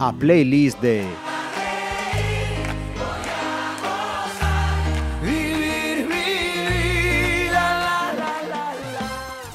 A 0.00 0.12
playlist 0.12 0.80
de. 0.80 1.04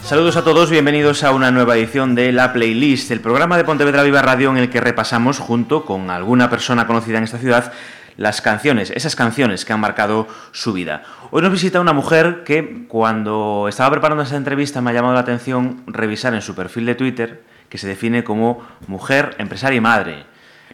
Saludos 0.04 0.36
a 0.36 0.43
todos, 0.43 0.70
bienvenidos 0.70 1.23
a 1.23 1.31
una 1.31 1.50
nueva 1.50 1.75
edición 1.75 2.13
de 2.13 2.31
La 2.31 2.54
Playlist, 2.54 3.09
el 3.09 3.21
programa 3.21 3.57
de 3.57 3.63
Pontevedra 3.63 4.04
Viva 4.04 4.21
Radio 4.21 4.52
en 4.52 4.57
el 4.57 4.70
que 4.70 4.81
repasamos, 4.81 5.39
junto 5.39 5.86
con 5.86 6.09
alguna 6.09 6.50
persona 6.50 6.86
conocida 6.86 7.18
en 7.18 7.23
esta 7.23 7.39
ciudad, 7.39 7.71
las 8.18 8.41
canciones, 8.41 8.91
esas 8.91 9.16
canciones 9.16 9.66
que 9.66 9.73
han 9.73 9.79
marcado 9.79 10.27
su 10.52 10.73
vida. 10.73 11.04
Hoy 11.32 11.41
nos 11.41 11.51
visita 11.51 11.82
una 11.82 11.93
mujer 11.93 12.43
que 12.43 12.86
cuando 12.88 13.68
estaba 13.68 13.92
preparando 13.92 14.24
esta 14.24 14.36
entrevista 14.36 14.82
me 14.82 14.92
ha 14.92 14.93
llamado 14.93 15.14
la 15.14 15.21
atención 15.21 15.83
revisar 15.88 16.33
en 16.33 16.41
su 16.41 16.55
perfil 16.55 16.86
de 16.86 16.96
Twitter, 16.96 17.43
que 17.69 17.78
se 17.78 17.88
define 17.88 18.24
como 18.24 18.61
mujer, 18.88 19.36
empresaria 19.39 19.78
y 19.78 19.82
madre. 19.82 20.25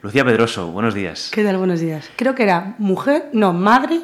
Lucía 0.01 0.23
Pedroso, 0.23 0.71
buenos 0.71 0.93
días. 0.93 1.29
¿Qué 1.33 1.43
tal? 1.43 1.57
Buenos 1.57 1.79
días. 1.79 2.09
Creo 2.15 2.35
que 2.35 2.43
era 2.43 2.75
mujer, 2.77 3.29
no, 3.33 3.53
madre, 3.53 3.99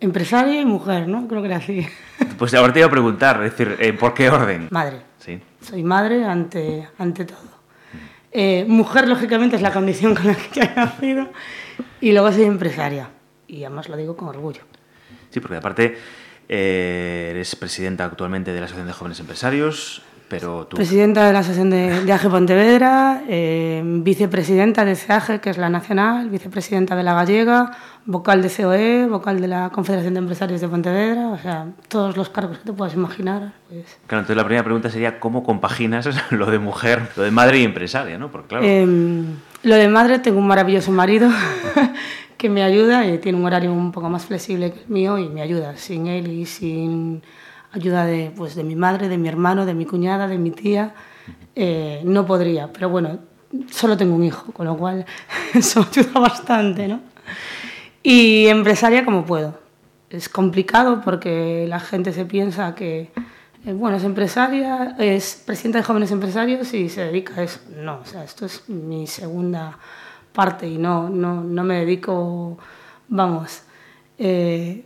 empresaria 0.00 0.60
y 0.60 0.64
mujer, 0.64 1.08
¿no? 1.08 1.26
Creo 1.28 1.40
que 1.40 1.48
era 1.48 1.56
así. 1.56 1.86
Pues 2.38 2.52
ahora 2.54 2.72
te 2.72 2.80
iba 2.80 2.88
a 2.88 2.90
preguntar, 2.90 3.42
es 3.44 3.56
decir, 3.56 3.76
eh, 3.78 3.92
¿por 3.92 4.12
qué 4.12 4.28
orden? 4.28 4.68
Madre. 4.70 5.02
Sí. 5.18 5.40
Soy 5.60 5.84
madre 5.84 6.24
ante, 6.24 6.88
ante 6.98 7.24
todo. 7.24 7.53
Eh, 8.36 8.64
mujer, 8.66 9.06
lógicamente, 9.08 9.54
es 9.54 9.62
la 9.62 9.72
condición 9.72 10.14
con 10.14 10.26
la 10.26 10.34
que 10.34 10.60
he 10.60 10.74
nacido. 10.74 11.30
Y 12.00 12.12
luego 12.12 12.32
soy 12.32 12.42
empresaria. 12.42 13.10
Y 13.46 13.62
además 13.62 13.88
lo 13.88 13.96
digo 13.96 14.16
con 14.16 14.28
orgullo. 14.28 14.62
Sí, 15.30 15.38
porque 15.38 15.56
aparte 15.56 15.96
eh, 16.48 17.28
eres 17.30 17.54
presidenta 17.54 18.04
actualmente 18.04 18.52
de 18.52 18.58
la 18.58 18.66
Asociación 18.66 18.88
de 18.88 18.92
Jóvenes 18.92 19.20
Empresarios, 19.20 20.02
pero 20.28 20.66
tú... 20.66 20.76
Presidenta 20.76 21.26
de 21.26 21.32
la 21.32 21.40
Asociación 21.40 21.70
de, 21.70 22.04
de 22.04 22.12
AGE 22.12 22.28
Pontevedra, 22.28 23.22
eh, 23.28 23.82
vicepresidenta 23.84 24.84
de 24.84 24.96
CEAGE, 24.96 25.40
que 25.40 25.50
es 25.50 25.58
la 25.58 25.68
nacional, 25.68 26.28
vicepresidenta 26.30 26.96
de 26.96 27.02
la 27.02 27.14
gallega, 27.14 27.72
vocal 28.06 28.42
de 28.42 28.50
COE, 28.50 29.06
vocal 29.06 29.40
de 29.40 29.48
la 29.48 29.70
Confederación 29.70 30.14
de 30.14 30.20
Empresarios 30.20 30.60
de 30.60 30.68
Pontevedra, 30.68 31.28
o 31.28 31.38
sea, 31.38 31.68
todos 31.88 32.16
los 32.16 32.28
cargos 32.30 32.58
que 32.58 32.64
te 32.64 32.72
puedas 32.72 32.94
imaginar. 32.94 33.52
Pues. 33.68 33.98
Claro, 34.06 34.20
entonces 34.20 34.36
la 34.36 34.44
primera 34.44 34.64
pregunta 34.64 34.90
sería 34.90 35.20
cómo 35.20 35.42
compaginas 35.42 36.08
lo 36.30 36.50
de 36.50 36.58
mujer, 36.58 37.08
lo 37.16 37.22
de 37.22 37.30
madre 37.30 37.60
y 37.60 37.64
empresaria, 37.64 38.18
¿no? 38.18 38.30
Porque 38.30 38.48
claro, 38.48 38.64
Eh, 38.66 38.86
lo 39.62 39.74
de 39.76 39.88
madre, 39.88 40.18
tengo 40.18 40.38
un 40.38 40.46
maravilloso 40.46 40.92
marido 40.92 41.30
que 42.36 42.50
me 42.50 42.62
ayuda 42.62 43.06
y 43.06 43.18
tiene 43.18 43.38
un 43.38 43.46
horario 43.46 43.72
un 43.72 43.92
poco 43.92 44.10
más 44.10 44.26
flexible 44.26 44.72
que 44.72 44.80
el 44.80 44.88
mío 44.88 45.18
y 45.18 45.28
me 45.28 45.40
ayuda. 45.40 45.76
Sin 45.76 46.06
él 46.06 46.28
y 46.28 46.44
sin 46.44 47.22
ayuda 47.74 48.06
de, 48.06 48.32
pues, 48.36 48.54
de 48.54 48.64
mi 48.64 48.76
madre, 48.76 49.08
de 49.08 49.18
mi 49.18 49.28
hermano, 49.28 49.66
de 49.66 49.74
mi 49.74 49.84
cuñada, 49.84 50.28
de 50.28 50.38
mi 50.38 50.50
tía, 50.50 50.94
eh, 51.54 52.02
no 52.04 52.24
podría. 52.24 52.72
Pero 52.72 52.88
bueno, 52.88 53.18
solo 53.70 53.96
tengo 53.96 54.14
un 54.14 54.24
hijo, 54.24 54.52
con 54.52 54.66
lo 54.66 54.76
cual 54.76 55.04
eso 55.54 55.86
ayuda 55.90 56.20
bastante, 56.20 56.88
¿no? 56.88 57.00
Y 58.02 58.46
empresaria 58.46 59.04
como 59.04 59.24
puedo. 59.24 59.58
Es 60.10 60.28
complicado 60.28 61.00
porque 61.04 61.66
la 61.68 61.80
gente 61.80 62.12
se 62.12 62.24
piensa 62.24 62.74
que, 62.74 63.10
eh, 63.66 63.72
bueno, 63.72 63.96
es 63.96 64.04
empresaria, 64.04 64.94
es 64.98 65.42
presidenta 65.44 65.78
de 65.78 65.84
jóvenes 65.84 66.12
empresarios 66.12 66.72
y 66.74 66.88
se 66.88 67.04
dedica 67.06 67.40
a 67.40 67.42
eso. 67.42 67.60
No, 67.76 68.00
o 68.00 68.04
sea, 68.04 68.22
esto 68.22 68.46
es 68.46 68.68
mi 68.68 69.06
segunda 69.06 69.78
parte 70.32 70.68
y 70.68 70.78
no, 70.78 71.08
no, 71.08 71.42
no 71.42 71.64
me 71.64 71.80
dedico, 71.80 72.58
vamos, 73.08 73.62
eh, 74.18 74.84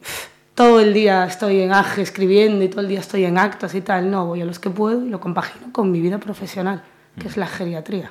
todo 0.58 0.80
el 0.80 0.92
día 0.92 1.24
estoy 1.24 1.60
en 1.60 1.72
AGE 1.72 2.02
escribiendo 2.02 2.64
y 2.64 2.68
todo 2.68 2.80
el 2.80 2.88
día 2.88 2.98
estoy 2.98 3.24
en 3.24 3.38
actos 3.38 3.76
y 3.76 3.80
tal. 3.80 4.10
No, 4.10 4.26
voy 4.26 4.42
a 4.42 4.44
los 4.44 4.58
que 4.58 4.70
puedo 4.70 5.06
y 5.06 5.08
lo 5.08 5.20
compagino 5.20 5.68
con 5.72 5.92
mi 5.92 6.00
vida 6.00 6.18
profesional, 6.18 6.82
que 7.20 7.28
es 7.28 7.36
la 7.36 7.46
geriatría. 7.46 8.10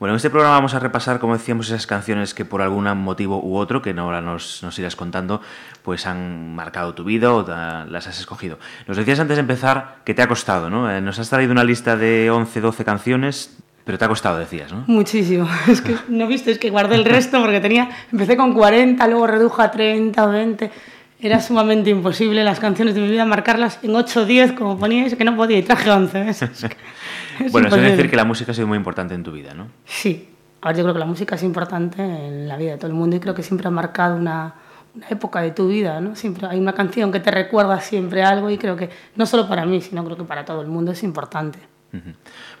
bueno, 0.00 0.14
en 0.14 0.16
este 0.16 0.28
programa 0.28 0.56
vamos 0.56 0.74
a 0.74 0.80
repasar, 0.80 1.20
como 1.20 1.34
decíamos, 1.34 1.68
esas 1.68 1.86
canciones 1.86 2.34
que 2.34 2.44
por 2.44 2.62
algún 2.62 2.84
motivo 2.98 3.40
u 3.44 3.56
otro, 3.58 3.80
que 3.80 3.90
ahora 3.96 4.20
nos, 4.20 4.60
nos 4.64 4.76
irás 4.80 4.96
contando, 4.96 5.40
pues 5.84 6.04
han 6.06 6.52
marcado 6.56 6.94
tu 6.94 7.04
vida 7.04 7.32
o 7.32 7.44
ta- 7.44 7.84
las 7.84 8.08
has 8.08 8.18
escogido. 8.18 8.58
Nos 8.88 8.96
decías 8.96 9.20
antes 9.20 9.36
de 9.36 9.42
empezar 9.42 9.98
que 10.04 10.14
te 10.14 10.22
ha 10.22 10.26
costado, 10.26 10.68
¿no? 10.68 10.90
Eh, 10.90 11.00
Nos 11.00 11.20
has 11.20 11.30
traído 11.30 11.52
una 11.52 11.62
lista 11.62 11.96
de 11.96 12.28
11, 12.30 12.60
12 12.60 12.84
canciones, 12.84 13.56
pero 13.84 13.98
te 13.98 14.04
ha 14.04 14.08
costado, 14.08 14.36
decías, 14.38 14.72
¿no? 14.72 14.82
Muchísimo. 14.88 15.48
Es 15.68 15.80
que 15.80 15.94
no 16.08 16.26
viste, 16.26 16.50
es 16.50 16.58
que 16.58 16.70
guardé 16.70 16.96
el 16.96 17.04
resto 17.04 17.40
porque 17.40 17.60
tenía, 17.60 17.88
empecé 18.10 18.36
con 18.36 18.52
40, 18.52 19.06
luego 19.06 19.28
redujo 19.28 19.62
a 19.62 19.70
30 19.70 20.24
o 20.26 20.30
20. 20.30 20.70
Era 21.22 21.40
sumamente 21.40 21.90
imposible 21.90 22.42
las 22.44 22.60
canciones 22.60 22.94
de 22.94 23.02
mi 23.02 23.08
vida 23.08 23.24
marcarlas 23.24 23.78
en 23.82 23.94
8 23.94 24.20
o 24.20 24.24
10 24.24 24.52
como 24.52 24.78
poníais, 24.78 25.14
que 25.14 25.24
no 25.24 25.36
podía 25.36 25.58
y 25.58 25.62
traje 25.62 25.90
11. 25.90 26.24
¿ves? 26.24 26.42
Es 26.42 26.64
es 27.40 27.52
bueno, 27.52 27.68
eso 27.68 27.76
es 27.76 27.82
imposible. 27.82 27.90
decir 27.90 28.10
que 28.10 28.16
la 28.16 28.24
música 28.24 28.52
ha 28.52 28.54
sido 28.54 28.66
muy 28.66 28.78
importante 28.78 29.14
en 29.14 29.22
tu 29.22 29.32
vida, 29.32 29.52
¿no? 29.54 29.68
Sí. 29.84 30.28
Ahora 30.62 30.76
yo 30.76 30.84
creo 30.84 30.94
que 30.94 31.00
la 31.00 31.06
música 31.06 31.34
es 31.36 31.42
importante 31.42 32.02
en 32.02 32.48
la 32.48 32.56
vida 32.56 32.72
de 32.72 32.78
todo 32.78 32.88
el 32.88 32.94
mundo 32.94 33.16
y 33.16 33.20
creo 33.20 33.34
que 33.34 33.42
siempre 33.42 33.68
ha 33.68 33.70
marcado 33.70 34.16
una, 34.16 34.54
una 34.94 35.08
época 35.08 35.40
de 35.40 35.50
tu 35.52 35.68
vida, 35.68 36.00
¿no? 36.00 36.16
Siempre 36.16 36.46
hay 36.46 36.58
una 36.58 36.72
canción 36.72 37.12
que 37.12 37.20
te 37.20 37.30
recuerda 37.30 37.80
siempre 37.80 38.22
algo 38.22 38.50
y 38.50 38.58
creo 38.58 38.76
que 38.76 38.90
no 39.16 39.26
solo 39.26 39.48
para 39.48 39.64
mí, 39.64 39.80
sino 39.80 40.04
creo 40.04 40.16
que 40.16 40.24
para 40.24 40.44
todo 40.44 40.60
el 40.60 40.68
mundo 40.68 40.92
es 40.92 41.02
importante. 41.02 41.58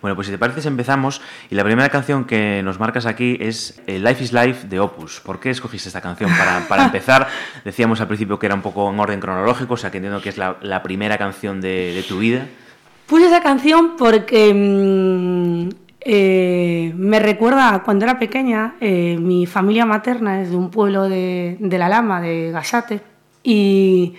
Bueno, 0.02 0.14
pues 0.16 0.26
si 0.26 0.32
te 0.32 0.38
parece 0.38 0.66
empezamos 0.66 1.20
y 1.50 1.54
la 1.54 1.64
primera 1.64 1.88
canción 1.88 2.24
que 2.24 2.62
nos 2.64 2.80
marcas 2.80 3.06
aquí 3.06 3.36
es 3.40 3.80
eh, 3.86 3.98
Life 3.98 4.24
is 4.24 4.32
Life 4.32 4.66
de 4.68 4.80
Opus. 4.80 5.20
¿Por 5.20 5.38
qué 5.38 5.50
escogiste 5.50 5.88
esta 5.88 6.00
canción? 6.00 6.30
Para, 6.36 6.66
para 6.68 6.84
empezar, 6.86 7.28
decíamos 7.64 8.00
al 8.00 8.08
principio 8.08 8.38
que 8.38 8.46
era 8.46 8.54
un 8.54 8.62
poco 8.62 8.90
en 8.90 8.98
orden 8.98 9.20
cronológico, 9.20 9.74
o 9.74 9.76
sea 9.76 9.90
que 9.90 9.98
entiendo 9.98 10.20
que 10.20 10.30
es 10.30 10.38
la, 10.38 10.56
la 10.62 10.82
primera 10.82 11.16
canción 11.18 11.60
de, 11.60 11.92
de 11.94 12.02
tu 12.02 12.18
vida. 12.18 12.46
Puse 13.06 13.26
esa 13.26 13.42
canción 13.42 13.96
porque 13.96 14.52
mm, 14.54 15.68
eh, 16.00 16.92
me 16.96 17.18
recuerda 17.20 17.74
a 17.74 17.82
cuando 17.82 18.04
era 18.04 18.18
pequeña. 18.18 18.74
eh, 18.80 19.16
mi 19.20 19.46
familia 19.46 19.84
materna 19.84 20.42
es 20.42 20.50
de 20.50 20.56
un 20.56 20.70
pueblo 20.70 21.08
de, 21.08 21.56
de 21.60 21.78
La 21.78 21.88
Lama, 21.88 22.20
de 22.20 22.50
Gasate, 22.52 23.00
y 23.42 24.14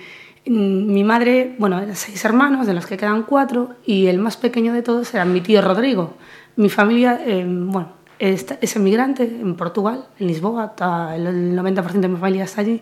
mi 0.45 1.03
madre, 1.03 1.55
bueno, 1.59 1.79
eran 1.79 1.95
seis 1.95 2.23
hermanos, 2.25 2.67
de 2.67 2.73
los 2.73 2.85
que 2.85 2.97
quedan 2.97 3.23
cuatro, 3.23 3.75
y 3.85 4.07
el 4.07 4.17
más 4.17 4.37
pequeño 4.37 4.73
de 4.73 4.81
todos 4.81 5.13
era 5.13 5.25
mi 5.25 5.41
tío 5.41 5.61
Rodrigo. 5.61 6.15
Mi 6.55 6.69
familia, 6.69 7.21
eh, 7.25 7.45
bueno, 7.47 7.93
es, 8.17 8.75
emigrante 8.75 9.23
en 9.23 9.55
Portugal, 9.55 10.05
en 10.19 10.27
Lisboa, 10.27 10.73
el 11.15 11.57
90% 11.57 11.99
de 11.99 12.07
mi 12.07 12.17
familia 12.17 12.43
está 12.43 12.61
allí. 12.61 12.81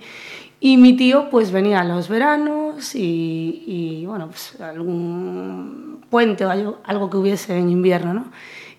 Y 0.61 0.75
mi 0.75 0.95
tío 0.97 1.29
pues 1.29 1.51
venía 1.51 1.79
a 1.79 1.85
los 1.85 2.09
veranos 2.09 2.93
y, 2.93 3.63
y, 3.65 4.05
bueno, 4.05 4.27
pues 4.27 4.59
algún 4.59 6.01
puente 6.09 6.45
o 6.45 6.49
algo, 6.49 6.79
algo 6.83 7.09
que 7.09 7.15
hubiese 7.15 7.57
en 7.57 7.69
invierno, 7.69 8.13
¿no? 8.13 8.31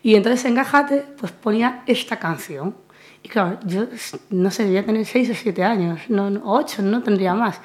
Y 0.03 0.15
entonces 0.15 0.45
en 0.45 0.55
Gajate 0.55 1.05
pues 1.19 1.33
ponía 1.33 1.83
esta 1.87 2.19
canción. 2.19 2.75
Y 3.23 3.29
claro, 3.29 3.59
yo 3.67 3.87
no 4.31 4.51
sé, 4.51 4.65
debía 4.65 4.85
tener 4.85 5.05
6 5.05 5.31
o 5.31 5.35
7 5.35 5.65
años, 5.65 6.01
no, 6.09 6.31
8, 6.45 6.83
no 6.83 7.03
tendría 7.03 7.35
más. 7.35 7.61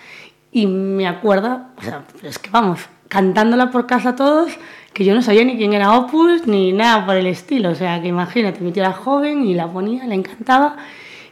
Y 0.56 0.68
me 0.68 1.06
acuerdo, 1.06 1.66
o 1.78 1.82
sea, 1.82 2.06
es 2.24 2.40
que 2.40 2.50
vamos, 2.50 2.80
cantándola 3.10 3.72
por 3.72 3.88
casa 3.88 4.16
todos, 4.16 4.58
que 4.94 5.04
yo 5.04 5.14
no 5.14 5.22
sabía 5.22 5.44
ni 5.44 5.58
quién 5.58 5.74
era 5.74 5.92
Opus 5.98 6.48
ni 6.48 6.72
nada 6.72 7.06
por 7.06 7.18
el 7.18 7.28
estilo. 7.28 7.72
O 7.72 7.76
sea, 7.76 8.02
que 8.02 8.08
imagínate, 8.08 8.62
mi 8.62 8.72
tía 8.72 8.84
era 8.84 8.94
joven 8.94 9.46
y 9.46 9.54
la 9.54 9.68
ponía, 9.68 10.06
le 10.06 10.16
encantaba. 10.16 10.78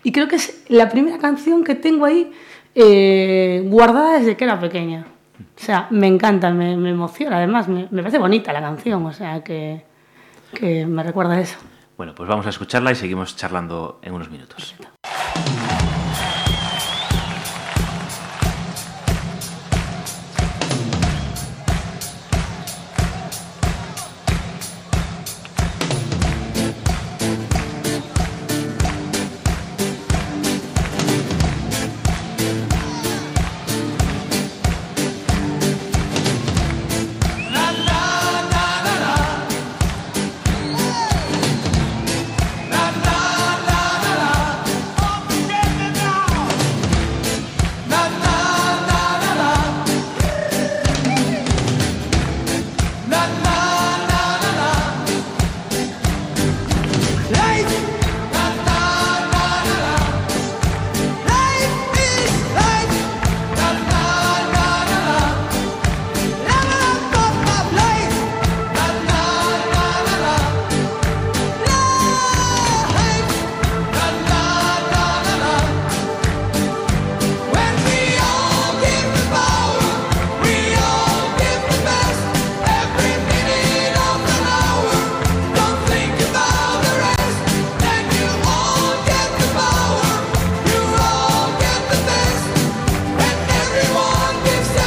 Y 0.03 0.11
creo 0.11 0.27
que 0.27 0.35
es 0.35 0.65
la 0.67 0.89
primera 0.89 1.19
canción 1.19 1.63
que 1.63 1.73
tengo 1.73 2.03
ahí 2.03 2.33
eh, 2.75 3.63
guardada 3.67 4.19
desde 4.19 4.35
que 4.35 4.43
era 4.43 4.59
pequeña. 4.59 5.05
O 5.39 5.43
sea, 5.55 5.87
me 5.89 6.07
encanta, 6.07 6.49
me, 6.49 6.75
me 6.75 6.89
emociona. 6.89 7.37
Además, 7.37 7.69
me, 7.69 7.87
me 7.91 8.01
parece 8.01 8.19
bonita 8.19 8.51
la 8.51 8.59
canción, 8.59 9.05
o 9.05 9.13
sea, 9.13 9.41
que, 9.41 9.85
que 10.53 10.85
me 10.85 11.01
recuerda 11.01 11.35
a 11.35 11.39
eso. 11.39 11.55
Bueno, 11.95 12.13
pues 12.13 12.27
vamos 12.27 12.45
a 12.45 12.49
escucharla 12.49 12.91
y 12.91 12.95
seguimos 12.95 13.37
charlando 13.37 14.01
en 14.01 14.15
unos 14.15 14.29
minutos. 14.29 14.75
La, 14.79 15.92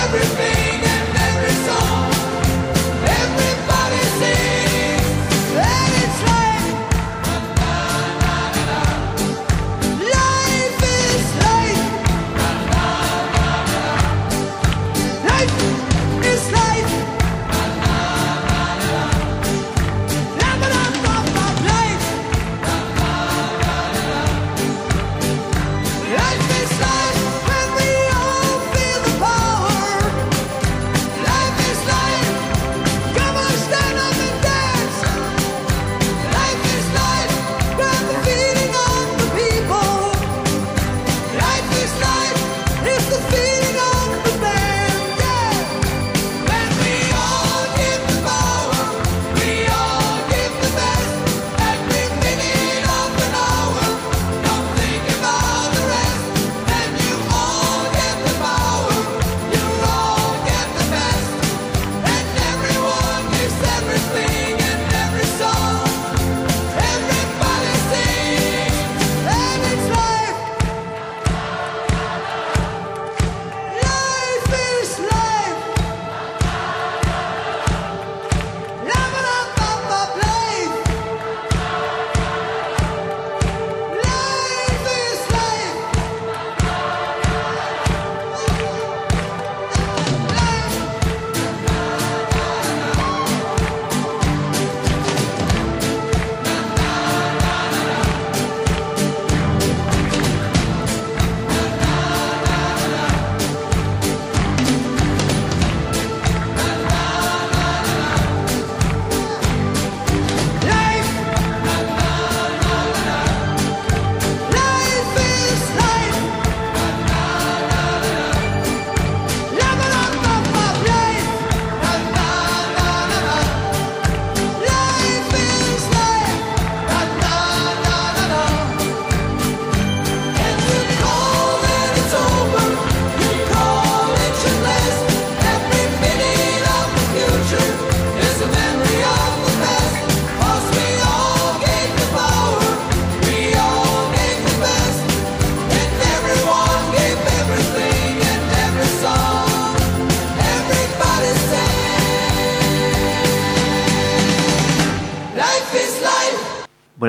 everything. 0.06 0.55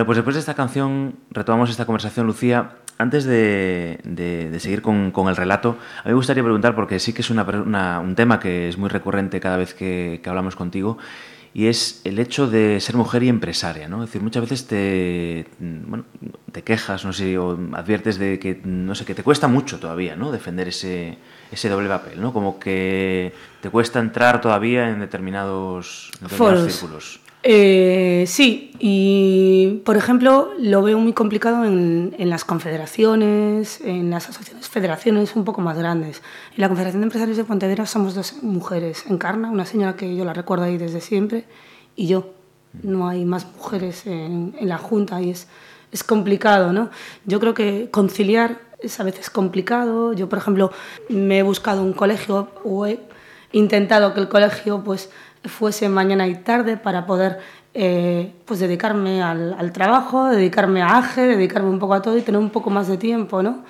Pues 0.08 0.16
después 0.16 0.34
de 0.36 0.40
esta 0.40 0.56
canción 0.56 1.14
retomamos 1.30 1.70
esta 1.70 1.86
conversación, 1.86 2.26
Lucía. 2.26 2.72
Antes 2.98 3.26
de, 3.26 4.00
de- 4.04 4.50
de 4.50 4.60
seguir 4.60 4.82
con, 4.82 5.12
con 5.12 5.28
el 5.28 5.36
relato, 5.36 5.78
a 6.00 6.06
mí 6.06 6.10
me 6.10 6.14
gustaría 6.16 6.42
preguntar, 6.42 6.74
porque 6.74 6.98
sí 7.00 7.14
que 7.14 7.22
es 7.22 7.30
una, 7.30 7.44
una- 7.44 8.00
un 8.00 8.16
tema 8.16 8.40
que 8.40 8.68
es 8.70 8.78
muy 8.80 8.90
recurrente 8.90 9.40
cada 9.40 9.56
vez 9.58 9.76
que, 9.76 10.20
que 10.24 10.30
hablamos 10.30 10.56
contigo, 10.56 10.98
y 11.54 11.68
es 11.68 12.02
el 12.06 12.18
hecho 12.18 12.48
de 12.50 12.80
ser 12.80 12.96
mujer 12.96 13.22
y 13.22 13.30
empresaria, 13.30 13.88
¿no? 13.88 14.04
Es 14.04 14.10
decir, 14.10 14.22
muchas 14.24 14.42
veces 14.42 14.66
te, 14.68 15.46
bueno, 15.60 16.06
te 16.52 16.64
quejas, 16.64 17.06
no 17.06 17.14
sé, 17.14 17.38
o 17.38 17.58
adviertes 17.74 18.18
de 18.18 18.40
que, 18.40 18.60
no 18.64 18.96
sé, 18.96 19.06
que 19.06 19.14
te 19.16 19.22
cuesta 19.24 19.48
mucho 19.48 19.80
todavía, 19.80 20.16
¿no? 20.16 20.32
Defender 20.32 20.68
ese, 20.68 21.18
ese 21.52 21.70
doble 21.70 21.90
papel, 21.90 22.20
¿no? 22.22 22.34
Como 22.34 22.58
que 22.60 23.32
te 23.62 23.70
cuesta 23.70 24.00
entrar 24.00 24.42
todavía 24.42 24.90
en 24.90 25.00
determinados, 25.00 26.12
en 26.22 26.28
determinados 26.30 26.60
Foros. 26.62 26.74
círculos. 26.74 27.20
Eh, 27.50 28.26
sí, 28.28 28.74
y 28.78 29.82
por 29.86 29.96
ejemplo 29.96 30.52
lo 30.60 30.82
veo 30.82 31.00
muy 31.00 31.14
complicado 31.14 31.64
en, 31.64 32.14
en 32.20 32.30
las 32.30 32.44
confederaciones, 32.44 33.80
en 33.80 34.10
las 34.10 34.28
asociaciones, 34.28 34.68
federaciones 34.68 35.34
un 35.34 35.46
poco 35.46 35.62
más 35.62 35.78
grandes. 35.78 36.22
En 36.56 36.62
la 36.62 36.68
Confederación 36.68 37.00
de 37.00 37.06
Empresarios 37.06 37.38
de 37.38 37.46
Pontevedra 37.46 37.86
somos 37.86 38.16
dos 38.16 38.44
mujeres, 38.44 39.06
Encarna, 39.08 39.50
una 39.50 39.66
señora 39.66 39.96
que 39.96 40.14
yo 40.14 40.26
la 40.26 40.34
recuerdo 40.34 40.66
ahí 40.66 40.78
desde 40.78 41.00
siempre, 41.00 41.46
y 41.96 42.08
yo. 42.08 42.34
No 42.84 43.08
hay 43.08 43.24
más 43.24 43.48
mujeres 43.56 44.06
en, 44.06 44.54
en 44.60 44.68
la 44.68 44.78
Junta 44.78 45.22
y 45.22 45.30
es, 45.30 45.48
es 45.94 46.04
complicado, 46.04 46.74
¿no? 46.74 46.90
Yo 47.26 47.40
creo 47.40 47.54
que 47.54 47.88
conciliar 47.90 48.60
es 48.80 49.00
a 49.00 49.04
veces 49.04 49.30
complicado. 49.30 50.12
Yo, 50.12 50.28
por 50.28 50.38
ejemplo, 50.38 50.72
me 51.08 51.40
he 51.40 51.44
buscado 51.44 51.82
un 51.82 51.94
colegio 51.94 52.50
o 52.66 52.86
he 52.86 53.00
intentado 53.54 54.14
que 54.14 54.20
el 54.20 54.28
colegio 54.28 54.84
pues 54.84 55.10
fuese 55.48 55.90
mañana 55.90 56.28
y 56.28 56.36
tarde 56.36 56.78
para 56.78 57.06
poder 57.06 57.40
eh, 57.74 58.34
pues 58.46 58.60
dedicarme 58.60 59.22
al, 59.22 59.54
al 59.58 59.72
trabajo, 59.72 60.26
dedicarme 60.26 60.82
a 60.82 60.98
AGE, 60.98 61.28
dedicarme 61.28 61.70
un 61.70 61.80
poco 61.80 61.94
a 61.94 62.02
todo 62.02 62.18
y 62.18 62.22
tener 62.22 62.40
un 62.40 62.50
poco 62.50 62.70
más 62.70 62.88
de 62.88 62.98
tiempo, 62.98 63.44
¿no? 63.44 63.64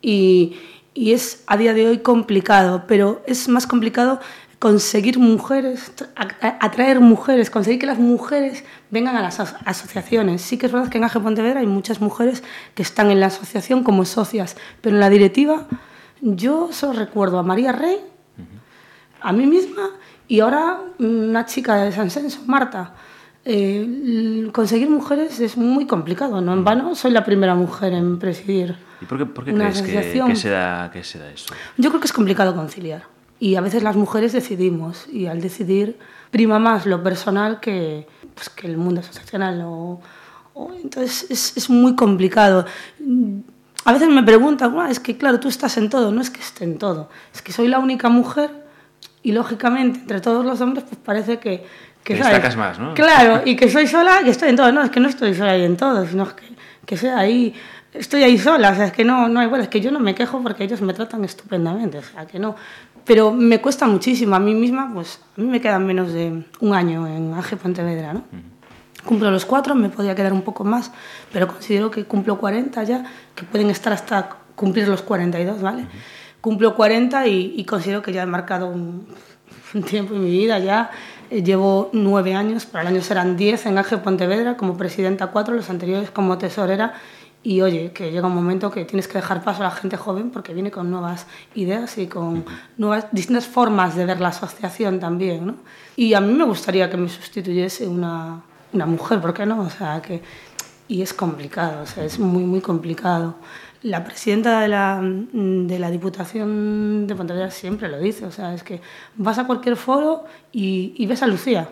Y, 0.00 0.56
y 0.94 1.12
es 1.12 1.44
a 1.46 1.56
día 1.56 1.72
de 1.74 1.86
hoy 1.86 1.98
complicado, 1.98 2.84
pero 2.88 3.22
es 3.26 3.48
más 3.48 3.66
complicado 3.66 4.20
conseguir 4.58 5.18
mujeres, 5.18 5.92
atraer 6.60 7.00
mujeres, 7.00 7.50
conseguir 7.50 7.80
que 7.80 7.86
las 7.86 7.98
mujeres 7.98 8.62
vengan 8.90 9.16
a 9.16 9.22
las 9.22 9.40
aso- 9.40 9.56
asociaciones. 9.64 10.40
Sí 10.42 10.56
que 10.56 10.66
es 10.66 10.72
verdad 10.72 10.88
que 10.88 10.98
en 10.98 11.04
AGE 11.04 11.18
Pontevedra 11.18 11.60
hay 11.60 11.66
muchas 11.66 12.00
mujeres 12.00 12.44
que 12.74 12.82
están 12.82 13.10
en 13.10 13.18
la 13.18 13.26
asociación 13.26 13.82
como 13.82 14.04
socias, 14.04 14.56
pero 14.80 14.94
en 14.94 15.00
la 15.00 15.10
directiva 15.10 15.66
yo 16.20 16.68
solo 16.72 16.92
recuerdo 16.92 17.38
a 17.40 17.42
María 17.42 17.72
Rey, 17.72 17.96
a 19.20 19.32
mí 19.32 19.46
misma 19.46 19.90
y 20.32 20.40
ahora 20.40 20.80
una 20.98 21.44
chica 21.44 21.76
de 21.76 21.92
San 21.92 22.10
Senso, 22.10 22.40
Marta. 22.46 22.94
Eh, 23.44 24.48
conseguir 24.52 24.88
mujeres 24.88 25.38
es 25.40 25.58
muy 25.58 25.84
complicado, 25.86 26.40
no 26.40 26.54
en 26.54 26.64
vano 26.64 26.94
soy 26.94 27.10
la 27.10 27.22
primera 27.22 27.54
mujer 27.54 27.92
en 27.92 28.18
presidir. 28.18 28.76
¿Y 29.02 29.04
por 29.04 29.18
qué, 29.18 29.26
por 29.26 29.44
qué 29.44 29.52
Una 29.52 29.64
crees 29.70 29.82
que, 29.82 30.22
que 30.26 30.36
se 30.36 30.48
da, 30.48 30.90
que 30.90 31.04
se 31.04 31.18
da 31.18 31.28
eso? 31.30 31.52
Yo 31.76 31.90
creo 31.90 32.00
que 32.00 32.06
es 32.06 32.14
complicado 32.14 32.54
conciliar 32.54 33.02
y 33.38 33.56
a 33.56 33.60
veces 33.60 33.82
las 33.82 33.94
mujeres 33.96 34.32
decidimos 34.32 35.06
y 35.12 35.26
al 35.26 35.42
decidir 35.42 35.98
prima 36.30 36.58
más 36.58 36.86
lo 36.86 37.02
personal 37.02 37.60
que, 37.60 38.06
pues, 38.34 38.48
que 38.48 38.68
el 38.68 38.78
mundo 38.78 39.00
asociacional. 39.00 39.60
O, 39.66 40.00
o- 40.54 40.72
entonces 40.82 41.26
es, 41.28 41.54
es 41.58 41.68
muy 41.68 41.94
complicado. 41.94 42.64
A 43.84 43.92
veces 43.92 44.08
me 44.08 44.22
preguntan, 44.22 44.72
"Buah, 44.72 44.88
es 44.90 44.98
que 44.98 45.18
claro, 45.18 45.40
tú 45.40 45.48
estás 45.48 45.76
en 45.76 45.90
todo, 45.90 46.10
no 46.10 46.22
es 46.22 46.30
que 46.30 46.40
esté 46.40 46.64
en 46.64 46.78
todo, 46.78 47.10
es 47.34 47.42
que 47.42 47.52
soy 47.52 47.68
la 47.68 47.80
única 47.80 48.08
mujer 48.08 48.61
y 49.22 49.32
lógicamente 49.32 50.00
entre 50.00 50.20
todos 50.20 50.44
los 50.44 50.60
hombres 50.60 50.84
pues 50.88 51.00
parece 51.04 51.38
que... 51.38 51.64
Que 52.02 52.16
¿sabes? 52.16 52.32
destacas 52.32 52.56
más, 52.56 52.78
¿no? 52.80 52.94
Claro, 52.94 53.42
y 53.44 53.54
que 53.54 53.70
soy 53.70 53.86
sola 53.86 54.20
y 54.20 54.24
que 54.24 54.30
estoy 54.30 54.48
en 54.48 54.56
todo. 54.56 54.72
No, 54.72 54.82
es 54.82 54.90
que 54.90 54.98
no 54.98 55.08
estoy 55.08 55.34
sola 55.34 55.56
y 55.56 55.62
en 55.64 55.76
todo, 55.76 56.04
sino 56.04 56.34
que, 56.34 56.46
que 56.84 56.96
soy 56.96 57.10
ahí, 57.10 57.54
estoy 57.92 58.24
ahí 58.24 58.38
sola. 58.38 58.70
O 58.70 58.74
sea, 58.74 58.86
es 58.86 58.92
que 58.92 59.04
no, 59.04 59.28
no 59.28 59.38
hay 59.38 59.46
bueno, 59.46 59.62
es 59.62 59.70
que 59.70 59.80
yo 59.80 59.92
no 59.92 60.00
me 60.00 60.12
quejo 60.12 60.42
porque 60.42 60.64
ellos 60.64 60.80
me 60.80 60.94
tratan 60.94 61.24
estupendamente. 61.24 61.98
O 61.98 62.02
sea, 62.02 62.26
que 62.26 62.40
no. 62.40 62.56
Pero 63.04 63.30
me 63.30 63.60
cuesta 63.60 63.86
muchísimo. 63.86 64.34
A 64.34 64.40
mí 64.40 64.52
misma, 64.52 64.90
pues 64.92 65.20
a 65.36 65.40
mí 65.40 65.46
me 65.46 65.60
quedan 65.60 65.86
menos 65.86 66.12
de 66.12 66.44
un 66.58 66.74
año 66.74 67.06
en 67.06 67.34
AG 67.34 67.56
Pontevedra, 67.56 68.14
¿no? 68.14 68.24
Cumplo 69.04 69.30
los 69.30 69.44
cuatro, 69.44 69.76
me 69.76 69.88
podría 69.88 70.16
quedar 70.16 70.32
un 70.32 70.42
poco 70.42 70.64
más, 70.64 70.90
pero 71.32 71.46
considero 71.46 71.88
que 71.90 72.04
cumplo 72.04 72.38
40 72.38 72.82
ya, 72.84 73.04
que 73.34 73.44
pueden 73.44 73.70
estar 73.70 73.92
hasta 73.92 74.28
cumplir 74.54 74.86
los 74.86 75.02
42, 75.02 75.60
¿vale? 75.60 75.86
Cumplo 76.42 76.74
40 76.74 77.26
y, 77.28 77.54
y 77.56 77.64
considero 77.64 78.02
que 78.02 78.12
ya 78.12 78.24
he 78.24 78.26
marcado 78.26 78.66
un, 78.66 79.06
un 79.74 79.82
tiempo 79.82 80.14
en 80.14 80.24
mi 80.24 80.30
vida 80.30 80.58
ya. 80.58 80.90
Eh, 81.30 81.42
Llevo 81.42 81.88
nueve 81.92 82.34
años, 82.34 82.66
para 82.66 82.82
el 82.82 82.88
año 82.94 83.02
serán 83.02 83.36
10 83.36 83.66
en 83.66 83.78
AGE 83.78 83.98
Pontevedra 83.98 84.56
como 84.56 84.76
presidenta 84.76 85.28
cuatro, 85.28 85.54
los 85.54 85.70
anteriores 85.70 86.10
como 86.10 86.38
tesorera. 86.38 86.94
Y 87.44 87.60
oye, 87.60 87.90
que 87.92 88.12
llega 88.12 88.28
un 88.28 88.34
momento 88.36 88.70
que 88.70 88.84
tienes 88.84 89.08
que 89.08 89.14
dejar 89.14 89.42
paso 89.42 89.62
a 89.62 89.64
la 89.64 89.70
gente 89.72 89.96
joven 89.96 90.30
porque 90.30 90.54
viene 90.54 90.70
con 90.70 90.90
nuevas 90.90 91.26
ideas 91.56 91.98
y 91.98 92.06
con 92.06 92.44
nuevas, 92.76 93.06
distintas 93.10 93.48
formas 93.48 93.96
de 93.96 94.04
ver 94.04 94.20
la 94.20 94.28
asociación 94.28 95.00
también, 95.00 95.46
¿no? 95.46 95.56
Y 95.96 96.14
a 96.14 96.20
mí 96.20 96.32
me 96.32 96.44
gustaría 96.44 96.88
que 96.88 96.96
me 96.96 97.08
sustituyese 97.08 97.88
una, 97.88 98.42
una 98.72 98.86
mujer, 98.86 99.20
¿por 99.20 99.34
qué 99.34 99.44
no? 99.44 99.60
O 99.62 99.70
sea, 99.70 100.00
que... 100.00 100.22
Y 100.86 101.02
es 101.02 101.14
complicado, 101.14 101.82
o 101.82 101.86
sea, 101.86 102.04
es 102.04 102.18
muy, 102.18 102.44
muy 102.44 102.60
complicado. 102.60 103.34
La 103.82 104.04
presidenta 104.04 104.60
de 104.60 104.68
la, 104.68 105.00
de 105.02 105.78
la 105.78 105.90
Diputación 105.90 107.06
de 107.06 107.14
Pontevedra 107.16 107.50
siempre 107.50 107.88
lo 107.88 107.98
dice, 107.98 108.24
o 108.26 108.30
sea, 108.30 108.54
es 108.54 108.62
que 108.62 108.80
vas 109.16 109.38
a 109.38 109.46
cualquier 109.46 109.76
foro 109.76 110.24
y, 110.52 110.94
y 110.96 111.06
ves 111.06 111.22
a 111.22 111.26
Lucía. 111.26 111.68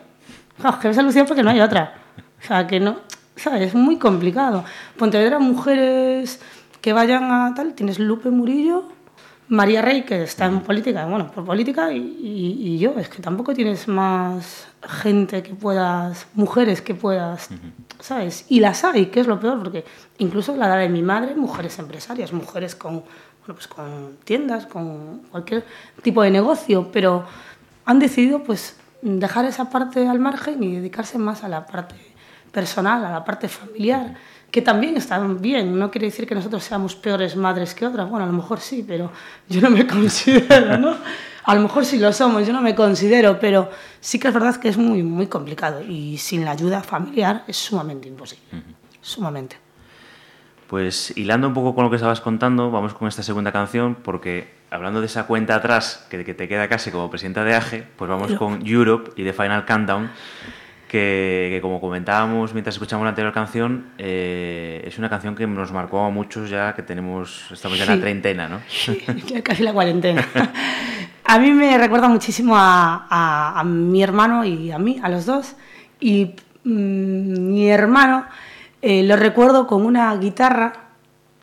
Es 0.59 0.75
que 0.77 0.89
ves 0.89 0.99
a 0.99 1.03
Lucía 1.03 1.25
porque 1.25 1.43
no 1.43 1.51
hay 1.51 1.61
otra. 1.61 1.95
O 2.43 2.47
sea, 2.47 2.67
que 2.67 2.81
no, 2.81 2.97
¿sabes? 3.37 3.69
Es 3.69 3.75
muy 3.75 3.97
complicado. 3.99 4.65
Pontevedra, 4.99 5.39
mujeres 5.39 6.41
que 6.81 6.93
vayan 6.93 7.31
a 7.31 7.55
tal, 7.55 7.75
tienes 7.75 7.99
Lupe 7.99 8.31
Murillo, 8.31 8.89
María 9.51 9.83
Rey, 9.83 10.03
que 10.03 10.23
está 10.23 10.47
en 10.47 10.61
política, 10.61 11.05
bueno, 11.07 11.31
por 11.31 11.45
política, 11.45 11.93
y, 11.93 11.99
y- 11.99 12.57
y 12.75 12.79
yo, 12.79 12.95
es 12.99 13.09
que 13.09 13.21
tampoco 13.21 13.53
tienes 13.53 13.89
más 13.89 14.69
gente 14.89 15.43
que 15.43 15.55
puedas, 15.55 16.27
mujeres 16.35 16.81
que 16.81 16.95
puedas, 16.95 17.49
¿sabes? 18.01 18.45
Y 18.49 18.61
las 18.61 18.85
hay, 18.85 19.07
que 19.07 19.21
es 19.21 19.27
lo 19.27 19.39
peor, 19.41 19.59
porque 19.59 19.85
incluso 20.19 20.55
la 20.57 20.67
edad 20.69 20.79
de 20.79 20.89
mi 20.89 21.03
madre, 21.03 21.35
mujeres 21.35 21.79
empresarias, 21.81 22.33
mujeres 22.33 22.75
con, 22.77 22.93
bueno, 23.41 23.55
pues 23.55 23.67
con 23.67 24.17
tiendas, 24.25 24.67
con 24.67 25.19
cualquier 25.33 25.65
tipo 26.03 26.23
de 26.23 26.31
negocio, 26.31 26.89
pero 26.93 27.25
han 27.87 27.99
decidido 27.99 28.45
pues 28.45 28.77
dejar 29.03 29.47
esa 29.47 29.69
parte 29.69 30.07
al 30.07 30.21
margen 30.21 30.63
y 30.63 30.77
dedicarse 30.77 31.19
más 31.19 31.43
a 31.43 31.49
la 31.49 31.67
parte 31.67 31.97
personal, 32.53 33.05
a 33.05 33.11
la 33.11 33.25
parte 33.25 33.49
familiar, 33.49 34.15
que 34.51 34.63
también 34.63 34.97
están 34.97 35.41
bien. 35.41 35.79
No 35.79 35.91
quiere 35.91 36.07
decir 36.09 36.27
que 36.27 36.35
nosotros 36.35 36.63
seamos 36.65 36.95
peores 36.97 37.37
madres 37.37 37.75
que 37.75 37.87
otras. 37.87 38.09
Bueno, 38.09 38.25
a 38.25 38.29
lo 38.29 38.33
mejor 38.35 38.61
sí, 38.61 38.85
pero 38.87 39.11
yo 39.49 39.61
no 39.61 39.71
me 39.71 39.87
considero, 39.87 40.77
¿no? 40.79 40.97
A 41.45 41.55
lo 41.55 41.63
mejor 41.63 41.85
sí 41.85 41.99
lo 41.99 42.13
somos, 42.13 42.47
yo 42.47 42.53
no 42.53 42.61
me 42.61 42.75
considero, 42.75 43.39
pero 43.41 43.71
sí 44.01 44.19
que 44.19 44.29
es 44.29 44.35
verdad 44.35 44.57
que 44.57 44.69
es 44.69 44.77
muy, 44.77 45.03
muy 45.03 45.27
complicado 45.27 45.83
y 45.83 46.19
sin 46.19 46.45
la 46.45 46.51
ayuda 46.53 46.83
familiar 46.83 47.45
es 47.49 47.57
sumamente 47.57 48.09
imposible. 48.09 48.45
Sumamente. 49.01 49.57
Pues 50.69 51.13
hilando 51.17 51.49
un 51.49 51.55
poco 51.55 51.75
con 51.75 51.85
lo 51.85 51.91
que 51.91 51.97
estabas 51.97 52.21
contando, 52.21 52.71
vamos 52.71 52.95
con 52.95 53.09
esta 53.09 53.23
segunda 53.25 53.51
canción, 53.51 53.97
porque 53.97 54.53
hablando 54.71 55.01
de 55.01 55.07
esa 55.07 55.27
cuenta 55.27 55.57
atrás 55.57 56.07
que, 56.11 56.25
que 56.25 56.35
te 56.35 56.47
queda 56.47 56.69
casi 56.69 56.93
como 56.93 57.11
presidenta 57.11 57.43
de 57.43 57.55
AGE, 57.55 57.87
pues 57.97 58.09
vamos 58.09 58.29
Pero- 58.29 58.39
con 58.39 58.65
Europe 58.65 59.11
y 59.17 59.25
The 59.25 59.33
Final 59.33 59.65
Countdown, 59.67 60.11
que, 60.91 61.49
que 61.53 61.61
como 61.61 61.81
comentábamos 61.81 62.53
mientras 62.53 62.75
escuchamos 62.75 63.05
la 63.05 63.11
anterior 63.11 63.33
canción, 63.33 63.87
eh, 63.99 64.83
es 64.85 64.99
una 64.99 65.09
canción 65.09 65.37
que 65.37 65.47
nos 65.47 65.71
marcó 65.71 66.01
a 66.05 66.11
muchos 66.11 66.51
ya 66.51 66.75
que 66.75 66.83
tenemos, 66.83 67.45
estamos 67.53 67.79
ya 67.79 67.85
en 67.85 67.91
Sí. 67.91 67.95
la 67.97 68.01
treintena, 68.01 68.49
¿no? 68.49 68.61
Sí, 68.69 68.97
casi 69.45 69.63
la 69.63 69.73
cuarentena. 69.73 70.27
A 71.25 71.39
mí 71.39 71.53
me 71.53 71.79
recuerda 71.79 72.09
muchísimo 72.09 72.57
a, 72.57 73.07
a- 73.09 73.61
a 73.61 73.65
mi 73.65 74.03
hermano 74.03 74.45
y 74.45 74.73
a 74.73 74.79
mí, 74.79 74.99
a 75.01 75.09
los 75.09 75.27
dos. 75.27 75.55
Y 76.01 76.35
mm, 76.65 77.51
mi 77.53 77.69
hermano 77.71 78.27
eh, 78.83 79.05
lo 79.05 79.15
recuerdo 79.17 79.67
con 79.69 79.87
una 79.87 80.17
guitarra, 80.17 80.73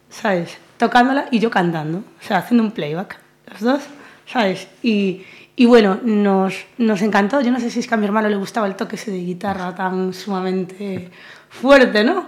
¿sabes? 0.09 0.57
Tocándola 0.77 1.27
y 1.31 1.39
yo 1.39 1.49
cantando, 1.49 1.99
o 1.99 2.23
sea, 2.23 2.39
haciendo 2.39 2.63
un 2.63 2.71
playback, 2.71 3.17
los 3.51 3.61
dos, 3.61 3.83
¿sabes? 4.25 4.67
Y, 4.83 5.23
y 5.59 5.65
bueno, 5.65 5.99
nos, 6.03 6.67
nos 6.77 7.01
encantó. 7.01 7.41
Yo 7.41 7.51
no 7.51 7.59
sé 7.59 7.71
si 7.71 7.79
es 7.79 7.87
que 7.87 7.95
a 7.95 7.97
mi 7.97 8.05
hermano 8.05 8.29
le 8.29 8.35
gustaba 8.35 8.67
el 8.67 8.75
toque 8.75 8.95
ese 8.95 9.09
de 9.09 9.17
guitarra 9.17 9.73
tan 9.73 10.13
sumamente 10.13 11.09
fuerte, 11.49 12.03
¿no? 12.03 12.27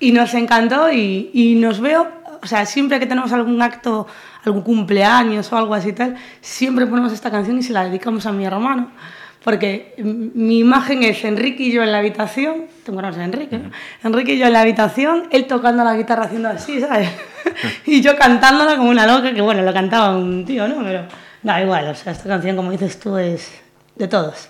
Y 0.00 0.12
nos 0.12 0.32
encantó 0.32 0.90
y, 0.90 1.30
y 1.34 1.54
nos 1.56 1.80
veo, 1.80 2.10
o 2.42 2.46
sea, 2.46 2.64
siempre 2.64 2.98
que 2.98 3.04
tenemos 3.04 3.30
algún 3.34 3.60
acto, 3.60 4.06
algún 4.42 4.62
cumpleaños 4.62 5.52
o 5.52 5.56
algo 5.58 5.74
así 5.74 5.92
tal, 5.92 6.16
siempre 6.40 6.86
ponemos 6.86 7.12
esta 7.12 7.30
canción 7.30 7.58
y 7.58 7.62
se 7.62 7.74
la 7.74 7.84
dedicamos 7.84 8.24
a 8.24 8.32
mi 8.32 8.46
hermano. 8.46 8.90
Porque 9.44 9.94
mi 9.98 10.60
imagen 10.60 11.02
es 11.02 11.22
Enrique 11.24 11.64
y 11.64 11.72
yo 11.72 11.82
en 11.82 11.92
la 11.92 11.98
habitación, 11.98 12.68
tengo 12.86 13.02
ganas 13.02 13.16
de 13.16 13.24
Enrique, 13.24 13.58
¿no? 13.58 13.70
Enrique 14.02 14.32
y 14.32 14.38
yo 14.38 14.46
en 14.46 14.54
la 14.54 14.62
habitación, 14.62 15.28
él 15.30 15.46
tocando 15.46 15.84
la 15.84 15.94
guitarra 15.94 16.24
haciendo 16.24 16.48
así, 16.48 16.80
¿sabes? 16.80 17.10
y 17.84 18.00
yo 18.00 18.16
cantándola 18.16 18.78
como 18.78 18.88
una 18.88 19.06
loca, 19.06 19.34
que 19.34 19.42
bueno, 19.42 19.60
lo 19.60 19.74
cantaba 19.74 20.16
un 20.16 20.46
tío, 20.46 20.66
¿no? 20.66 20.82
Pero 20.82 21.06
da 21.42 21.60
igual, 21.60 21.88
o 21.88 21.94
sea, 21.94 22.12
esta 22.12 22.28
canción, 22.28 22.56
como 22.56 22.70
dices 22.70 22.98
tú, 22.98 23.16
es 23.16 23.50
de 23.96 24.08
todos. 24.08 24.48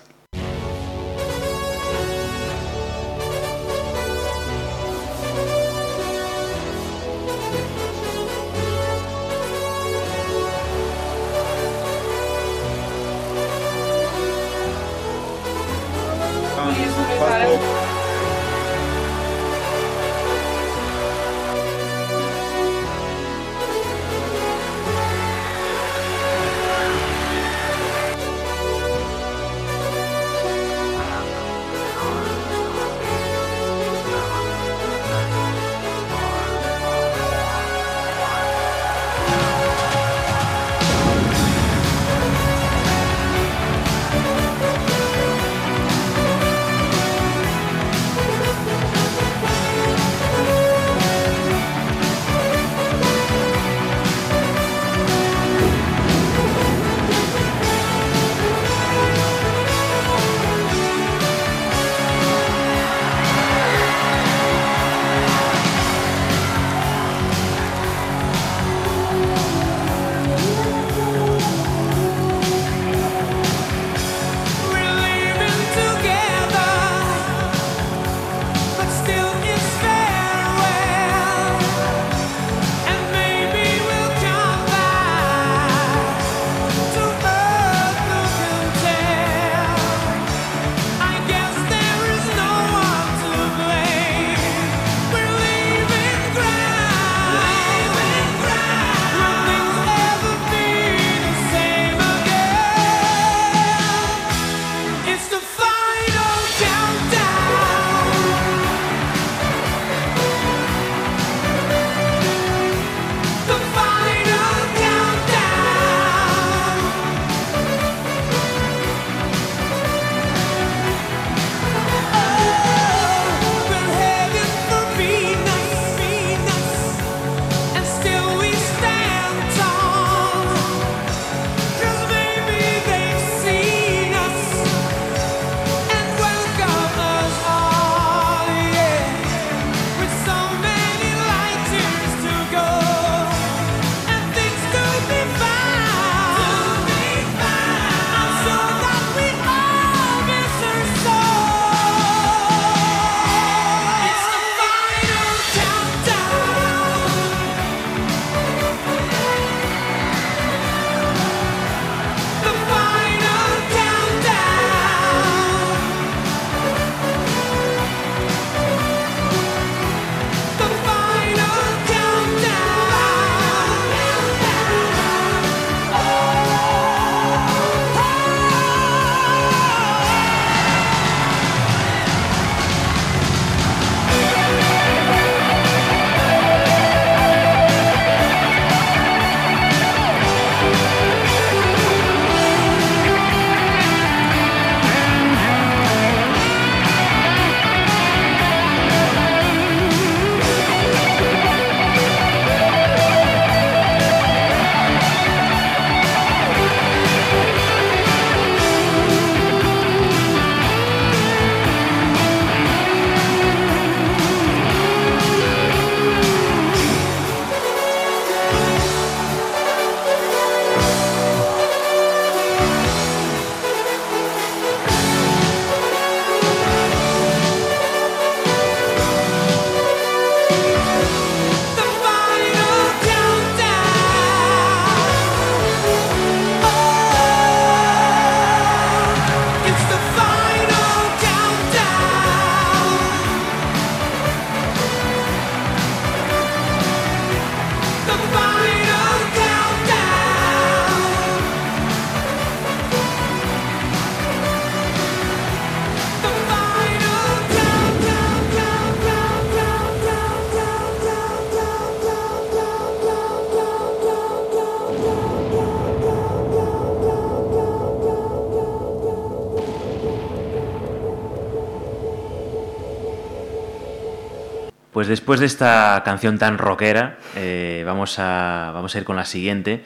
Después 275.13 275.39
de 275.39 275.45
esta 275.45 276.01
canción 276.03 276.39
tan 276.39 276.57
rockera, 276.57 277.19
eh, 277.35 277.83
vamos, 277.85 278.17
a, 278.17 278.71
vamos 278.73 278.95
a 278.95 278.97
ir 278.97 279.03
con 279.03 279.15
la 279.15 279.25
siguiente. 279.25 279.83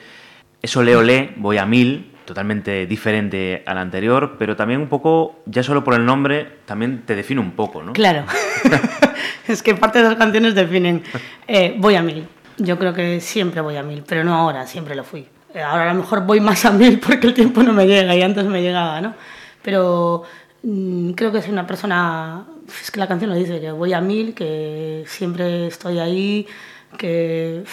Es 0.62 0.74
Ole 0.74 0.96
Ole, 0.96 1.34
voy 1.36 1.58
a 1.58 1.66
mil, 1.66 2.12
totalmente 2.24 2.86
diferente 2.86 3.62
al 3.66 3.76
anterior, 3.76 4.36
pero 4.38 4.56
también 4.56 4.80
un 4.80 4.88
poco, 4.88 5.40
ya 5.44 5.62
solo 5.62 5.84
por 5.84 5.92
el 5.92 6.06
nombre, 6.06 6.60
también 6.64 7.02
te 7.04 7.14
define 7.14 7.42
un 7.42 7.50
poco, 7.50 7.82
¿no? 7.82 7.92
Claro. 7.92 8.24
es 9.48 9.62
que 9.62 9.74
parte 9.74 9.98
de 9.98 10.08
las 10.08 10.14
canciones 10.16 10.54
definen 10.54 11.02
eh, 11.46 11.74
voy 11.76 11.96
a 11.96 12.02
mil. 12.02 12.26
Yo 12.56 12.78
creo 12.78 12.94
que 12.94 13.20
siempre 13.20 13.60
voy 13.60 13.76
a 13.76 13.82
mil, 13.82 14.04
pero 14.08 14.24
no 14.24 14.34
ahora, 14.34 14.66
siempre 14.66 14.94
lo 14.94 15.04
fui. 15.04 15.28
Eh, 15.52 15.60
ahora 15.60 15.90
a 15.90 15.92
lo 15.92 16.00
mejor 16.00 16.24
voy 16.24 16.40
más 16.40 16.64
a 16.64 16.70
mil 16.70 17.00
porque 17.00 17.26
el 17.26 17.34
tiempo 17.34 17.62
no 17.62 17.74
me 17.74 17.86
llega 17.86 18.16
y 18.16 18.22
antes 18.22 18.46
me 18.46 18.62
llegaba, 18.62 19.02
¿no? 19.02 19.12
Pero 19.60 20.22
mm, 20.62 21.10
creo 21.10 21.30
que 21.32 21.42
soy 21.42 21.52
una 21.52 21.66
persona, 21.66 22.46
es 22.82 22.90
que 22.90 23.00
la 23.00 23.06
canción 23.06 23.30
lo 23.30 23.36
dice, 23.36 23.60
que 23.60 23.72
voy 23.72 23.92
a 23.92 24.00
mil, 24.00 24.34
que 24.34 25.04
siempre 25.06 25.66
estoy 25.66 25.98
ahí, 25.98 26.46
que 26.96 27.64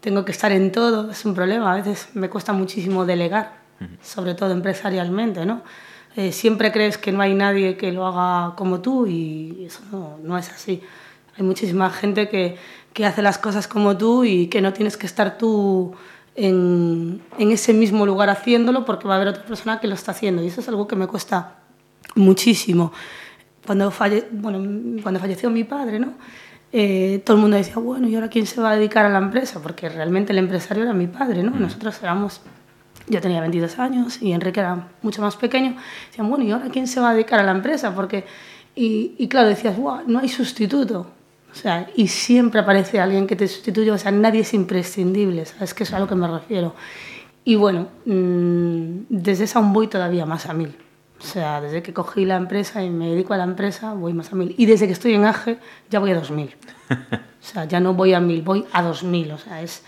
tengo 0.00 0.24
que 0.24 0.32
estar 0.32 0.52
en 0.52 0.72
todo, 0.72 1.10
es 1.10 1.24
un 1.24 1.34
problema. 1.34 1.72
A 1.72 1.76
veces 1.76 2.08
me 2.14 2.28
cuesta 2.28 2.52
muchísimo 2.52 3.06
delegar, 3.06 3.60
sobre 4.02 4.34
todo 4.34 4.50
empresarialmente, 4.50 5.46
¿no? 5.46 5.62
Eh, 6.14 6.32
siempre 6.32 6.72
crees 6.72 6.98
que 6.98 7.10
no 7.10 7.22
hay 7.22 7.34
nadie 7.34 7.76
que 7.76 7.90
lo 7.90 8.06
haga 8.06 8.54
como 8.54 8.80
tú 8.80 9.06
y 9.06 9.64
eso 9.64 9.80
no, 9.90 10.18
no 10.22 10.36
es 10.36 10.50
así. 10.50 10.82
Hay 11.38 11.44
muchísima 11.44 11.88
gente 11.88 12.28
que, 12.28 12.56
que, 12.92 13.06
hace 13.06 13.22
las 13.22 13.38
cosas 13.38 13.66
como 13.66 13.96
tú 13.96 14.24
y 14.24 14.48
que 14.48 14.60
no 14.60 14.74
tienes 14.74 14.98
que 14.98 15.06
estar 15.06 15.38
tú 15.38 15.94
en, 16.34 17.22
en, 17.38 17.50
ese 17.50 17.72
mismo 17.72 18.04
lugar 18.04 18.28
haciéndolo 18.28 18.84
porque 18.84 19.08
va 19.08 19.14
a 19.14 19.16
haber 19.16 19.28
otra 19.28 19.44
persona 19.44 19.80
que 19.80 19.86
lo 19.86 19.94
está 19.94 20.10
haciendo 20.10 20.42
y 20.42 20.48
eso 20.48 20.60
es 20.60 20.68
algo 20.68 20.86
que 20.86 20.96
me 20.96 21.06
cuesta 21.06 21.60
muchísimo. 22.14 22.92
Cuando, 23.66 23.90
falle, 23.90 24.26
bueno, 24.32 25.02
cuando 25.02 25.20
falleció 25.20 25.50
mi 25.50 25.64
padre, 25.64 25.98
¿no? 25.98 26.14
Eh, 26.72 27.22
todo 27.24 27.36
el 27.36 27.42
mundo 27.42 27.56
decía, 27.56 27.76
bueno, 27.76 28.08
¿y 28.08 28.14
ahora 28.14 28.28
quién 28.28 28.46
se 28.46 28.60
va 28.60 28.70
a 28.70 28.76
dedicar 28.76 29.04
a 29.04 29.08
la 29.08 29.18
empresa? 29.18 29.60
Porque 29.62 29.88
realmente 29.88 30.32
el 30.32 30.38
empresario 30.38 30.82
era 30.84 30.92
mi 30.92 31.06
padre, 31.06 31.42
¿no? 31.42 31.50
Nosotros 31.50 32.02
éramos 32.02 32.40
yo 33.08 33.20
tenía 33.20 33.40
22 33.40 33.78
años 33.78 34.22
y 34.22 34.32
Enrique 34.32 34.60
era 34.60 34.88
mucho 35.02 35.22
más 35.22 35.36
pequeño. 35.36 35.76
Decían, 36.08 36.28
bueno, 36.28 36.44
¿y 36.44 36.50
ahora 36.50 36.68
quién 36.70 36.86
se 36.86 37.00
va 37.00 37.10
a 37.10 37.14
dedicar 37.14 37.40
a 37.40 37.42
la 37.42 37.52
empresa? 37.52 37.94
Porque, 37.94 38.24
y, 38.74 39.14
y 39.18 39.28
claro, 39.28 39.48
decías, 39.48 39.76
wow, 39.76 40.00
no 40.06 40.20
hay 40.20 40.28
sustituto. 40.28 41.06
O 41.50 41.54
sea, 41.54 41.90
y 41.96 42.08
siempre 42.08 42.60
aparece 42.60 43.00
alguien 43.00 43.26
que 43.26 43.36
te 43.36 43.46
sustituye, 43.46 43.90
o 43.90 43.98
sea, 43.98 44.10
nadie 44.10 44.40
es 44.40 44.54
imprescindible, 44.54 45.44
¿sabes? 45.44 45.74
Que 45.74 45.82
es 45.82 45.92
a 45.92 45.98
lo 45.98 46.08
que 46.08 46.14
me 46.14 46.26
refiero. 46.26 46.74
Y 47.44 47.56
bueno, 47.56 47.88
mmm, 48.06 49.04
desde 49.08 49.44
esa 49.44 49.58
aún 49.58 49.72
voy 49.72 49.88
todavía 49.88 50.24
más 50.24 50.46
a 50.46 50.54
mil. 50.54 50.74
O 51.22 51.24
sea, 51.24 51.60
desde 51.60 51.82
que 51.82 51.92
cogí 51.92 52.24
la 52.24 52.36
empresa 52.36 52.82
y 52.82 52.90
me 52.90 53.10
dedico 53.10 53.32
a 53.32 53.36
la 53.36 53.44
empresa, 53.44 53.94
voy 53.94 54.12
más 54.12 54.32
a 54.32 54.36
mil. 54.36 54.54
Y 54.58 54.66
desde 54.66 54.86
que 54.86 54.92
estoy 54.92 55.14
en 55.14 55.24
AGE, 55.24 55.58
ya 55.88 56.00
voy 56.00 56.10
a 56.10 56.14
2000. 56.14 56.54
O 57.42 57.44
sea, 57.44 57.64
ya 57.64 57.80
no 57.80 57.92
voy 57.94 58.14
a 58.14 58.20
mil, 58.20 58.40
voy 58.42 58.64
a 58.72 58.82
2000. 58.82 59.32
O 59.32 59.38
sea, 59.38 59.62
es, 59.62 59.82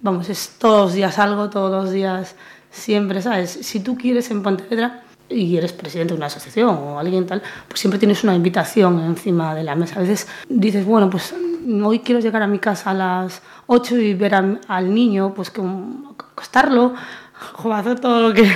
vamos, 0.00 0.28
es 0.28 0.56
todos 0.60 0.86
los 0.86 0.94
días 0.94 1.18
algo, 1.18 1.50
todos 1.50 1.70
los 1.70 1.92
días 1.92 2.36
siempre, 2.70 3.20
¿sabes? 3.20 3.50
Si 3.50 3.80
tú 3.80 3.96
quieres 3.96 4.30
en 4.30 4.44
Pontevedra 4.44 5.02
y 5.28 5.56
eres 5.56 5.72
presidente 5.72 6.14
de 6.14 6.18
una 6.18 6.26
asociación 6.26 6.68
o 6.68 7.00
alguien 7.00 7.26
tal, 7.26 7.42
pues 7.66 7.80
siempre 7.80 7.98
tienes 7.98 8.22
una 8.22 8.36
invitación 8.36 9.00
encima 9.00 9.56
de 9.56 9.64
la 9.64 9.74
mesa. 9.74 9.96
A 9.96 10.02
veces 10.02 10.28
dices, 10.48 10.84
bueno, 10.84 11.10
pues 11.10 11.34
hoy 11.84 11.98
quiero 11.98 12.20
llegar 12.20 12.42
a 12.42 12.46
mi 12.46 12.60
casa 12.60 12.90
a 12.90 12.94
las 12.94 13.42
8 13.66 13.98
y 13.98 14.14
ver 14.14 14.36
a, 14.36 14.60
al 14.68 14.94
niño, 14.94 15.34
pues 15.34 15.50
que 15.50 15.60
acostarlo, 15.60 16.94
todo 18.00 18.28
lo 18.28 18.34
que 18.34 18.48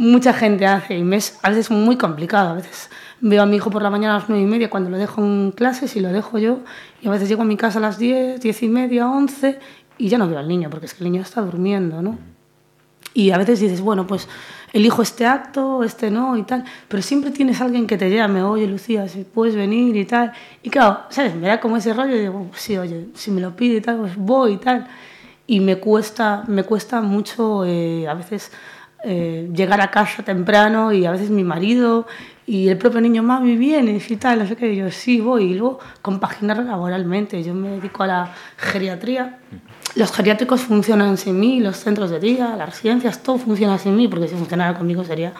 mucha 0.00 0.32
gente 0.32 0.66
hace 0.66 0.96
y 0.96 1.04
me 1.04 1.16
es 1.16 1.38
a 1.42 1.50
veces 1.50 1.70
muy 1.70 1.96
complicado. 1.96 2.50
A 2.50 2.54
veces 2.54 2.88
veo 3.20 3.42
a 3.42 3.46
mi 3.46 3.56
hijo 3.56 3.70
por 3.70 3.82
la 3.82 3.90
mañana 3.90 4.16
a 4.16 4.18
las 4.20 4.28
9 4.30 4.42
y 4.42 4.46
media 4.46 4.70
cuando 4.70 4.88
lo 4.88 4.96
dejo 4.96 5.22
en 5.22 5.52
clases 5.52 5.94
y 5.94 6.00
lo 6.00 6.08
dejo 6.08 6.38
yo 6.38 6.60
y 7.02 7.08
a 7.08 7.10
veces 7.10 7.28
llego 7.28 7.42
a 7.42 7.44
mi 7.44 7.58
casa 7.58 7.78
a 7.78 7.82
las 7.82 7.98
10, 7.98 8.40
10 8.40 8.62
y 8.62 8.68
media, 8.68 9.08
11 9.08 9.58
y 9.98 10.08
ya 10.08 10.16
no 10.16 10.26
veo 10.26 10.38
al 10.38 10.48
niño 10.48 10.70
porque 10.70 10.86
es 10.86 10.94
que 10.94 11.04
el 11.04 11.12
niño 11.12 11.22
está 11.22 11.42
durmiendo, 11.42 12.00
¿no? 12.00 12.18
Y 13.12 13.30
a 13.30 13.36
veces 13.36 13.60
dices, 13.60 13.82
bueno, 13.82 14.06
pues 14.06 14.26
elijo 14.72 15.02
este 15.02 15.26
acto, 15.26 15.84
este 15.84 16.10
no 16.10 16.34
y 16.38 16.44
tal, 16.44 16.64
pero 16.88 17.02
siempre 17.02 17.30
tienes 17.30 17.60
alguien 17.60 17.86
que 17.86 17.98
te 17.98 18.08
llame, 18.08 18.42
oye 18.42 18.66
Lucía, 18.66 19.06
si 19.06 19.24
puedes 19.24 19.54
venir 19.54 19.96
y 19.96 20.06
tal. 20.06 20.32
Y 20.62 20.70
claro, 20.70 21.00
¿sabes? 21.10 21.34
Me 21.34 21.46
da 21.46 21.60
como 21.60 21.76
ese 21.76 21.92
rollo 21.92 22.16
y 22.16 22.20
digo, 22.20 22.50
sí, 22.54 22.78
oye, 22.78 23.08
si 23.14 23.30
me 23.32 23.42
lo 23.42 23.54
pide 23.54 23.76
y 23.76 23.80
tal, 23.82 23.98
pues 23.98 24.16
voy 24.16 24.54
y 24.54 24.56
tal. 24.56 24.88
Y 25.46 25.60
me 25.60 25.76
cuesta, 25.76 26.44
me 26.46 26.62
cuesta 26.62 27.02
mucho 27.02 27.66
eh, 27.66 28.08
a 28.08 28.14
veces 28.14 28.52
eh, 29.04 29.50
llegar 29.54 29.80
a 29.80 29.90
casa 29.90 30.22
temprano 30.22 30.92
y 30.92 31.06
a 31.06 31.10
veces 31.10 31.30
mi 31.30 31.44
marido 31.44 32.06
y 32.46 32.68
el 32.68 32.78
propio 32.78 33.00
niño, 33.00 33.22
mami, 33.22 33.56
vienes 33.56 34.10
y 34.10 34.16
tal, 34.16 34.40
no 34.40 34.46
sé 34.46 34.56
qué, 34.56 34.74
yo 34.74 34.90
sí 34.90 35.20
voy. 35.20 35.52
Y 35.52 35.54
luego 35.54 35.78
compaginar 36.02 36.58
laboralmente. 36.58 37.42
Yo 37.42 37.54
me 37.54 37.70
dedico 37.70 38.02
a 38.02 38.06
la 38.06 38.34
geriatría 38.56 39.38
los 39.94 40.12
geriátricos 40.12 40.62
funcionan 40.62 41.16
sin 41.16 41.38
mí, 41.38 41.60
los 41.60 41.76
centros 41.76 42.10
de 42.10 42.20
día, 42.20 42.54
las 42.56 42.70
residencias, 42.70 43.22
todo 43.22 43.38
funciona 43.38 43.78
sin 43.78 43.96
mí, 43.96 44.08
porque 44.08 44.28
si 44.28 44.34
funcionara 44.34 44.76
conmigo 44.76 45.04
sería... 45.04 45.32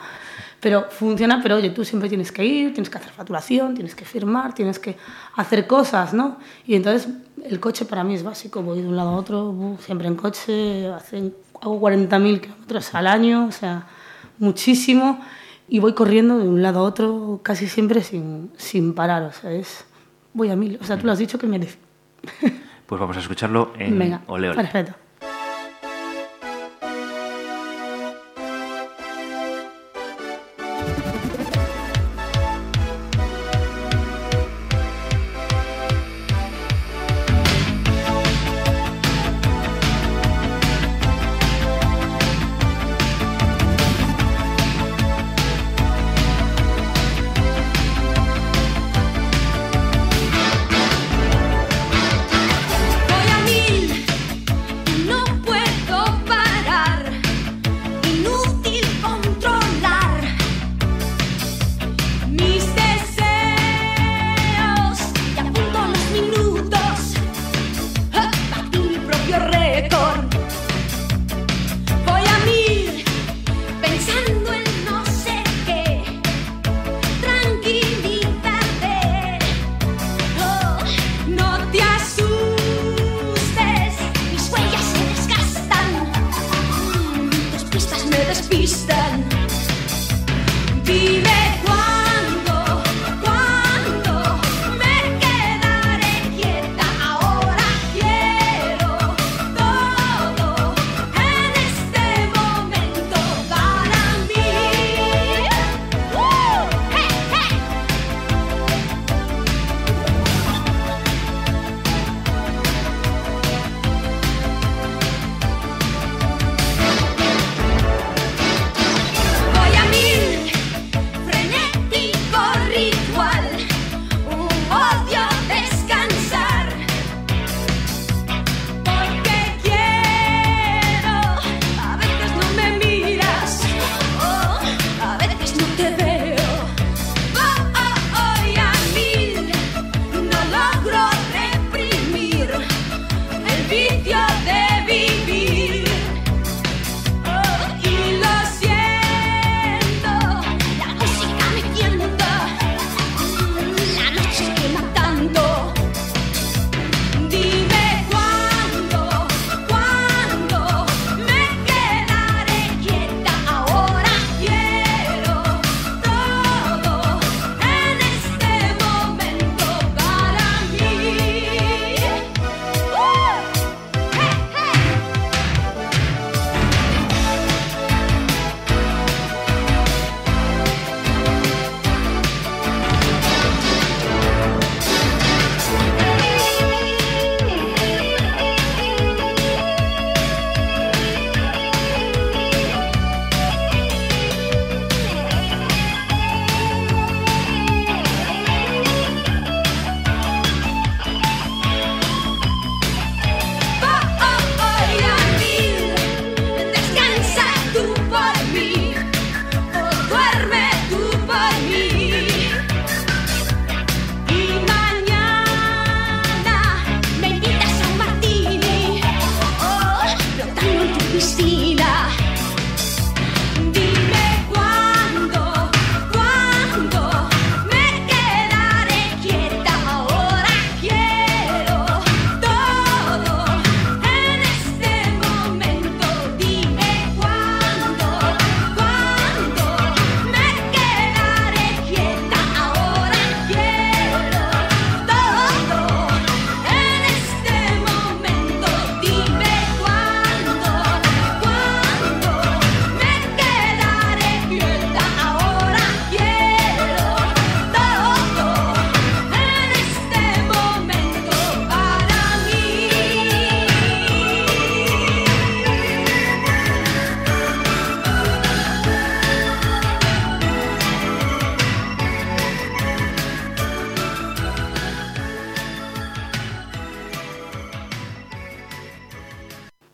Pero 0.60 0.90
funciona, 0.90 1.40
pero 1.42 1.56
oye, 1.56 1.70
tú 1.70 1.86
siempre 1.86 2.10
tienes 2.10 2.30
que 2.30 2.44
ir, 2.44 2.74
tienes 2.74 2.90
que 2.90 2.98
hacer 2.98 3.10
facturación, 3.12 3.74
tienes 3.74 3.94
que 3.94 4.04
firmar, 4.04 4.52
tienes 4.52 4.78
que 4.78 4.94
hacer 5.36 5.66
cosas, 5.66 6.12
¿no? 6.12 6.36
Y 6.66 6.74
entonces 6.74 7.08
el 7.42 7.58
coche 7.60 7.86
para 7.86 8.04
mí 8.04 8.14
es 8.14 8.22
básico, 8.22 8.62
voy 8.62 8.82
de 8.82 8.88
un 8.88 8.94
lado 8.94 9.08
a 9.08 9.16
otro, 9.16 9.78
siempre 9.80 10.06
en 10.06 10.16
coche, 10.16 10.88
hacen, 10.88 11.32
hago 11.60 11.80
40.000 11.80 12.40
kilómetros 12.40 12.94
al 12.94 13.06
año, 13.06 13.46
o 13.46 13.52
sea, 13.52 13.86
muchísimo, 14.38 15.20
y 15.68 15.78
voy 15.78 15.94
corriendo 15.94 16.38
de 16.38 16.48
un 16.48 16.62
lado 16.62 16.80
a 16.80 16.82
otro 16.82 17.40
casi 17.42 17.68
siempre 17.68 18.02
sin, 18.02 18.50
sin 18.56 18.94
parar, 18.94 19.22
o 19.22 19.32
sea, 19.32 19.52
es, 19.52 19.84
voy 20.32 20.50
a 20.50 20.56
mil, 20.56 20.78
o 20.80 20.84
sea, 20.84 20.98
tú 20.98 21.06
lo 21.06 21.12
has 21.12 21.18
dicho 21.18 21.38
que 21.38 21.46
merece. 21.46 21.78
Pues 22.86 23.00
vamos 23.00 23.16
a 23.16 23.20
escucharlo 23.20 23.72
en 23.78 23.96
Venga, 23.96 24.22
Ole 24.26 24.48
Ole. 24.48 24.56
Perfecto. 24.56 24.94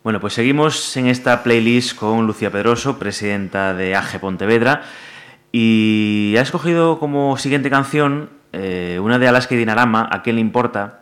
Bueno, 0.07 0.21
pues 0.21 0.35
seguimos 0.35 0.95
en 0.95 1.07
esta 1.07 1.43
playlist 1.43 1.97
con 1.97 2.25
Lucía 2.25 2.49
Pedroso, 2.49 2.97
presidenta 2.97 3.73
de 3.73 3.93
AGE 3.93 4.19
Pontevedra, 4.19 4.83
y 5.51 6.33
ha 6.37 6.41
escogido 6.41 6.97
como 6.97 7.35
siguiente 7.35 7.69
canción 7.69 8.29
eh, 8.53 9.01
una 9.03 9.19
de 9.19 9.27
Alaska 9.27 9.55
y 9.55 9.57
Dinarama, 9.57 10.07
¿A 10.09 10.23
qué 10.23 10.31
le 10.31 10.39
importa? 10.39 11.01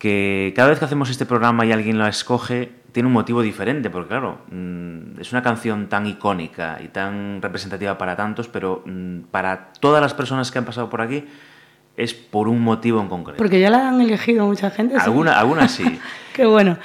Que 0.00 0.52
cada 0.56 0.68
vez 0.68 0.80
que 0.80 0.84
hacemos 0.84 1.10
este 1.10 1.26
programa 1.26 1.64
y 1.64 1.70
alguien 1.70 1.96
la 1.96 2.08
escoge, 2.08 2.72
tiene 2.90 3.06
un 3.06 3.12
motivo 3.12 3.40
diferente, 3.40 3.88
porque 3.88 4.08
claro, 4.08 4.40
mm, 4.50 5.20
es 5.20 5.30
una 5.30 5.44
canción 5.44 5.88
tan 5.88 6.08
icónica 6.08 6.80
y 6.84 6.88
tan 6.88 7.40
representativa 7.40 7.96
para 7.98 8.16
tantos, 8.16 8.48
pero 8.48 8.82
mm, 8.84 9.20
para 9.30 9.68
todas 9.78 10.02
las 10.02 10.12
personas 10.12 10.50
que 10.50 10.58
han 10.58 10.64
pasado 10.64 10.90
por 10.90 11.02
aquí 11.02 11.24
es 11.96 12.14
por 12.14 12.48
un 12.48 12.60
motivo 12.60 13.00
en 13.00 13.08
concreto. 13.08 13.38
Porque 13.38 13.60
ya 13.60 13.70
la 13.70 13.90
han 13.90 14.00
elegido 14.00 14.44
mucha 14.44 14.70
gente. 14.70 14.96
¿sí? 14.96 15.00
Alguna, 15.04 15.38
algunas 15.38 15.70
sí. 15.70 16.00
Qué 16.34 16.46
bueno. 16.46 16.78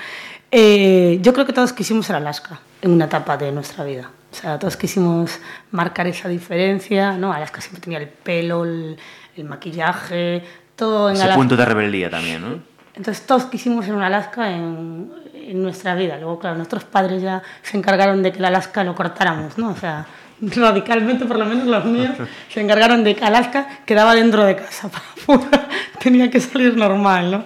Eh, 0.57 1.19
yo 1.21 1.33
creo 1.33 1.45
que 1.45 1.51
todos 1.51 1.73
quisimos 1.73 2.05
ser 2.05 2.15
Alaska 2.15 2.61
en 2.81 2.91
una 2.91 3.05
etapa 3.05 3.35
de 3.35 3.51
nuestra 3.51 3.83
vida. 3.83 4.09
O 4.31 4.33
sea, 4.33 4.57
todos 4.57 4.77
quisimos 4.77 5.37
marcar 5.71 6.07
esa 6.07 6.29
diferencia, 6.29 7.17
¿no? 7.17 7.33
Alaska 7.33 7.59
siempre 7.59 7.81
tenía 7.81 7.99
el 7.99 8.07
pelo, 8.07 8.63
el, 8.63 8.95
el 9.35 9.43
maquillaje, 9.43 10.41
todo 10.77 11.09
en 11.09 11.15
Ese 11.15 11.23
Alaska. 11.25 11.39
punto 11.39 11.57
de 11.57 11.65
rebeldía 11.65 12.09
también, 12.09 12.41
¿no? 12.41 12.59
Entonces 12.93 13.25
todos 13.25 13.47
quisimos 13.47 13.83
ser 13.83 13.95
un 13.95 14.01
Alaska 14.01 14.49
en, 14.49 15.11
en 15.33 15.61
nuestra 15.61 15.93
vida. 15.93 16.15
Luego, 16.17 16.39
claro, 16.39 16.55
nuestros 16.55 16.85
padres 16.85 17.21
ya 17.21 17.43
se 17.61 17.75
encargaron 17.75 18.23
de 18.23 18.31
que 18.31 18.37
el 18.39 18.45
Alaska 18.45 18.81
lo 18.85 18.95
cortáramos, 18.95 19.57
¿no? 19.57 19.71
O 19.71 19.75
sea, 19.75 20.05
radicalmente, 20.41 21.25
por 21.25 21.37
lo 21.37 21.43
menos 21.43 21.67
los 21.67 21.83
míos, 21.83 22.11
se 22.49 22.61
encargaron 22.61 23.03
de 23.03 23.13
que 23.13 23.25
Alaska 23.25 23.67
quedaba 23.85 24.15
dentro 24.15 24.45
de 24.45 24.55
casa, 24.55 24.87
para 25.27 25.67
tenía 25.99 26.31
que 26.31 26.39
salir 26.39 26.77
normal, 26.77 27.29
¿no? 27.29 27.43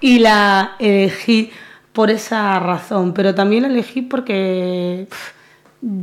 Y 0.00 0.18
la 0.18 0.72
elegí 0.80 1.52
por 1.94 2.10
esa 2.10 2.58
razón, 2.58 3.14
pero 3.14 3.34
también 3.34 3.62
la 3.62 3.68
elegí 3.68 4.02
porque 4.02 5.06
pff, 5.08 5.32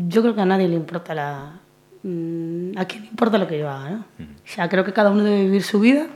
yo 0.08 0.22
creo 0.24 0.34
que 0.34 0.42
a 0.42 0.46
nadie 0.46 0.68
le 0.68 0.76
importa 0.76 1.14
la... 1.14 1.60
mm, 2.02 2.78
A 2.78 2.86
quién 2.86 3.04
le 3.04 3.10
importa 3.10 3.38
lo 3.38 3.46
que 3.48 3.60
yo 3.60 3.70
haga, 3.70 3.90
¿no? 3.92 4.06
O 4.20 4.26
sea, 4.46 4.70
creo 4.70 4.84
que 4.84 4.94
cada 4.94 5.12
uno 5.12 5.24
debe 5.24 5.44
vivir 5.44 5.64
su 5.64 5.80
vida 5.80 6.08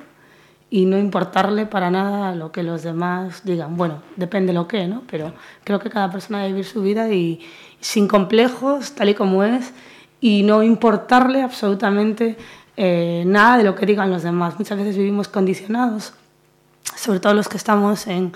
y 0.70 0.86
no 0.86 0.98
importarle 0.98 1.66
para 1.66 1.92
nada 1.92 2.34
lo 2.36 2.52
que 2.52 2.64
los 2.64 2.84
demás 2.84 3.42
digan. 3.44 3.76
Bueno, 3.78 4.02
depende 4.16 4.54
lo 4.54 4.68
que, 4.68 4.88
¿no? 4.88 5.04
Pero 5.12 5.34
creo 5.64 5.80
que 5.80 5.90
cada 5.90 6.10
persona 6.10 6.40
debe 6.40 6.54
vivir 6.54 6.66
su 6.66 6.82
vida 6.82 7.12
y 7.12 7.42
sin 7.82 8.08
complejos, 8.08 8.94
tal 8.94 9.10
y 9.10 9.14
como 9.14 9.44
es, 9.44 9.74
y 10.22 10.44
no 10.44 10.64
importarle 10.64 11.44
absolutamente 11.44 12.38
eh, 12.78 13.24
nada 13.28 13.58
de 13.58 13.64
lo 13.66 13.76
que 13.76 13.86
digan 13.86 14.10
los 14.10 14.24
demás. 14.24 14.58
Muchas 14.58 14.78
veces 14.78 14.98
vivimos 14.98 15.28
condicionados, 15.28 16.14
sobre 16.96 17.20
todo 17.20 17.34
los 17.34 17.48
que 17.48 17.58
estamos 17.58 18.08
en, 18.08 18.32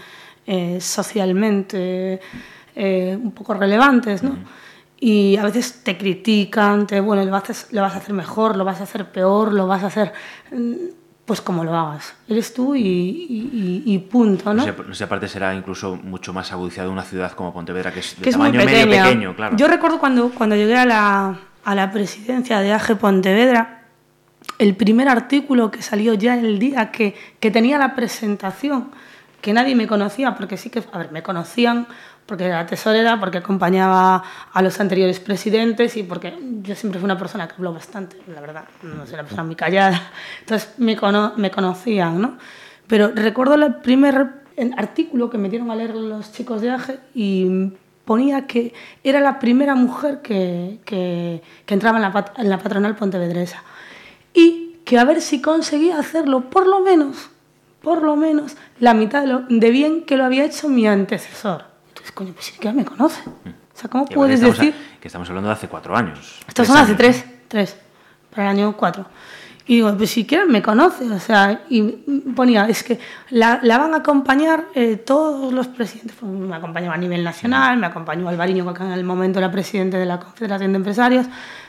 eh, 0.52 0.80
socialmente 0.82 2.20
eh, 2.76 3.18
un 3.22 3.32
poco 3.32 3.54
relevantes, 3.54 4.24
¿no? 4.24 4.36
Y 5.00 5.38
a 5.38 5.44
veces 5.44 5.82
te 5.84 5.98
critican, 5.98 6.86
te, 6.88 7.00
bueno, 7.00 7.24
lo 7.24 7.32
vas, 7.32 7.50
a, 7.50 7.54
lo 7.76 7.82
vas 7.82 7.94
a 7.94 7.98
hacer 8.00 8.14
mejor, 8.14 8.58
lo 8.58 8.66
vas 8.66 8.82
a 8.82 8.84
hacer 8.84 9.06
peor, 9.12 9.54
lo 9.54 9.66
vas 9.68 9.84
a 9.84 9.88
hacer 9.88 10.12
mm, 10.52 10.74
pues 11.26 11.40
como 11.42 11.64
lo 11.64 11.74
hagas. 11.76 12.16
Eres 12.28 12.54
tú 12.54 12.76
y, 12.76 12.82
y- 12.84 13.84
y- 13.86 13.98
punto, 14.00 14.54
¿no? 14.54 14.66
No 14.66 14.74
sé, 14.74 14.74
no 14.88 14.94
sé, 14.96 15.04
aparte 15.04 15.28
será 15.28 15.54
incluso 15.54 15.96
mucho 15.96 16.34
más 16.34 16.52
agudizado 16.52 16.92
una 16.92 17.04
ciudad 17.04 17.32
como 17.34 17.54
Pontevedra, 17.54 17.94
que 17.94 18.00
es 18.00 18.16
de 18.18 18.24
que 18.24 18.30
es 18.32 18.38
muy 18.38 18.52
tamaño 18.52 18.66
medio 18.66 18.90
pequeño, 18.90 19.36
claro. 19.36 19.56
Yo 19.56 19.68
recuerdo 19.68 20.00
cuando, 20.00 20.32
cuando 20.32 20.56
llegué 20.56 20.76
a 20.76 20.86
la, 20.86 21.40
a 21.64 21.76
la 21.76 21.92
presidencia 21.92 22.60
de 22.60 22.74
AGE 22.74 22.96
Pontevedra, 22.96 23.84
el 24.58 24.76
primer 24.76 25.08
artículo 25.08 25.70
que 25.72 25.82
salió 25.84 26.16
ya 26.16 26.34
el 26.38 26.58
día 26.60 26.92
que, 26.92 27.16
que 27.40 27.52
tenía 27.52 27.78
la 27.78 27.94
presentación, 27.96 28.90
que 29.41 29.54
nadie 29.54 29.75
me 29.75 29.88
conocía, 29.88 30.36
porque 30.36 30.58
sí 30.58 30.69
que, 30.69 30.84
a 30.91 30.97
ver, 30.97 31.12
me 31.12 31.23
conocían 31.23 31.88
porque 32.25 32.45
era 32.45 32.65
tesorera, 32.65 33.19
porque 33.19 33.39
acompañaba 33.39 34.23
a 34.54 34.62
los 34.62 34.80
anteriores 34.80 35.19
presidentes 35.19 35.97
y 35.97 36.04
porque 36.04 36.38
yo 36.62 36.75
siempre 36.75 36.99
fui 36.99 37.06
una 37.06 37.17
persona 37.17 37.47
que 37.47 37.56
habló 37.56 37.73
bastante, 37.73 38.17
la 38.34 38.39
verdad, 38.41 38.65
no 38.84 39.06
soy 39.06 39.15
una 39.15 39.23
persona 39.23 39.43
muy 39.43 39.56
callada, 39.56 40.12
entonces 40.41 40.73
me, 40.78 40.95
cono- 40.95 41.34
me 41.38 41.49
conocían, 41.49 42.21
¿no? 42.21 42.38
Pero 42.88 43.12
recuerdo 43.15 43.56
el 43.56 43.75
primer 43.75 44.28
artículo 44.78 45.30
que 45.30 45.38
me 45.38 45.49
dieron 45.49 45.71
a 45.71 45.75
leer 45.75 45.95
los 45.95 46.32
chicos 46.34 46.62
de 46.62 46.69
AGE 46.71 46.99
y 47.15 47.71
ponía 48.06 48.45
que 48.45 48.73
era 49.04 49.19
la 49.21 49.39
primera 49.39 49.73
mujer 49.75 50.21
que, 50.21 50.80
que, 50.86 51.41
que 51.65 51.73
entraba 51.73 51.97
en 51.97 52.02
la, 52.04 52.34
en 52.38 52.49
la 52.49 52.58
patronal 52.60 52.95
pontevedresa 52.95 53.63
y 54.34 54.78
que 54.86 54.97
a 54.99 55.04
ver 55.04 55.21
si 55.21 55.41
conseguía 55.41 55.97
hacerlo 55.99 56.49
por 56.49 56.67
lo 56.67 56.82
menos, 56.82 57.30
por 57.82 58.02
lo 58.04 58.15
menos, 58.15 58.56
la 58.80 58.94
mitad 58.94 59.22
de, 59.22 59.28
lo, 59.28 59.39
de 59.48 59.70
bien 59.72 60.04
que 60.04 60.18
lo 60.18 60.26
había 60.26 60.46
hecho 60.46 60.68
mi 60.70 60.88
antecesor. 60.88 61.65
Entonces, 61.89 62.12
coño, 62.12 62.34
pues 62.34 62.46
sí 62.46 62.60
que 62.60 62.72
me 62.72 62.86
conoce. 62.86 63.22
O 63.28 63.78
sea, 63.82 63.89
¿cómo 63.89 64.06
Y 64.10 64.13
puedes 64.13 64.36
estamos 64.36 64.60
a- 64.60 64.63
decir? 64.63 64.76
que 65.00 65.08
estamos 65.08 65.30
hablando 65.30 65.48
de 65.50 65.54
hace 65.54 65.68
cuatro 65.68 65.96
años. 65.96 66.39
Estos 66.48 66.68
son 66.68 66.78
hace 66.78 66.96
tres, 66.96 67.24
tres, 67.48 67.78
para 68.30 68.52
el 68.52 68.58
año 68.58 68.76
cuatro. 68.76 69.06
Y 69.65 69.76
digo, 69.76 69.96
pues 69.96 70.10
si 70.10 70.26
quieren 70.26 70.52
me 70.52 70.62
conoce, 70.63 71.06
o 71.12 71.20
sea, 71.20 71.62
y 71.70 71.82
ponía, 72.36 72.68
es 72.68 72.84
que 72.84 73.00
la, 73.30 73.60
la 73.62 73.78
van 73.78 73.94
a 73.94 73.98
acompañar 73.98 74.65
eh, 74.74 74.96
todos 74.98 75.54
los 75.54 75.68
presidentes, 75.68 76.18
Pues 76.20 76.32
me 76.32 76.56
acompañaba 76.56 76.96
a 76.96 76.98
nivel 76.98 77.24
nacional, 77.24 77.78
me 77.78 77.86
acompañó 77.86 78.28
Alvariño, 78.28 78.74
que 78.74 78.84
en 78.84 78.92
el 78.94 79.04
momento 79.04 79.38
era 79.38 79.52
presidente 79.52 79.98
de 79.98 80.08
la 80.08 80.20
Confederación 80.20 80.72
de 80.74 80.78
Empresarios, 80.78 81.28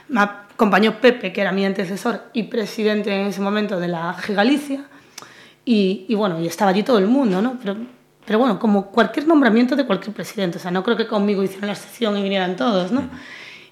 me 0.09 0.23
acompañó 0.23 0.99
Pepe, 0.99 1.31
que 1.33 1.43
era 1.43 1.53
mi 1.53 1.67
antecesor 1.67 2.23
y 2.33 2.45
presidente 2.45 3.15
en 3.15 3.27
ese 3.27 3.43
momento 3.43 3.79
de 3.79 3.89
la 3.89 4.15
G 4.17 4.33
Galicia, 4.35 4.81
y, 5.71 6.05
y 6.09 6.17
bueno, 6.17 6.41
y 6.41 6.49
estaba 6.49 6.73
allí 6.73 6.83
todo 6.83 6.99
el 6.99 7.07
mundo, 7.07 7.41
¿no? 7.41 7.57
Pero, 7.63 7.77
pero 8.27 8.41
bueno, 8.41 8.59
como 8.59 8.87
cualquier 8.87 9.29
nombramiento 9.29 9.77
de 9.77 9.87
cualquier 9.87 10.13
presidente, 10.13 10.59
o 10.59 10.61
sea, 10.61 10.73
no 10.73 10.83
creo 10.83 10.97
que 10.97 11.07
conmigo 11.07 11.45
hicieran 11.45 11.69
la 11.69 11.75
excepción 11.75 12.19
y 12.19 12.23
vinieran 12.25 12.57
todos, 12.57 12.91
¿no? 12.91 13.03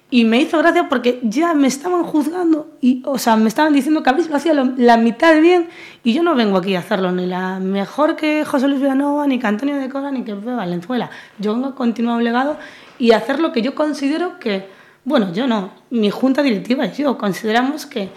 Y 0.09 0.23
me 0.23 0.39
hizo 0.39 0.57
gracia 0.59 0.87
porque 0.87 1.19
ya 1.23 1.53
me 1.53 1.67
estaban 1.67 2.03
juzgando, 2.03 2.71
y, 2.79 3.03
o 3.05 3.17
sea, 3.17 3.35
me 3.35 3.49
estaban 3.49 3.73
diciendo 3.73 4.01
que 4.01 4.11
a 4.11 4.13
veces 4.13 4.31
lo 4.31 4.37
hacía 4.37 4.53
la 4.53 4.95
mitad 4.95 5.33
de 5.33 5.41
bien 5.41 5.67
y 6.01 6.13
yo 6.13 6.23
no 6.23 6.35
vengo 6.35 6.59
aquí 6.59 6.73
a 6.73 6.79
hacerlo 6.79 7.11
ni 7.11 7.25
la 7.25 7.59
mejor 7.59 8.15
que 8.15 8.45
José 8.45 8.69
Luis 8.69 8.79
Villanova, 8.79 9.27
ni 9.27 9.37
que 9.37 9.47
Antonio 9.47 9.75
de 9.75 9.89
Cora, 9.89 10.09
ni 10.09 10.23
que 10.23 10.35
Pepe 10.35 10.53
Valenzuela. 10.53 11.09
Yo 11.37 11.53
vengo 11.53 11.67
a 11.67 11.75
continuar 11.75 12.15
un 12.15 12.23
legado 12.23 12.55
y 12.97 13.11
hacer 13.11 13.41
lo 13.41 13.51
que 13.51 13.61
yo 13.61 13.75
considero 13.75 14.39
que, 14.39 14.69
bueno, 15.03 15.33
yo 15.33 15.47
no, 15.47 15.73
mi 15.89 16.11
junta 16.11 16.43
directiva 16.43 16.85
y 16.85 16.93
yo 16.93 17.17
consideramos 17.17 17.85
que, 17.85 18.09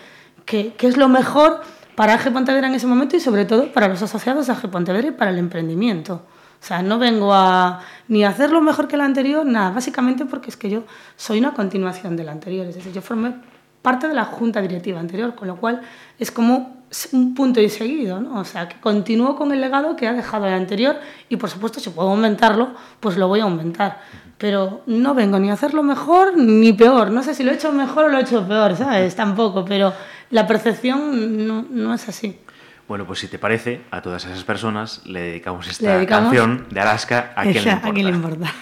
que, 0.45 0.73
que 0.75 0.87
es 0.87 0.97
lo 0.97 1.09
mejor 1.09 1.63
para 1.95 2.15
AG 2.15 2.33
Pontevedra 2.33 2.69
en 2.69 2.75
ese 2.75 2.87
momento 2.87 3.17
y 3.17 3.21
sobre 3.21 3.45
todo 3.45 3.73
para 3.73 3.89
los 3.89 4.03
asociados 4.03 4.47
de 4.47 4.53
AG 4.53 4.71
Pontevedra 4.71 5.09
y 5.09 5.13
para 5.13 5.31
el 5.31 5.39
emprendimiento. 5.39 6.23
O 6.63 6.65
sea, 6.65 6.81
no 6.81 6.99
vengo 6.99 7.35
a 7.35 7.81
ni 8.07 8.25
a 8.25 8.29
hacerlo 8.29 8.61
mejor 8.61 8.87
que 8.87 8.95
el 8.95 9.01
anterior, 9.01 9.45
nada, 9.45 9.71
básicamente 9.71 10.27
porque 10.27 10.51
es 10.51 10.57
que 10.57 10.71
yo 10.71 10.85
soy 11.17 11.41
una 11.41 11.55
continuación 11.55 12.17
del 12.17 12.29
anterior, 12.29 12.67
es 12.67 12.77
decir, 12.77 12.93
yo 12.93 13.03
formé 13.03 13.35
parte 13.83 14.07
de 14.07 14.15
la 14.15 14.25
junta 14.25 14.63
directiva 14.63 15.01
anterior, 15.01 15.35
con 15.35 15.49
lo 15.49 15.57
cual 15.57 15.81
es 16.19 16.31
como 16.31 16.83
un 17.13 17.35
punto 17.35 17.61
y 17.61 17.69
seguido, 17.69 18.21
¿no? 18.21 18.39
O 18.39 18.45
sea, 18.45 18.69
que 18.69 18.79
continúo 18.79 19.35
con 19.35 19.51
el 19.51 19.61
legado 19.61 19.97
que 19.97 20.07
ha 20.07 20.13
dejado 20.13 20.47
el 20.47 20.53
anterior 20.53 20.97
y 21.29 21.37
por 21.37 21.51
supuesto 21.51 21.81
si 21.81 21.91
puedo 21.91 22.11
aumentarlo, 22.11 22.75
pues 23.01 23.17
lo 23.17 23.29
voy 23.29 23.41
a 23.41 23.45
aumentar. 23.45 24.01
Pero 24.39 24.83
no 24.87 25.15
vengo 25.15 25.39
ni 25.39 25.51
a 25.51 25.55
hacerlo 25.55 25.83
mejor 25.83 26.37
ni 26.37 26.73
peor. 26.73 27.11
No 27.11 27.23
sé 27.23 27.35
si 27.35 27.45
lo 27.45 27.51
he 27.51 27.55
hecho 27.55 27.73
mejor 27.73 28.07
o 28.07 28.09
lo 28.09 28.19
he 28.19 28.23
hecho 28.23 28.47
peor, 28.47 28.77
¿sabes? 28.77 29.15
Tampoco, 29.17 29.65
pero 29.65 29.93
la 30.33 30.47
percepción 30.49 31.47
no, 31.47 31.65
no 31.71 31.95
es 31.95 32.09
así. 32.09 32.39
Bueno, 32.89 33.07
pues 33.07 33.21
si 33.21 33.29
te 33.29 33.39
parece, 33.39 33.83
a 33.93 34.03
todas 34.03 34.25
esas 34.25 34.43
personas 34.45 35.03
le 35.07 35.21
dedicamos 35.21 35.69
esta 35.69 35.87
Le 35.87 35.93
dedicamos- 35.99 36.31
canción 36.35 36.67
de 36.71 36.81
Alaska 36.81 37.33
a 37.37 37.43
quien 37.45 38.05
le 38.05 38.11
importa. 38.11 38.53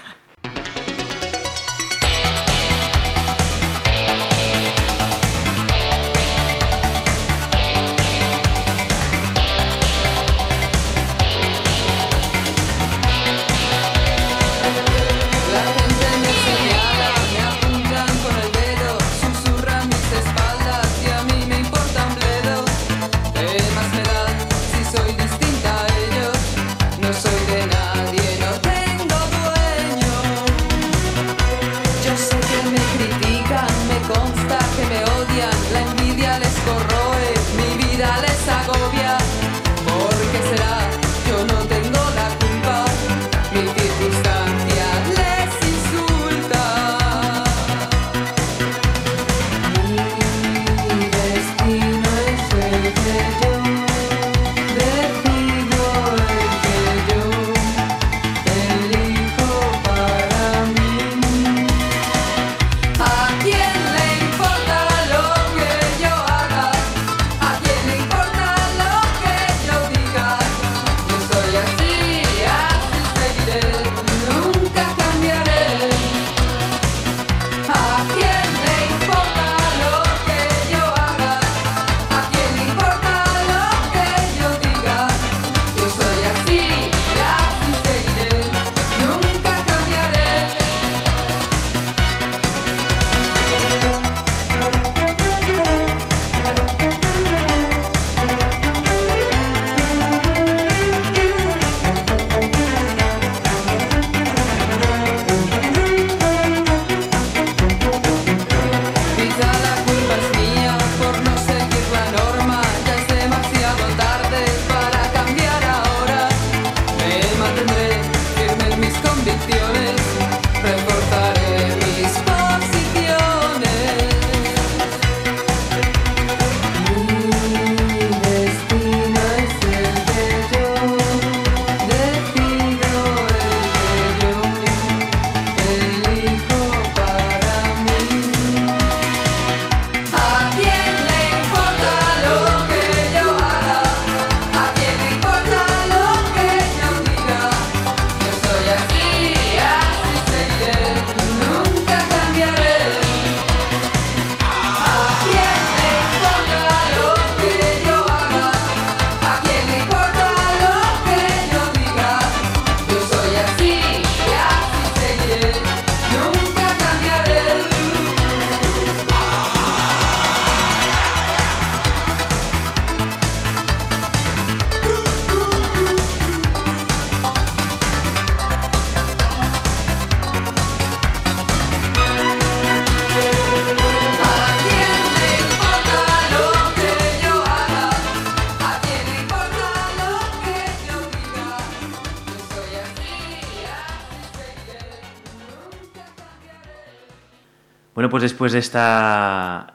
Bueno, 198.10 198.22
pues 198.22 198.32
después 198.32 198.52
de 198.52 198.58
esta 198.58 199.74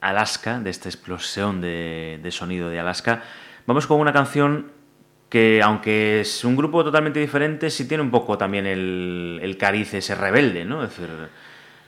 Alaska, 0.00 0.58
de 0.58 0.70
esta 0.70 0.88
explosión 0.88 1.60
de, 1.60 2.18
de 2.20 2.30
sonido 2.32 2.68
de 2.68 2.80
Alaska, 2.80 3.22
vamos 3.64 3.86
con 3.86 4.00
una 4.00 4.12
canción 4.12 4.72
que 5.28 5.60
aunque 5.62 6.22
es 6.22 6.44
un 6.44 6.56
grupo 6.56 6.82
totalmente 6.82 7.20
diferente, 7.20 7.70
sí 7.70 7.86
tiene 7.86 8.02
un 8.02 8.10
poco 8.10 8.36
también 8.36 8.66
el, 8.66 9.38
el 9.40 9.56
cariz 9.56 9.94
ese 9.94 10.16
rebelde, 10.16 10.64
¿no? 10.64 10.82
Es 10.82 10.90
decir, 10.90 11.08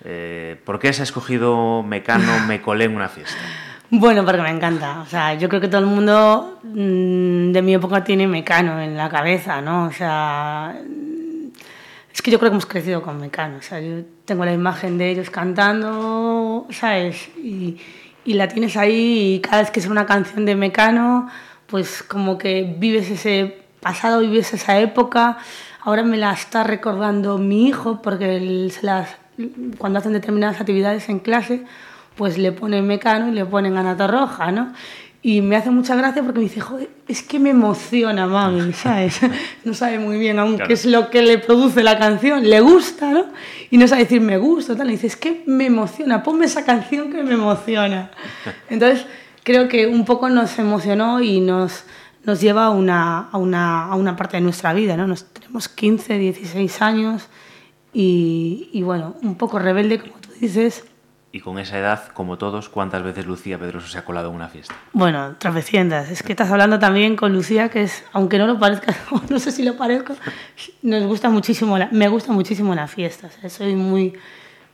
eh, 0.05 0.61
¿por 0.65 0.79
qué 0.79 0.93
se 0.93 1.03
ha 1.03 1.05
escogido 1.05 1.83
Mecano, 1.83 2.33
Me 2.47 2.61
colé 2.61 2.85
en 2.85 2.95
una 2.95 3.09
fiesta? 3.09 3.41
Bueno, 3.91 4.25
porque 4.25 4.43
me 4.43 4.51
encanta. 4.51 5.01
O 5.01 5.07
sea, 5.07 5.35
yo 5.35 5.49
creo 5.49 5.61
que 5.61 5.69
todo 5.69 5.81
el 5.81 5.87
mundo 5.87 6.61
mm, 6.63 7.51
de 7.51 7.63
mi 7.63 7.75
época 7.75 8.05
tiene 8.05 8.29
Mecano 8.29 8.81
en 8.81 8.97
la 8.97 9.09
cabeza, 9.09 9.61
¿no? 9.61 9.87
O 9.87 9.93
sea, 9.93 10.81
es 12.19 12.23
que 12.23 12.33
yo 12.33 12.41
creo 12.41 12.51
que 12.51 12.55
hemos 12.55 12.67
crecido 12.67 13.01
con 13.01 13.21
Mecano. 13.21 13.59
O 13.59 13.63
sea, 13.63 13.79
yo 13.79 14.03
tengo 14.25 14.45
la 14.45 14.53
imagen 14.53 14.99
de 14.99 15.09
ellos 15.09 15.31
cantando, 15.31 16.67
¿sabes? 16.71 17.29
Y, 17.37 17.77
y 18.25 18.35
la 18.35 18.49
tienes 18.49 18.77
ahí 18.77 19.35
y 19.35 19.41
cada 19.41 19.63
vez 19.63 19.71
que 19.71 19.79
es 19.79 19.87
una 19.87 20.05
canción 20.05 20.45
de 20.45 20.57
Mecano, 20.57 21.29
pues 21.69 22.03
como 22.03 22.37
que 22.37 22.75
vives 22.77 23.09
ese 23.09 23.59
pasado, 23.79 24.19
vives 24.19 24.53
esa 24.53 24.81
época. 24.81 25.39
Ahora 25.81 26.03
me 26.03 26.17
la 26.17 26.33
está 26.33 26.65
recordando 26.65 27.39
mi 27.39 27.69
hijo 27.69 28.03
porque 28.03 28.37
él 28.37 28.73
se 28.73 28.85
las, 28.85 29.11
cuando 29.79 30.01
hacen 30.01 30.13
determinadas 30.13 30.61
actividades 30.61 31.09
en 31.09 31.21
clase, 31.21 31.67
pues 32.17 32.37
le 32.37 32.51
ponen 32.51 32.85
Mecano 32.85 33.29
y 33.29 33.31
le 33.31 33.47
ponen 33.47 33.77
Anata 33.77 34.09
Roja, 34.09 34.51
¿no? 34.51 34.73
Y 35.21 35.41
me 35.43 35.57
hace 35.57 35.71
mucha 35.71 35.97
gracia 35.97 36.23
porque 36.23 36.39
me 36.39 36.45
dice, 36.45 36.61
joder, 36.61 36.89
es 37.09 37.23
que 37.25 37.39
me 37.41 37.51
emociona, 37.51 38.27
mami, 38.27 38.73
¿sabes? 38.75 39.19
No 39.65 39.75
sabe 39.75 39.99
muy 39.99 40.17
bien 40.19 40.39
aún 40.39 40.55
Claro. 40.55 40.69
qué 40.69 40.75
es 40.75 40.87
lo 40.87 41.11
que 41.11 41.23
le 41.23 41.39
produce 41.39 41.83
la 41.83 41.99
canción, 41.99 42.49
le 42.49 42.61
gusta, 42.61 43.11
¿no? 43.11 43.25
Y 43.71 43.79
no 43.79 43.89
sabe 43.89 44.03
decir 44.05 44.21
me 44.21 44.39
gusta, 44.39 44.77
tal. 44.77 44.89
Y 44.89 44.93
dice, 44.93 45.09
es 45.09 45.17
que 45.17 45.43
me 45.47 45.67
emociona, 45.67 46.23
ponme 46.23 46.45
esa 46.47 46.65
canción 46.65 47.11
que 47.13 47.23
me 47.25 47.35
emociona. 47.35 48.11
Entonces, 48.71 49.07
creo 49.43 49.69
que 49.69 49.87
un 49.89 50.05
poco 50.05 50.29
nos 50.29 50.57
emocionó 50.59 51.21
y 51.21 51.41
nos, 51.41 51.83
nos 52.25 52.41
lleva 52.41 52.67
a 52.67 52.71
una, 52.71 53.29
a, 53.33 53.39
una, 53.39 53.87
a 53.87 53.97
una 53.97 54.15
parte 54.15 54.37
de 54.37 54.43
nuestra 54.43 54.73
vida, 54.73 54.97
¿no? 54.97 55.07
Nos, 55.09 55.25
tenemos 55.33 55.69
15, 55.69 56.17
16 56.17 56.81
años 56.81 57.27
y, 57.93 58.71
y 58.73 58.83
bueno, 58.83 59.17
un 59.23 59.35
poco 59.35 59.59
rebelde, 59.59 59.99
como 59.99 60.15
tú 60.21 60.29
dices, 60.41 60.85
Y 61.31 61.41
con 61.41 61.59
esa 61.59 61.79
edad, 61.79 62.09
como 62.15 62.39
todos, 62.39 62.71
¿cuántas 62.71 63.03
veces 63.03 63.27
Lucía 63.27 63.59
Pedroso 63.59 63.87
se 63.89 63.99
ha 63.99 64.05
colado 64.05 64.31
en 64.31 64.37
una 64.37 64.49
fiesta? 64.49 64.75
Bueno, 64.95 65.37
tropecientas. 65.39 66.11
Es 66.11 66.23
que 66.23 66.33
estás 66.33 66.51
hablando 66.51 66.79
también 66.79 67.17
con 67.17 67.35
Lucía, 67.35 67.69
que 67.69 67.83
es, 67.83 68.03
aunque 68.13 68.39
no 68.39 68.47
lo 68.47 68.59
parezca, 68.59 68.95
no 69.29 69.39
sé 69.39 69.53
si 69.53 69.63
lo 69.63 69.77
parezco, 69.77 70.15
nos 70.83 71.03
gusta 71.05 71.29
muchísimo, 71.29 71.77
la, 71.77 71.91
me 71.93 72.09
gusta 72.09 72.33
muchísimo 72.33 72.75
la 72.75 72.89
fiesta. 72.89 73.27
O 73.27 73.31
sea, 73.31 73.51
soy 73.51 73.75
muy, 73.75 74.15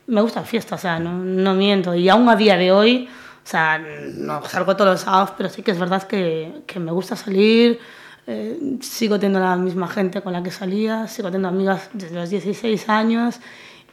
me 0.06 0.20
gusta 0.20 0.42
fiesta, 0.42 0.76
o 0.76 0.78
sea, 0.78 1.00
no, 1.00 1.12
no 1.18 1.54
miento. 1.54 1.92
Y 1.96 2.08
aún 2.08 2.28
a 2.28 2.36
día 2.36 2.56
de 2.56 2.70
hoy, 2.70 3.08
o 3.08 3.46
sea, 3.46 3.78
no 3.78 4.44
salgo 4.44 4.76
todos 4.76 4.92
los 4.92 5.00
sábados, 5.00 5.32
pero 5.36 5.48
sí 5.48 5.62
que 5.62 5.72
es 5.72 5.78
verdad 5.78 6.04
que, 6.04 6.62
que 6.68 6.78
me 6.78 6.92
gusta 6.92 7.16
salir. 7.16 7.80
eh, 8.28 8.78
sigo 8.80 9.18
teniendo 9.18 9.40
la 9.40 9.56
misma 9.56 9.88
gente 9.88 10.22
con 10.22 10.32
la 10.32 10.40
que 10.40 10.52
salía, 10.52 11.08
sigo 11.08 11.28
teniendo 11.28 11.48
amigas 11.48 11.90
desde 11.94 12.14
los 12.14 12.30
16 12.30 12.88
años 12.88 13.40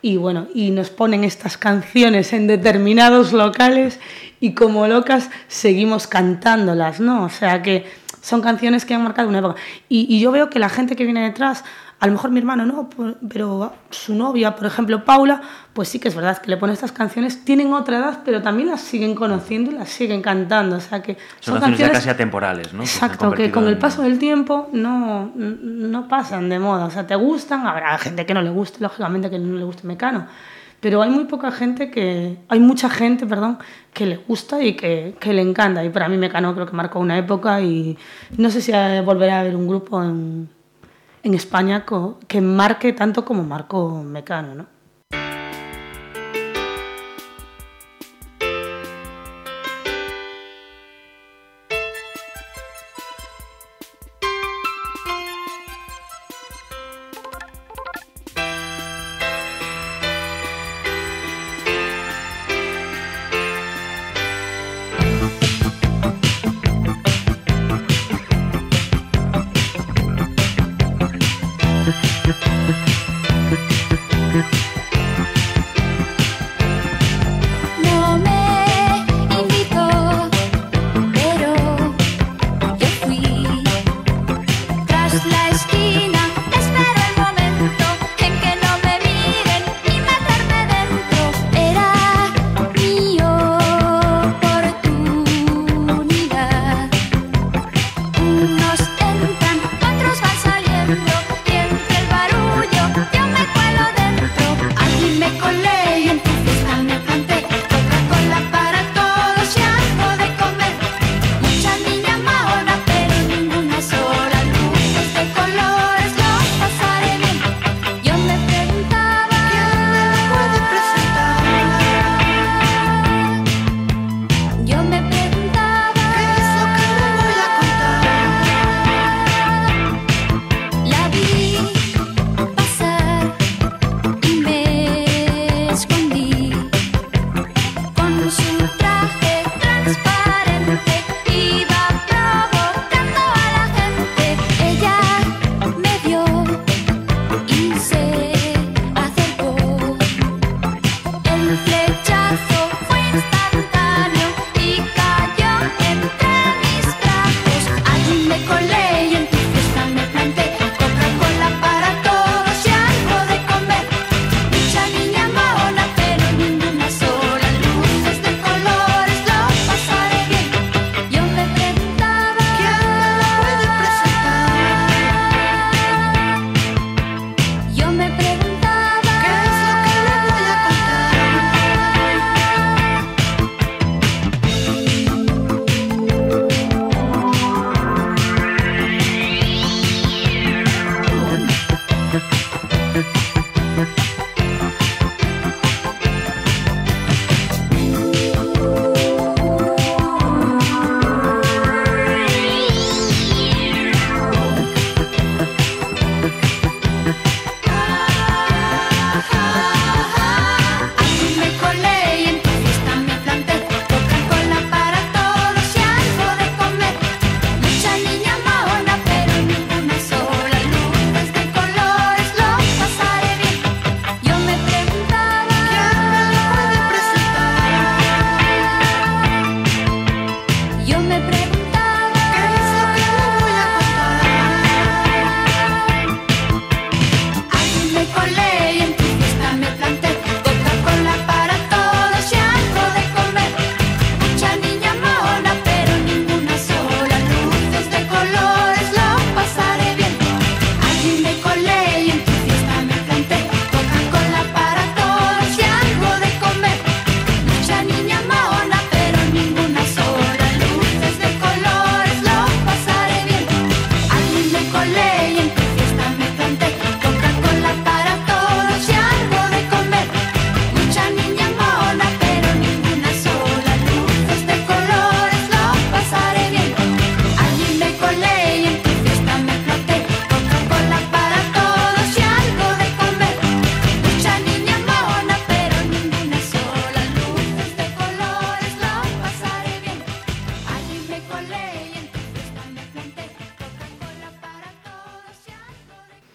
y 0.02 0.18
bueno, 0.18 0.48
y 0.54 0.72
nos 0.72 0.90
ponen 0.90 1.24
estas 1.24 1.58
canciones 1.58 2.34
en 2.34 2.48
determinados 2.48 3.34
locales 3.34 4.00
y 4.40 4.54
como 4.54 4.88
locas 4.88 5.30
seguimos 5.48 6.08
cantándolas, 6.08 7.00
¿no? 7.00 7.24
O 7.26 7.30
sea 7.30 7.62
que 7.62 7.86
son 8.22 8.42
canciones 8.42 8.86
que 8.86 8.94
han 8.94 9.04
marcado 9.04 9.30
una 9.30 9.40
época. 9.40 9.56
Y, 9.90 10.08
y 10.10 10.20
yo 10.20 10.32
veo 10.32 10.50
que 10.50 10.60
la 10.60 10.70
gente 10.70 10.96
que 10.96 11.06
viene 11.06 11.24
detrás, 11.24 11.64
a 12.02 12.08
lo 12.08 12.14
mejor 12.14 12.32
mi 12.32 12.40
hermano 12.40 12.66
no, 12.66 12.90
pero 13.30 13.74
su 13.92 14.16
novia, 14.16 14.56
por 14.56 14.66
ejemplo, 14.66 15.06
Paula, 15.06 15.40
pues 15.72 15.88
sí 15.88 16.00
que 16.00 16.08
es 16.08 16.16
verdad 16.16 16.40
que 16.40 16.50
le 16.50 16.58
pone 16.58 16.74
estas 16.74 16.92
canciones, 16.92 17.46
tienen 17.46 17.72
otra 17.74 18.00
edad, 18.00 18.20
pero 18.26 18.42
también 18.42 18.70
las 18.70 18.82
siguen 18.82 19.14
conociendo 19.14 19.70
y 19.70 19.76
las 19.76 19.90
siguen 19.90 20.24
cantando. 20.24 20.78
O 20.78 20.80
sea 20.80 21.04
que 21.04 21.16
Son, 21.40 21.60
canciones, 21.60 21.80
ya 21.80 21.92
casi 21.92 22.10
atemporales, 22.10 22.74
¿no? 22.74 22.80
Que 22.80 22.86
Exacto, 22.86 23.18
que 23.18 23.52
convertido 23.52 23.54
con 23.54 23.68
el 23.68 23.78
paso 23.78 24.02
del 24.02 24.18
tiempo 24.18 24.68
no, 24.74 25.32
no 25.36 26.08
pasan 26.08 26.50
de 26.50 26.58
moda. 26.58 26.86
O 26.86 26.90
sea, 26.90 27.06
te 27.06 27.14
gustan, 27.14 27.68
habrá 27.68 27.96
gente 28.00 28.26
que 28.26 28.34
no 28.34 28.42
le 28.42 28.50
guste, 28.50 28.80
lógicamente 28.80 29.30
que 29.30 29.38
no 29.38 29.56
le 29.56 29.64
guste 29.64 29.86
Mecano. 29.86 30.26
Pero 30.80 31.04
hay 31.04 31.12
muy 31.12 31.26
poca 31.26 31.52
gente 31.52 31.92
que, 31.92 32.40
hay 32.50 32.60
mucha 32.60 32.90
gente, 32.90 33.28
perdón, 33.28 33.60
que 33.94 34.08
le 34.08 34.18
gusta 34.18 34.60
y 34.64 34.74
que, 34.74 35.14
que 35.20 35.34
le 35.34 35.44
encanta. 35.44 35.86
Y 35.86 35.90
para 35.90 36.10
mí 36.10 36.18
Mecano 36.18 36.56
creo 36.56 36.66
que 36.66 36.76
marcó 36.76 37.00
una 37.00 37.20
época 37.20 37.62
y 37.62 37.96
no 38.38 38.50
sé 38.50 38.60
si 38.60 38.72
volverá 39.06 39.38
a 39.38 39.40
haber 39.42 39.56
un 39.56 39.68
grupo 39.68 40.02
en, 40.02 40.50
en 41.24 41.34
España 41.34 41.86
que 42.28 42.42
marque 42.42 42.94
tanto 42.94 43.26
como 43.26 43.44
marcó 43.44 44.04
Mecano, 44.04 44.56
¿no? 44.56 44.66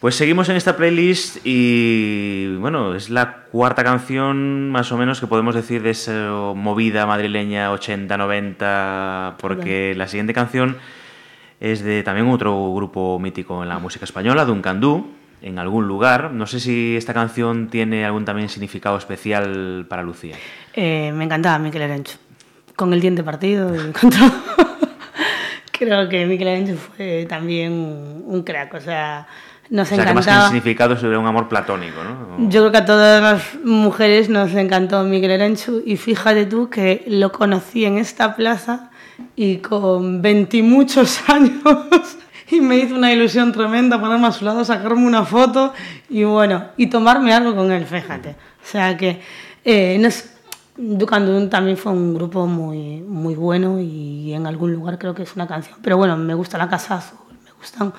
Pues 0.00 0.14
seguimos 0.14 0.48
en 0.50 0.56
esta 0.56 0.76
playlist 0.76 1.38
y 1.42 2.54
bueno, 2.56 2.94
es 2.94 3.08
la 3.08 3.44
cuarta 3.50 3.82
canción 3.82 4.70
más 4.70 4.92
o 4.92 4.98
menos 4.98 5.20
que 5.20 5.26
podemos 5.26 5.54
decir 5.54 5.82
de 5.82 5.90
esa 5.90 6.52
movida 6.54 7.06
madrileña 7.06 7.72
80-90, 7.72 9.36
porque 9.38 9.94
la 9.96 10.06
siguiente 10.06 10.34
canción 10.34 10.76
es 11.60 11.82
de 11.82 12.02
también 12.02 12.28
otro 12.28 12.74
grupo 12.74 13.18
mítico 13.18 13.62
en 13.62 13.70
la 13.70 13.78
música 13.78 14.04
española, 14.04 14.44
Duncan 14.44 14.80
Du, 14.80 15.14
en 15.40 15.58
algún 15.58 15.88
lugar. 15.88 16.30
No 16.30 16.46
sé 16.46 16.60
si 16.60 16.94
esta 16.94 17.14
canción 17.14 17.68
tiene 17.68 18.04
algún 18.04 18.26
también 18.26 18.50
significado 18.50 18.98
especial 18.98 19.86
para 19.88 20.02
Lucía. 20.02 20.36
Eh, 20.74 21.10
me 21.14 21.24
encantaba 21.24 21.58
Miquel 21.58 21.80
Erencho, 21.80 22.18
con 22.76 22.92
el 22.92 23.00
diente 23.00 23.22
partido 23.22 23.74
y 23.74 23.92
con 23.98 24.10
todo. 24.10 24.30
Creo 25.72 26.06
que 26.10 26.26
Miquel 26.26 26.48
Erencho 26.48 26.76
fue 26.76 27.24
también 27.26 27.72
un 28.26 28.42
crack, 28.42 28.74
o 28.74 28.80
sea, 28.80 29.26
nos 29.70 29.90
O 29.90 29.94
sea, 29.94 30.04
que 30.04 30.14
más 30.14 30.24
que 30.24 30.30
encantaba. 30.30 30.48
significado 30.50 30.96
sería 30.96 31.18
un 31.18 31.26
amor 31.26 31.48
platónico, 31.48 31.96
¿no? 32.04 32.48
Yo 32.48 32.60
creo 32.60 32.72
que 32.72 32.78
a 32.78 32.84
todas 32.84 33.22
las 33.22 33.64
mujeres 33.64 34.28
nos 34.28 34.52
encantó 34.54 35.02
Miguel 35.04 35.30
Erenchu 35.32 35.82
y 35.84 35.96
fíjate 35.96 36.46
tú 36.46 36.68
que 36.70 37.04
lo 37.08 37.32
conocí 37.32 37.84
en 37.84 37.98
esta 37.98 38.36
plaza 38.36 38.90
y 39.34 39.56
con 39.58 40.22
veintimuchos 40.22 41.20
años 41.28 42.16
y 42.50 42.60
me 42.60 42.76
hizo 42.76 42.94
una 42.94 43.12
ilusión 43.12 43.50
tremenda 43.52 44.00
ponerme 44.00 44.28
a 44.28 44.32
su 44.32 44.44
lado, 44.44 44.64
sacarme 44.64 45.06
una 45.06 45.24
foto 45.24 45.72
y 46.08 46.22
bueno, 46.24 46.66
y 46.76 46.86
tomarme 46.88 47.32
algo 47.34 47.56
con 47.56 47.72
él, 47.72 47.84
fíjate. 47.86 48.30
O 48.30 48.66
sea 48.66 48.96
que 48.96 49.20
eh, 49.64 49.96
no 50.00 50.08
es- 50.08 50.32
Dukan 50.78 51.24
Dun 51.24 51.48
también 51.48 51.78
fue 51.78 51.90
un 51.90 52.12
grupo 52.14 52.46
muy, 52.46 53.00
muy 53.00 53.34
bueno 53.34 53.80
y 53.80 54.34
en 54.34 54.46
algún 54.46 54.72
lugar 54.74 54.98
creo 54.98 55.14
que 55.14 55.22
es 55.22 55.34
una 55.34 55.46
canción. 55.48 55.78
Pero 55.82 55.96
bueno, 55.96 56.18
me 56.18 56.34
gusta 56.34 56.58
La 56.58 56.68
Casa 56.68 56.96
Azul, 56.96 57.18
me 57.42 57.50
gustan 57.58 57.94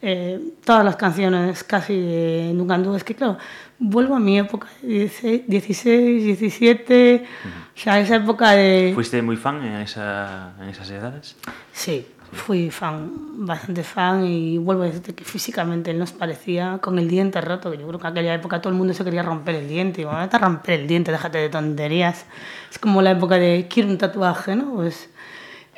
eh, 0.00 0.40
todas 0.64 0.84
las 0.84 0.96
canciones 0.96 1.64
casi 1.64 1.98
de 1.98 2.52
Duncan 2.54 2.82
Du. 2.82 2.94
Es 2.94 3.04
que 3.04 3.14
claro, 3.14 3.38
vuelvo 3.78 4.14
a 4.14 4.20
mi 4.20 4.38
época, 4.38 4.68
16, 4.82 5.42
16 5.46 6.24
17, 6.24 7.24
o 7.24 7.78
sea, 7.78 8.00
esa 8.00 8.16
época 8.16 8.52
de... 8.52 8.92
¿Fuiste 8.94 9.22
muy 9.22 9.36
fan 9.36 9.64
en, 9.64 9.74
esa, 9.74 10.54
en 10.60 10.68
esas 10.68 10.90
edades? 10.90 11.36
Sí, 11.72 12.06
fui 12.32 12.70
fan, 12.70 13.46
bastante 13.46 13.82
fan 13.82 14.24
y 14.24 14.58
vuelvo 14.58 14.82
a 14.82 14.86
decirte 14.86 15.14
que 15.14 15.24
físicamente 15.24 15.94
nos 15.94 16.12
parecía 16.12 16.78
con 16.78 16.98
el 16.98 17.08
diente 17.08 17.40
roto, 17.40 17.70
que 17.70 17.78
yo 17.78 17.86
creo 17.86 17.98
que 17.98 18.06
en 18.06 18.12
aquella 18.12 18.34
época 18.34 18.60
todo 18.60 18.72
el 18.72 18.78
mundo 18.78 18.94
se 18.94 19.04
quería 19.04 19.22
romper 19.22 19.56
el 19.56 19.68
diente, 19.68 20.02
y 20.02 20.04
bueno, 20.04 20.20
a 20.20 20.38
romper 20.38 20.80
el 20.80 20.86
diente, 20.86 21.10
déjate 21.10 21.38
de 21.38 21.48
tonterías. 21.48 22.26
Es 22.70 22.78
como 22.78 23.02
la 23.02 23.12
época 23.12 23.36
de 23.36 23.66
quiero 23.68 23.88
un 23.88 23.98
tatuaje, 23.98 24.56
¿no? 24.56 24.74
Pues, 24.74 25.08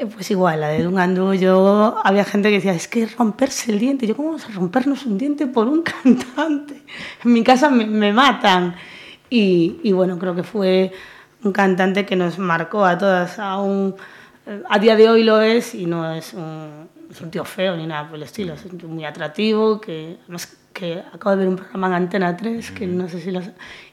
pues 0.07 0.31
igual, 0.31 0.61
la 0.61 0.69
de 0.69 0.83
Dungan 0.83 1.15
Du, 1.15 1.35
yo 1.35 2.01
había 2.05 2.25
gente 2.25 2.49
que 2.49 2.57
decía, 2.57 2.73
es 2.73 2.89
que 2.89 3.07
romperse 3.07 3.73
el 3.73 3.79
diente, 3.79 4.07
yo 4.07 4.17
cómo 4.17 4.29
vamos 4.29 4.47
a 4.47 4.53
rompernos 4.53 5.05
un 5.07 5.19
diente 5.19 5.47
por 5.47 5.69
un 5.69 5.83
cantante, 6.05 6.83
en 7.25 7.33
mi 7.33 7.43
casa 7.45 7.71
me, 7.71 7.87
me 7.87 8.13
matan. 8.13 8.75
Y, 9.29 9.79
y 9.85 9.93
bueno, 9.93 10.19
creo 10.19 10.35
que 10.35 10.43
fue 10.43 10.93
un 11.45 11.53
cantante 11.53 12.05
que 12.05 12.17
nos 12.17 12.39
marcó 12.39 12.85
a 12.85 12.99
todas 12.99 13.39
a 13.39 13.59
un 13.61 13.95
a 14.69 14.79
día 14.79 14.97
de 14.97 15.09
hoy 15.09 15.23
lo 15.23 15.41
es 15.41 15.75
y 15.75 15.87
no 15.87 16.13
es 16.13 16.35
un, 16.35 16.89
es 17.11 17.21
un 17.21 17.31
tío 17.31 17.45
feo 17.45 17.77
ni 17.77 17.87
nada 17.87 18.09
por 18.09 18.17
el 18.17 18.25
estilo, 18.25 18.55
es 18.55 18.65
un 18.65 18.79
tío 18.79 18.89
muy 18.89 19.05
atractivo, 19.05 19.81
que 19.81 20.19
además 20.23 20.57
que 20.73 21.03
acabo 21.13 21.31
de 21.31 21.37
ver 21.37 21.49
un 21.49 21.57
programa 21.57 21.89
en 21.89 21.93
Antena 21.95 22.37
3, 22.37 22.71
que 22.73 22.87
no 22.87 23.09
sé 23.09 23.21
si 23.21 23.31
lo... 23.31 23.41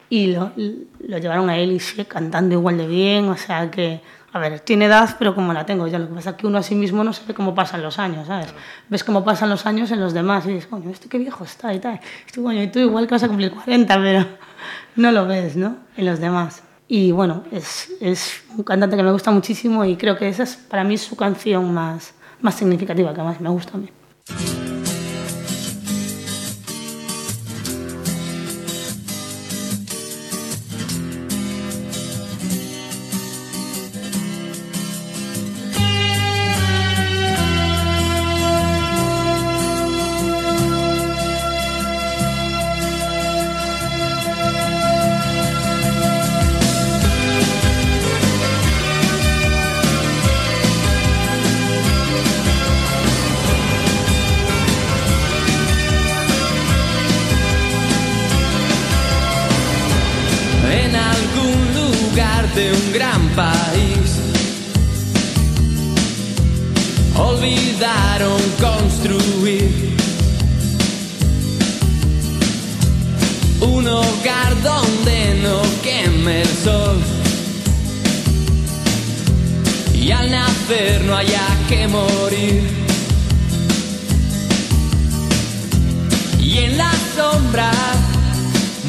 Y 0.10 0.28
lo, 0.28 0.54
lo 0.56 1.18
llevaron 1.18 1.50
a 1.50 1.58
él 1.58 1.74
y 1.74 1.82
sigue 1.82 2.06
cantando 2.06 2.56
igual 2.56 2.78
de 2.78 2.88
bien, 2.88 3.28
o 3.28 3.36
sea 3.36 3.70
que, 3.70 4.00
a 4.38 4.40
ver, 4.40 4.60
tiene 4.62 4.86
edad, 4.86 5.16
pero 5.20 5.36
como 5.36 5.54
la 5.54 5.66
tengo 5.66 5.88
ya, 5.88 6.00
lo 6.00 6.08
que 6.08 6.16
pasa 6.16 6.32
es 6.32 6.36
que 6.38 6.48
uno 6.48 6.58
a 6.58 6.64
sí 6.64 6.76
mismo 6.76 7.04
no 7.04 7.14
sabe 7.14 7.34
cómo 7.34 7.54
pasan 7.54 7.82
los 7.82 8.00
años, 8.00 8.28
¿sabes? 8.28 8.54
Ves 8.90 9.04
cómo 9.04 9.24
pasan 9.24 9.50
los 9.50 9.66
años 9.66 9.92
en 9.92 10.00
los 10.00 10.14
demás 10.14 10.46
y 10.46 10.54
dices, 10.54 10.68
coño, 10.68 10.90
este 10.90 11.10
qué 11.10 11.18
viejo 11.18 11.44
está 11.44 11.74
y 11.74 11.80
tal, 11.80 12.00
este 12.26 12.42
coño, 12.42 12.62
y 12.62 12.68
tú 12.68 12.80
igual 12.80 13.08
que 13.08 13.16
vas 13.16 13.24
a 13.24 13.28
cumplir 13.28 13.52
40, 13.52 13.96
pero 14.02 14.26
no 14.96 15.12
lo 15.12 15.26
ves, 15.26 15.56
¿no? 15.56 15.78
En 15.98 16.06
los 16.06 16.20
demás. 16.20 16.64
Y 16.88 17.12
bueno, 17.12 17.44
es, 17.52 17.92
es 18.00 18.44
un 18.56 18.64
cantante 18.64 18.96
que 18.96 19.04
me 19.04 19.12
gusta 19.12 19.32
muchísimo 19.32 19.84
y 19.84 19.98
creo 19.98 20.18
que 20.18 20.30
esa 20.30 20.44
es 20.44 20.56
para 20.56 20.84
mí 20.84 20.98
su 20.98 21.18
canción 21.18 21.74
más, 21.74 22.14
más 22.40 22.56
significativa, 22.56 23.14
que 23.14 23.22
más 23.22 23.42
me 23.42 23.50
gusta 23.50 23.74
a 23.76 23.78
mí. 23.78 23.90
De 62.58 62.74
un 62.74 62.92
gran 62.92 63.22
país. 63.36 64.10
Olvidaron 67.16 68.42
construir 68.60 69.96
un 73.62 73.88
hogar 73.88 74.52
donde 74.64 75.40
no 75.44 75.62
queme 75.84 76.42
el 76.42 76.48
sol. 76.64 76.98
Y 79.94 80.10
al 80.12 80.32
nacer 80.32 81.04
no 81.06 81.16
haya 81.16 81.48
que 81.70 81.88
morir. 81.88 82.64
Y 86.40 86.58
en 86.58 86.78
la 86.78 86.92
sombra 87.16 87.72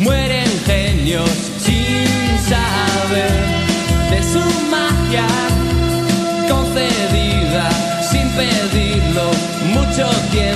mueren 0.01 0.51
genios 0.64 1.31
sin 1.66 2.09
saber 2.49 3.57
de 4.11 4.22
su 4.22 4.40
magia 4.70 5.26
concedida 6.48 7.68
sin 8.11 8.28
pedirlo 8.30 9.30
mucho 9.74 10.09
tiempo 10.30 10.47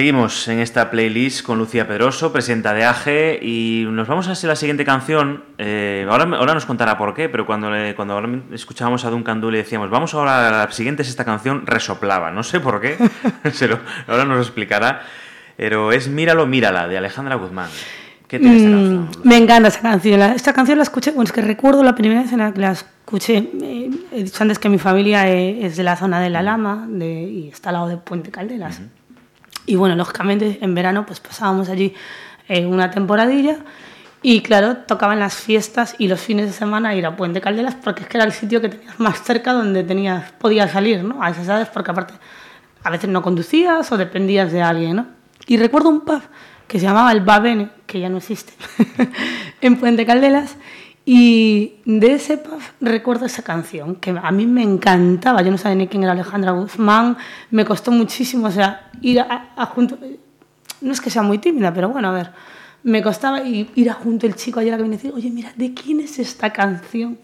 Seguimos 0.00 0.46
en 0.48 0.58
esta 0.58 0.90
playlist 0.90 1.42
con 1.42 1.56
Lucía 1.56 1.88
Pedroso, 1.88 2.30
presidenta 2.30 2.74
de 2.74 2.84
AGE, 2.84 3.38
y 3.40 3.86
nos 3.90 4.06
vamos 4.06 4.28
a 4.28 4.32
hacer 4.32 4.46
la 4.48 4.54
siguiente 4.54 4.84
canción. 4.84 5.42
Eh, 5.56 6.06
ahora, 6.10 6.24
ahora 6.36 6.52
nos 6.52 6.66
contará 6.66 6.98
por 6.98 7.14
qué, 7.14 7.30
pero 7.30 7.46
cuando, 7.46 7.70
le- 7.70 7.94
cuando 7.94 8.12
ahora 8.12 8.28
escuchábamos 8.52 9.06
a 9.06 9.08
Duncan 9.10 9.40
Du 9.40 9.50
le 9.50 9.56
decíamos, 9.56 9.88
vamos 9.88 10.12
ahora 10.12 10.48
a 10.48 10.66
la 10.66 10.70
siguiente 10.70 11.00
es 11.00 11.08
esta 11.08 11.24
canción, 11.24 11.64
resoplaba. 11.66 12.30
No 12.30 12.42
sé 12.42 12.60
por 12.60 12.78
qué, 12.82 12.98
se 13.54 13.68
lo- 13.68 13.78
ahora 14.06 14.26
nos 14.26 14.36
lo 14.36 14.42
explicará. 14.42 15.00
Pero 15.56 15.90
es 15.92 16.08
Míralo, 16.08 16.46
mírala, 16.46 16.86
de 16.88 16.98
Alejandra 16.98 17.36
Guzmán. 17.36 17.70
¿Qué 18.28 18.38
tiene 18.38 18.54
esta 18.58 18.68
Mm, 18.68 18.72
canción? 19.06 19.24
me 19.24 19.36
encanta 19.38 19.68
esa 19.68 19.80
canción. 19.80 20.20
La- 20.20 20.34
Esta 20.34 20.52
canción 20.52 20.76
la 20.76 20.82
escuché, 20.84 21.12
bueno, 21.12 21.24
es 21.24 21.32
que 21.32 21.40
recuerdo 21.40 21.82
la 21.82 21.94
primera 21.94 22.20
vez 22.20 22.30
en 22.34 22.40
la 22.40 22.52
que 22.52 22.60
la 22.60 22.72
escuché. 22.72 23.38
eh, 23.62 23.90
he 24.12 24.24
dicho 24.24 24.42
antes 24.42 24.58
que 24.58 24.68
mi 24.68 24.76
familia 24.78 25.26
eh, 25.30 25.64
es 25.64 25.78
de 25.78 25.84
la 25.84 25.96
zona 25.96 26.20
de 26.20 26.28
La 26.28 26.42
Lama 26.42 26.84
de, 26.86 27.06
y 27.22 27.48
está 27.48 27.70
al 27.70 27.76
lado 27.76 27.88
de 27.88 27.96
Puente 27.96 28.30
Caldelas. 28.30 28.82
Y 29.66 29.76
bueno, 29.76 29.96
lógicamente 29.96 30.58
en 30.60 30.74
verano 30.74 31.04
pues 31.04 31.20
pasábamos 31.20 31.68
allí 31.68 31.94
eh, 32.48 32.64
una 32.64 32.90
temporadilla 32.90 33.58
y 34.22 34.40
claro, 34.40 34.78
tocaban 34.78 35.20
las 35.20 35.34
fiestas 35.34 35.94
y 35.98 36.08
los 36.08 36.20
fines 36.20 36.46
de 36.46 36.52
semana 36.52 36.94
ir 36.94 37.06
a 37.06 37.16
Puente 37.16 37.40
Caldelas 37.40 37.74
porque 37.74 38.02
es 38.02 38.08
que 38.08 38.16
era 38.16 38.24
el 38.24 38.32
sitio 38.32 38.60
que 38.60 38.68
tenías 38.68 38.98
más 38.98 39.22
cerca 39.22 39.52
donde 39.52 39.84
tenías, 39.84 40.32
podías 40.32 40.72
salir, 40.72 41.04
¿no? 41.04 41.22
A 41.22 41.30
esas 41.30 41.46
edades 41.46 41.68
porque 41.68 41.90
aparte 41.90 42.14
a 42.82 42.90
veces 42.90 43.10
no 43.10 43.22
conducías 43.22 43.90
o 43.92 43.96
dependías 43.96 44.52
de 44.52 44.62
alguien, 44.62 44.96
¿no? 44.96 45.06
Y 45.46 45.56
recuerdo 45.58 45.88
un 45.88 46.00
pub 46.00 46.22
que 46.66 46.80
se 46.80 46.86
llamaba 46.86 47.12
el 47.12 47.20
Babene, 47.20 47.70
que 47.86 48.00
ya 48.00 48.08
no 48.08 48.16
existe, 48.16 48.52
en 49.60 49.76
Puente 49.76 50.04
Caldelas. 50.06 50.56
Y 51.08 51.74
de 51.84 52.14
ese 52.14 52.36
pub 52.36 52.58
recuerdo 52.80 53.26
esa 53.26 53.42
canción, 53.42 53.94
que 53.94 54.10
a 54.10 54.30
mí 54.32 54.44
me 54.44 54.62
encantaba. 54.64 55.40
Yo 55.42 55.52
no 55.52 55.56
sabía 55.58 55.76
ni 55.76 55.86
quién 55.86 56.02
era 56.02 56.12
Alejandra 56.12 56.50
Guzmán, 56.50 57.16
me 57.52 57.64
costó 57.64 57.92
muchísimo, 57.92 58.48
o 58.48 58.50
sea, 58.50 58.90
ir 59.00 59.20
a, 59.20 59.50
a 59.56 59.66
junto... 59.66 59.96
No 60.80 60.92
es 60.92 61.00
que 61.00 61.08
sea 61.10 61.22
muy 61.22 61.38
tímida, 61.38 61.72
pero 61.72 61.88
bueno, 61.90 62.08
a 62.08 62.12
ver, 62.12 62.30
me 62.82 63.02
costaba 63.04 63.40
ir 63.42 63.88
a 63.90 63.94
junto 63.94 64.26
el 64.26 64.34
chico 64.34 64.58
ayer 64.60 64.74
a 64.74 64.78
que 64.78 64.82
me 64.82 64.90
decía, 64.90 65.12
oye, 65.14 65.30
mira, 65.30 65.52
¿de 65.56 65.72
quién 65.74 66.00
es 66.00 66.18
esta 66.18 66.52
canción? 66.52 67.18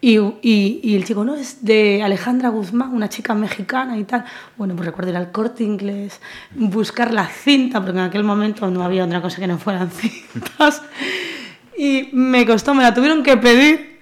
Y, 0.00 0.18
y- 0.18 0.80
y 0.82 0.96
el 0.96 1.04
chico, 1.04 1.22
no, 1.22 1.34
es 1.36 1.62
de 1.64 2.02
Alejandra 2.02 2.48
Guzmán, 2.48 2.94
una 2.94 3.08
chica 3.10 3.34
mexicana 3.34 3.98
y 3.98 4.04
tal. 4.04 4.24
Bueno, 4.56 4.74
pues 4.74 4.86
recuerdo 4.86 5.10
ir 5.10 5.16
al 5.18 5.30
corte 5.30 5.64
inglés, 5.64 6.18
buscar 6.54 7.12
la 7.12 7.26
cinta, 7.26 7.78
porque 7.80 7.98
en 7.98 8.04
aquel 8.04 8.24
momento 8.24 8.70
no 8.70 8.82
había 8.82 9.04
otra 9.04 9.20
cosa 9.20 9.38
que 9.38 9.46
no 9.46 9.58
fueran 9.58 9.90
cintas. 9.92 10.82
Y 11.82 12.10
me 12.12 12.46
costó, 12.46 12.74
me 12.74 12.82
la 12.84 12.94
tuvieron 12.94 13.24
que 13.24 13.36
pedir. 13.36 13.98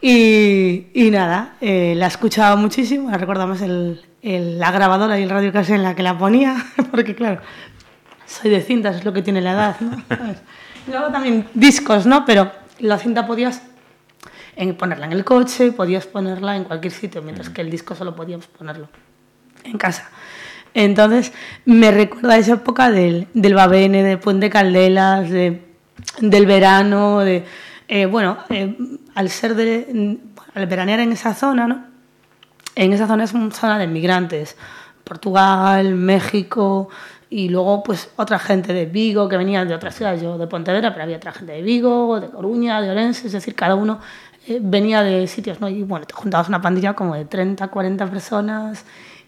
Y, 0.00 0.86
y 0.94 1.10
nada, 1.10 1.56
eh, 1.60 1.94
la 1.96 2.06
escuchaba 2.06 2.54
muchísimo, 2.54 3.10
la 3.10 3.18
recordamos 3.18 3.60
el, 3.62 4.00
el- 4.22 4.60
la 4.60 4.70
grabadora 4.70 5.18
y 5.18 5.24
el 5.24 5.30
radio 5.30 5.50
en 5.52 5.82
la 5.82 5.96
que 5.96 6.04
la 6.04 6.16
ponía, 6.16 6.54
porque 6.92 7.16
claro, 7.16 7.40
soy 8.26 8.50
de 8.50 8.60
cintas, 8.60 8.96
es 8.96 9.04
lo 9.04 9.12
que 9.12 9.22
tiene 9.22 9.40
la 9.40 9.52
edad, 9.52 9.76
¿no? 9.80 9.96
Y 10.86 10.92
luego 10.92 11.08
también 11.10 11.46
discos, 11.54 12.06
¿no? 12.06 12.24
Pero 12.24 12.52
la 12.78 12.96
cinta 12.98 13.26
podías 13.26 13.60
en 14.54 14.76
ponerla 14.76 15.06
en 15.06 15.12
el 15.12 15.24
coche, 15.24 15.72
podías 15.72 16.06
ponerla 16.06 16.54
en 16.54 16.62
cualquier 16.62 16.92
sitio, 16.92 17.22
mientras 17.22 17.48
que 17.50 17.62
el 17.62 17.70
disco 17.70 17.96
solo 17.96 18.14
podíamos 18.14 18.46
ponerlo 18.46 18.88
en 19.64 19.78
casa. 19.78 20.08
Entonces, 20.74 21.32
me 21.64 21.90
recuerda 21.90 22.36
esa 22.38 22.52
época 22.52 22.92
del, 22.92 23.26
del 23.34 23.54
Babene, 23.54 24.04
de 24.04 24.16
Puente 24.16 24.48
Caldelas, 24.48 25.28
de, 25.28 25.65
del 26.20 26.46
verano, 26.46 27.20
de... 27.20 27.44
eh, 27.88 28.06
bueno, 28.06 28.38
eh, 28.50 28.76
al 29.14 29.30
ser 29.30 29.54
de... 29.54 30.18
al 30.54 30.66
veranear 30.66 31.00
en 31.00 31.12
esa 31.12 31.34
zona, 31.34 31.66
¿no? 31.66 31.84
En 32.74 32.92
esa 32.92 33.06
zona 33.06 33.24
es 33.24 33.32
una 33.32 33.50
zona 33.52 33.78
de 33.78 33.86
migrantes. 33.86 34.56
Portugal, 35.04 35.94
México 35.94 36.88
y 37.30 37.48
luego 37.48 37.82
pues 37.82 38.10
otra 38.16 38.38
gente 38.38 38.72
de 38.72 38.86
Vigo 38.86 39.28
que 39.28 39.36
venía 39.36 39.64
de 39.64 39.74
otras 39.74 39.94
ciudades, 39.94 40.22
yo 40.22 40.38
de 40.38 40.46
Pontevedra, 40.46 40.92
pero 40.92 41.04
había 41.04 41.16
otra 41.16 41.32
gente 41.32 41.52
de 41.52 41.62
Vigo, 41.62 42.20
de 42.20 42.28
Coruña, 42.28 42.80
de 42.80 42.90
Orense, 42.90 43.26
es 43.26 43.32
decir, 43.32 43.54
cada 43.54 43.74
uno 43.74 44.00
eh, 44.46 44.58
venía 44.62 45.02
de 45.02 45.26
sitios, 45.26 45.60
¿no? 45.60 45.68
Y 45.68 45.82
bueno, 45.82 46.06
te 46.06 46.14
juntabas 46.14 46.48
una 46.48 46.60
pandilla 46.60 46.94
como 46.94 47.14
de 47.14 47.24
30, 47.24 47.68
40 47.68 48.06
personas 48.10 48.84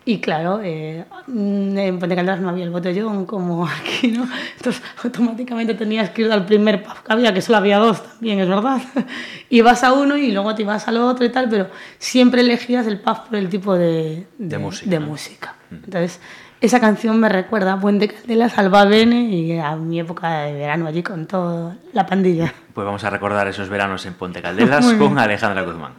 y 0.09 0.21
claro, 0.23 0.61
eh, 0.65 1.05
mm, 1.27 1.77
en 1.77 1.99
Puente 1.99 2.17
Calderas 2.17 2.41
no 2.41 2.49
había 2.49 2.65
el 2.65 2.71
botellón 2.71 3.27
como 3.27 3.69
aquí, 3.69 4.09
¿no? 4.09 4.27
Entonces 4.57 4.83
automáticamente 5.05 5.75
tenías 5.75 6.09
que 6.09 6.23
ir 6.23 6.33
al 6.33 6.47
primer 6.47 6.83
pub 6.83 6.95
que 7.05 7.13
había, 7.13 7.35
que 7.35 7.43
solo 7.43 7.59
había 7.59 7.77
dos 7.77 8.03
también, 8.03 8.41
es 8.41 8.49
verdad. 8.49 8.81
Ibas 9.51 9.85
a 9.85 9.93
uno 9.93 10.17
y 10.17 10.33
luego 10.33 10.55
te 10.55 10.63
ibas 10.63 10.89
al 10.89 10.97
otro 10.97 11.27
y 11.27 11.29
tal, 11.29 11.51
pero 11.51 11.69
siempre 11.99 12.41
elegías 12.41 12.87
el 12.87 12.99
pub 13.01 13.27
por 13.27 13.37
el 13.37 13.51
tipo 13.51 13.75
de, 13.75 14.27
De 14.39 14.57
música, 14.57 14.89
de 14.89 14.99
¿no? 14.99 15.07
música. 15.09 15.57
Entonces, 15.71 16.21
esa 16.63 16.81
canción 16.81 17.21
me 17.21 17.29
recuerda 17.29 17.75
a 17.75 17.79
Puente 17.79 18.09
Caldelas, 18.09 18.57
al 18.57 18.71
Bene 18.89 19.25
y 19.25 19.59
a 19.59 19.77
mi 19.77 20.01
época 20.01 20.45
de 20.45 20.55
verano 20.55 20.87
allí 20.87 21.03
con 21.03 21.27
toda 21.27 21.77
la 21.93 22.07
pandilla. 22.07 22.55
Pues 22.73 22.87
vamos 22.87 23.05
a 23.05 23.11
recordar 23.11 23.47
esos 23.47 23.69
veranos 23.69 24.07
en 24.07 24.15
Puente 24.15 24.41
Caldelas 24.43 24.91
con 24.95 25.19
Alejandra 25.19 25.61
Guzmán. 25.65 25.93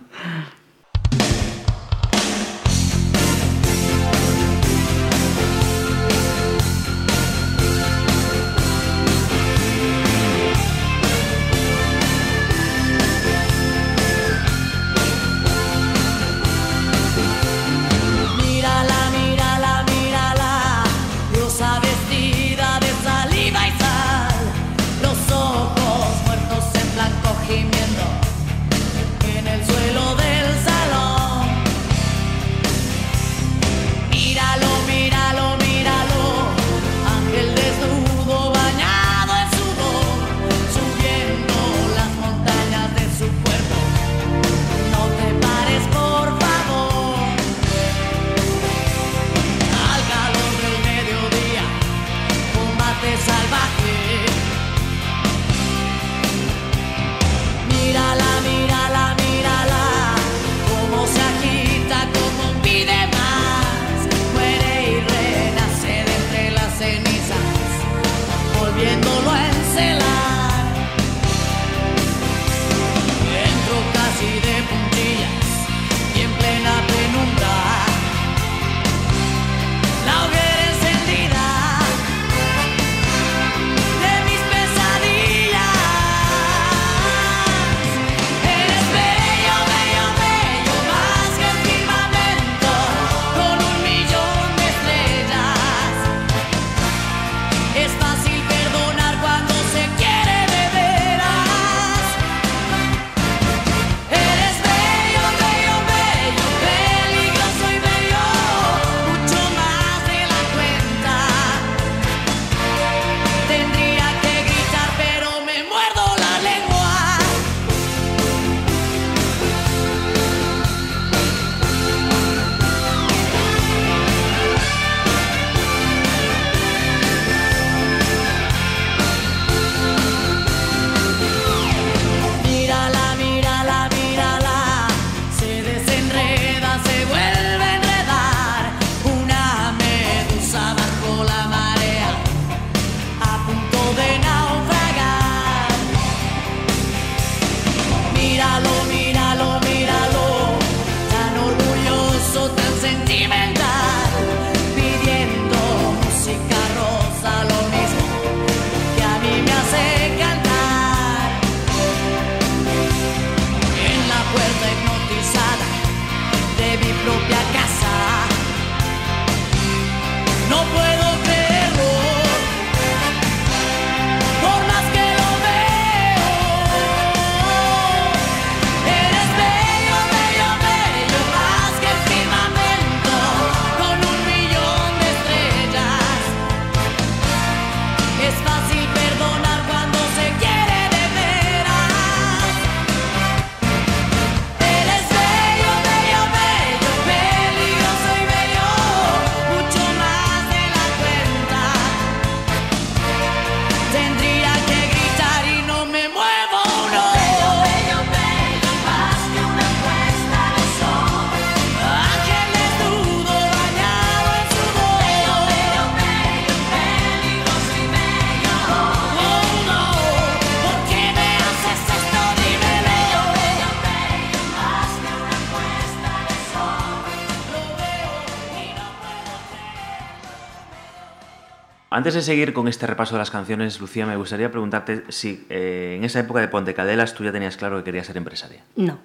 Antes 232.09 232.25
de 232.25 232.33
seguir 232.33 232.53
con 232.53 232.67
este 232.67 232.87
repaso 232.87 233.13
de 233.13 233.19
las 233.19 233.29
canciones, 233.29 233.79
Lucía, 233.79 234.07
me 234.07 234.15
gustaría 234.15 234.49
preguntarte 234.49 235.03
si 235.09 235.45
eh, 235.47 235.93
en 235.95 236.03
esa 236.03 236.21
época 236.21 236.39
de 236.39 236.47
Ponte 236.47 236.73
Cadelas 236.73 237.13
tú 237.13 237.23
ya 237.23 237.31
tenías 237.31 237.55
claro 237.55 237.77
que 237.77 237.83
querías 237.83 238.07
ser 238.07 238.17
empresaria. 238.17 238.63
No, 238.75 238.97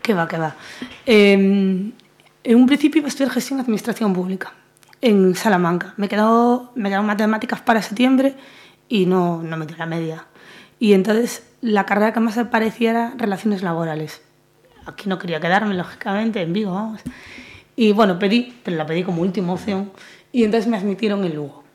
que 0.00 0.14
va, 0.14 0.28
que 0.28 0.38
va. 0.38 0.54
Eh, 1.06 1.32
en 1.32 2.56
un 2.56 2.66
principio 2.68 3.00
iba 3.00 3.06
a 3.06 3.08
estudiar 3.08 3.32
gestión 3.32 3.56
de 3.56 3.62
administración 3.62 4.12
pública 4.12 4.52
en 5.00 5.34
Salamanca. 5.34 5.94
Me 5.96 6.08
quedó, 6.08 6.70
me 6.76 6.88
quedaron 6.88 7.06
matemáticas 7.06 7.62
para 7.62 7.82
septiembre 7.82 8.36
y 8.88 9.06
no, 9.06 9.42
no 9.42 9.56
me 9.56 9.66
dio 9.66 9.76
la 9.76 9.86
media. 9.86 10.26
Y 10.78 10.92
entonces 10.92 11.42
la 11.62 11.84
carrera 11.84 12.12
que 12.12 12.20
más 12.20 12.36
me 12.36 12.44
parecía 12.44 12.90
era 12.90 13.14
relaciones 13.18 13.64
laborales. 13.64 14.22
Aquí 14.84 15.08
no 15.08 15.18
quería 15.18 15.40
quedarme, 15.40 15.74
lógicamente, 15.74 16.42
en 16.42 16.52
Vigo, 16.52 16.72
vamos. 16.72 17.00
Y 17.74 17.90
bueno, 17.90 18.20
pedí, 18.20 18.56
pero 18.62 18.76
la 18.76 18.86
pedí 18.86 19.02
como 19.02 19.22
última 19.22 19.52
opción. 19.52 19.90
Y 20.30 20.44
entonces 20.44 20.70
me 20.70 20.76
admitieron 20.76 21.24
en 21.24 21.34
Lugo. 21.34 21.65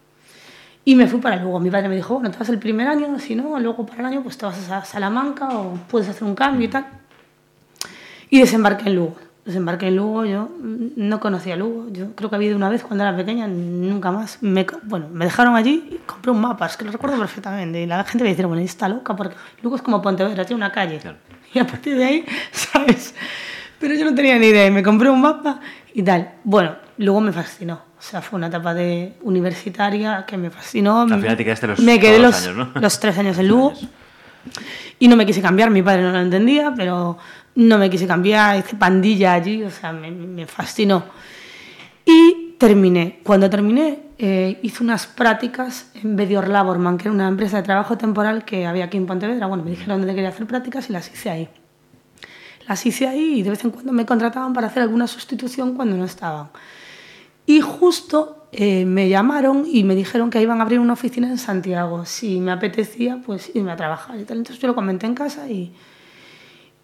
Y 0.83 0.95
me 0.95 1.07
fui 1.07 1.19
para 1.19 1.35
Lugo. 1.35 1.59
Mi 1.59 1.69
padre 1.69 1.89
me 1.89 1.95
dijo, 1.95 2.15
bueno, 2.15 2.31
te 2.31 2.37
vas 2.37 2.49
el 2.49 2.57
primer 2.57 2.87
año, 2.87 3.19
si 3.19 3.35
no, 3.35 3.59
luego 3.59 3.85
para 3.85 3.99
el 3.99 4.05
año 4.07 4.23
pues 4.23 4.37
te 4.37 4.45
vas 4.45 4.69
a 4.71 4.83
Salamanca 4.83 5.49
o 5.49 5.75
puedes 5.87 6.09
hacer 6.09 6.23
un 6.23 6.35
cambio 6.35 6.67
y 6.67 6.69
tal. 6.69 6.85
Y 8.29 8.39
desembarqué 8.39 8.89
en 8.89 8.95
Lugo. 8.95 9.15
Desembarqué 9.45 9.87
en 9.87 9.95
Lugo, 9.95 10.25
yo 10.25 10.49
no 10.59 11.19
conocía 11.19 11.55
Lugo. 11.55 11.87
Yo 11.91 12.15
creo 12.15 12.29
que 12.29 12.35
había 12.35 12.49
ido 12.49 12.57
una 12.57 12.69
vez 12.69 12.83
cuando 12.83 13.03
era 13.03 13.15
pequeña, 13.15 13.47
nunca 13.47 14.11
más. 14.11 14.41
Me, 14.41 14.65
bueno, 14.83 15.07
me 15.11 15.25
dejaron 15.25 15.55
allí 15.55 15.87
y 15.91 15.95
compré 16.05 16.31
un 16.31 16.41
mapa, 16.41 16.65
es 16.65 16.77
que 16.77 16.85
lo 16.85 16.91
recuerdo 16.91 17.17
perfectamente. 17.17 17.81
Y 17.81 17.85
la 17.85 18.03
gente 18.03 18.23
me 18.23 18.29
decía, 18.29 18.47
bueno, 18.47 18.61
está 18.61 18.87
loca, 18.87 19.15
porque 19.15 19.35
Lugo 19.61 19.75
es 19.75 19.81
como 19.81 20.01
Pontevedra, 20.01 20.45
tiene 20.45 20.57
una 20.57 20.71
calle. 20.71 20.97
Claro. 20.99 21.17
Y 21.53 21.59
a 21.59 21.67
partir 21.67 21.97
de 21.97 22.05
ahí, 22.05 22.25
¿sabes? 22.51 23.13
Pero 23.79 23.93
yo 23.95 24.05
no 24.05 24.15
tenía 24.15 24.37
ni 24.39 24.47
idea. 24.47 24.67
y 24.67 24.71
Me 24.71 24.83
compré 24.83 25.09
un 25.09 25.21
mapa 25.21 25.59
y 25.93 26.01
tal. 26.03 26.33
Bueno, 26.43 26.75
luego 26.97 27.19
me 27.21 27.31
fascinó. 27.31 27.90
O 28.01 28.03
sea, 28.03 28.19
fue 28.21 28.37
una 28.37 28.47
etapa 28.47 28.73
de 28.73 29.13
universitaria 29.21 30.25
que 30.25 30.35
me 30.35 30.49
fascinó. 30.49 31.01
Al 31.01 31.21
final 31.21 31.37
te 31.37 31.45
quedaste 31.45 31.67
los- 31.67 31.79
me 31.79 31.99
quedé 31.99 32.17
los, 32.17 32.31
los 32.31 32.47
años, 32.47 32.55
¿no? 32.73 32.81
los 32.81 32.99
tres 32.99 33.15
años 33.19 33.37
en 33.37 33.47
Lugo. 33.47 33.73
Y 34.97 35.07
no 35.07 35.15
me 35.15 35.23
quise 35.25 35.39
cambiar, 35.41 35.69
mi 35.69 35.83
padre 35.83 36.01
no 36.01 36.11
lo 36.11 36.19
entendía, 36.19 36.73
pero 36.75 37.17
no 37.55 37.77
me 37.77 37.91
quise 37.91 38.07
cambiar, 38.07 38.57
hice 38.57 38.75
pandilla 38.75 39.33
allí, 39.33 39.61
o 39.63 39.69
sea, 39.69 39.91
me, 39.93 40.09
me 40.09 40.47
fascinó. 40.47 41.03
Y 42.05 42.55
terminé. 42.57 43.19
Cuando 43.23 43.49
terminé, 43.51 43.99
eh, 44.17 44.59
hice 44.63 44.83
unas 44.83 45.05
prácticas 45.05 45.91
en 46.01 46.15
Bedior 46.15 46.47
Laborman, 46.47 46.97
que 46.97 47.03
era 47.03 47.11
una 47.13 47.27
empresa 47.27 47.57
de 47.57 47.63
trabajo 47.63 47.97
temporal 47.99 48.45
que 48.45 48.65
había 48.65 48.85
aquí 48.85 48.97
en 48.97 49.05
Pontevedra. 49.05 49.45
Bueno, 49.45 49.63
me 49.63 49.69
dijeron 49.69 49.99
dónde 49.99 50.15
quería 50.15 50.29
hacer 50.29 50.47
prácticas 50.47 50.89
y 50.89 50.93
las 50.93 51.11
hice 51.11 51.29
ahí. 51.29 51.49
Las 52.67 52.83
hice 52.85 53.07
ahí 53.07 53.39
y 53.39 53.43
de 53.43 53.51
vez 53.51 53.63
en 53.63 53.69
cuando 53.71 53.91
me 53.93 54.05
contrataban 54.07 54.53
para 54.53 54.67
hacer 54.67 54.81
alguna 54.83 55.05
sustitución 55.07 55.75
cuando 55.75 55.95
no 55.97 56.05
estaban. 56.05 56.47
Y 57.51 57.59
justo 57.59 58.47
eh, 58.53 58.85
me 58.85 59.09
llamaron 59.09 59.65
y 59.69 59.83
me 59.83 59.93
dijeron 59.93 60.29
que 60.29 60.41
iban 60.41 60.59
a 60.59 60.61
abrir 60.61 60.79
una 60.79 60.93
oficina 60.93 61.27
en 61.27 61.37
Santiago. 61.37 62.05
Si 62.05 62.39
me 62.39 62.49
apetecía, 62.49 63.19
pues 63.25 63.51
irme 63.53 63.73
a 63.73 63.75
trabajar 63.75 64.17
y 64.17 64.23
tal. 64.23 64.37
Entonces 64.37 64.61
yo 64.61 64.69
lo 64.69 64.73
comenté 64.73 65.05
en 65.05 65.15
casa 65.15 65.49
y, 65.49 65.73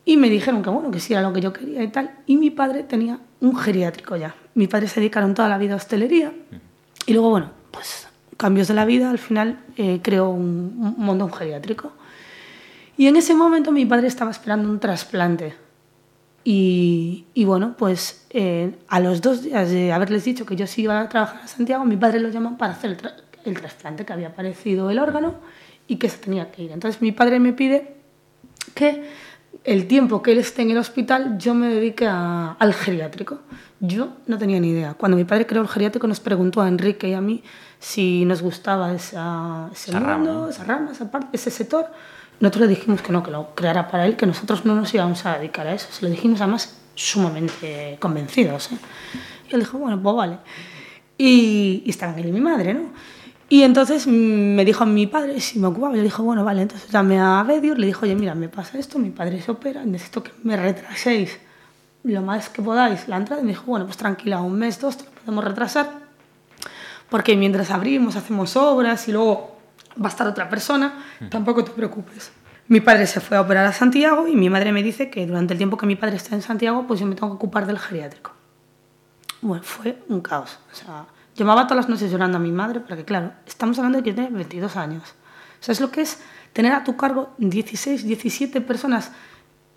y 0.04 0.18
me 0.18 0.30
dijeron 0.30 0.62
que 0.62 0.70
bueno, 0.70 0.92
que 0.92 1.00
sí 1.00 1.14
era 1.14 1.22
lo 1.22 1.32
que 1.32 1.40
yo 1.40 1.54
quería 1.54 1.82
y 1.84 1.88
tal. 1.88 2.20
Y 2.26 2.36
mi 2.36 2.50
padre 2.50 2.84
tenía 2.84 3.18
un 3.40 3.56
geriátrico 3.56 4.18
ya. 4.18 4.36
Mi 4.56 4.68
padre 4.68 4.90
se 4.90 5.00
dedicaron 5.00 5.34
toda 5.34 5.48
la 5.48 5.58
vida 5.58 5.76
a 5.76 5.78
hostelería. 5.78 6.34
Y 7.06 7.14
luego, 7.14 7.30
bueno, 7.30 7.52
pues 7.72 8.10
cambios 8.36 8.68
de 8.68 8.74
la 8.74 8.84
vida, 8.84 9.10
al 9.10 9.20
final 9.20 9.62
eh, 9.78 10.02
creó 10.04 10.32
un, 10.32 10.44
un 10.44 10.96
montó 10.98 11.24
un 11.24 11.34
geriátrico. 11.34 11.94
Y 12.98 13.08
en 13.08 13.16
ese 13.16 13.34
momento 13.34 13.72
mi 13.72 13.86
padre 13.86 14.08
estaba 14.08 14.32
esperando 14.32 14.70
un 14.70 14.82
trasplante. 14.82 15.56
Y, 16.50 17.26
y 17.34 17.44
bueno, 17.44 17.76
pues 17.78 18.26
eh, 18.30 18.74
a 18.88 19.02
los 19.02 19.22
dos 19.22 19.44
días 19.44 19.70
de 19.70 19.92
haberles 19.92 20.24
dicho 20.24 20.46
que 20.46 20.56
yo 20.56 20.66
sí 20.66 20.84
iba 20.84 21.02
a 21.02 21.10
trabajar 21.10 21.42
a 21.44 21.48
Santiago, 21.48 21.84
mi 21.84 21.98
padre 21.98 22.22
lo 22.22 22.30
llaman 22.30 22.56
para 22.58 22.72
hacer 22.72 22.92
el, 22.92 22.98
tra- 22.98 23.16
el 23.44 23.54
trasplante, 23.60 24.06
que 24.06 24.14
había 24.14 24.30
aparecido 24.30 24.90
el 24.90 24.98
órgano 25.00 25.36
y 25.90 25.98
que 25.98 26.08
se 26.08 26.20
tenía 26.20 26.50
que 26.50 26.64
ir. 26.64 26.72
Entonces 26.72 27.02
mi 27.02 27.12
padre 27.12 27.42
me 27.42 27.52
pide 27.52 27.96
que 28.74 29.10
el 29.66 29.88
tiempo 29.88 30.22
que 30.22 30.32
él 30.32 30.38
esté 30.38 30.62
en 30.62 30.72
el 30.72 30.78
hospital 30.78 31.38
yo 31.38 31.54
me 31.54 31.68
dedique 31.68 32.08
a- 32.08 32.54
al 32.54 32.74
geriátrico. 32.74 33.40
Yo 33.82 34.14
no 34.28 34.38
tenía 34.38 34.62
ni 34.62 34.70
idea. 34.70 34.94
Cuando 34.94 35.18
mi 35.18 35.26
padre 35.26 35.46
creó 35.48 35.62
el 35.64 35.68
geriátrico 35.68 36.08
nos 36.08 36.22
preguntó 36.22 36.62
a 36.62 36.70
Enrique 36.70 37.10
y 37.10 37.14
a 37.14 37.20
mí 37.20 37.44
si 37.80 38.24
nos 38.24 38.42
gustaba 38.42 38.94
esa, 38.94 39.70
ese 39.74 39.92
Esa 39.92 40.00
rama, 40.00 40.16
mundo, 40.18 40.34
¿no? 40.44 40.50
esa 40.50 40.64
rama, 40.64 40.92
esa 40.94 41.12
parte, 41.12 41.28
ese 41.34 41.52
sector. 41.52 41.88
Nosotros 42.40 42.70
le 42.70 42.76
dijimos 42.76 43.02
que 43.02 43.12
no, 43.12 43.24
que 43.24 43.32
lo 43.32 43.56
creara 43.56 43.88
para 43.88 44.06
él, 44.06 44.16
que 44.16 44.26
nosotros 44.26 44.66
no 44.66 44.76
nos 44.76 44.94
íbamos 44.94 45.26
a 45.26 45.38
dedicar 45.38 45.68
a 45.68 45.74
eso. 45.74 45.88
Se 45.92 46.04
lo 46.04 46.12
dijimos 46.12 46.42
además 46.42 46.78
sumamente 46.94 47.98
convencidos. 48.00 48.72
¿eh? 48.72 48.78
Y 49.50 49.56
él 49.56 49.62
dijo, 49.62 49.78
bueno, 49.78 50.02
pues 50.02 50.16
vale. 50.16 50.38
Y, 51.18 51.84
y 51.86 51.90
estaban 51.90 52.18
él 52.20 52.28
y 52.28 52.32
mi 52.32 52.42
madre, 52.42 52.74
¿no? 52.74 52.82
Y 53.50 53.64
entonces 53.64 54.08
me 54.08 54.66
dijo 54.66 54.84
a 54.84 54.86
mi 54.86 55.08
padre 55.08 55.40
si 55.40 55.58
me 55.60 55.68
ocupaba. 55.68 55.96
Yo 55.96 56.04
dije, 56.04 56.22
bueno, 56.22 56.44
vale. 56.44 56.64
Entonces 56.64 56.92
llamé 56.92 57.20
a 57.20 57.44
Bedior, 57.44 57.80
le 57.80 57.88
dijo, 57.88 58.06
oye, 58.06 58.16
mira, 58.16 58.36
me 58.36 58.50
pasa 58.50 58.78
esto, 58.78 59.00
mi 59.00 59.10
padre 59.10 59.42
se 59.42 59.52
opera, 59.52 59.86
necesito 59.86 60.22
que 60.22 60.32
me 60.44 60.58
retraséis 60.58 61.40
lo 62.04 62.22
más 62.22 62.50
que 62.50 62.62
podáis 62.62 63.08
la 63.08 63.18
entrada. 63.18 63.42
Y 63.42 63.46
me 63.46 63.52
dijo, 63.52 63.64
bueno, 63.66 63.86
pues 63.86 63.98
tranquila, 63.98 64.42
un 64.42 64.60
mes, 64.60 64.80
dos, 64.80 64.98
te 64.98 65.06
lo 65.06 65.12
podemos 65.12 65.44
retrasar. 65.44 65.90
Porque 67.10 67.38
mientras 67.38 67.72
abrimos, 67.72 68.18
hacemos 68.18 68.58
obras 68.58 69.08
y 69.08 69.14
luego 69.14 69.57
va 70.02 70.08
a 70.08 70.10
estar 70.10 70.28
otra 70.28 70.50
persona, 70.50 70.94
tampoco 71.30 71.64
te 71.64 71.72
preocupes. 71.72 72.32
Mi 72.68 72.82
padre 72.82 73.08
se 73.08 73.22
fue 73.22 73.38
a 73.38 73.42
operar 73.42 73.66
a 73.66 73.74
Santiago 73.74 74.28
y 74.28 74.36
mi 74.36 74.50
madre 74.50 74.72
me 74.74 74.84
dice 74.84 75.10
que 75.10 75.26
durante 75.26 75.54
el 75.54 75.58
tiempo 75.58 75.78
que 75.78 75.86
mi 75.86 75.96
padre 75.96 76.18
está 76.18 76.36
en 76.36 76.42
Santiago, 76.42 76.86
pues 76.86 77.00
yo 77.00 77.06
me 77.06 77.16
tengo 77.16 77.30
que 77.30 77.36
ocupar 77.36 77.66
del 77.66 77.80
geriátrico. 77.80 78.32
Bueno, 79.42 79.64
fue 79.64 80.04
un 80.10 80.22
caos. 80.22 80.60
O 80.72 80.76
sea, 80.76 81.06
llamaba 81.36 81.66
todas 81.66 81.86
las 81.86 81.90
noches 81.90 82.12
llorando 82.12 82.38
a 82.38 82.40
mi 82.42 82.52
madre, 82.52 82.82
porque 82.82 83.06
claro, 83.06 83.32
estamos 83.46 83.78
hablando 83.78 84.00
de 84.00 84.04
que 84.04 84.10
yo 84.10 84.16
tenía 84.16 84.32
22 84.32 84.76
años. 84.76 85.04
¿Sabes 85.60 85.80
lo 85.80 85.92
que 85.92 86.02
es 86.02 86.20
tener 86.54 86.74
a 86.74 86.84
tu 86.84 86.98
cargo 86.98 87.34
16, 87.38 88.04
17 88.04 88.62
personas 88.62 89.12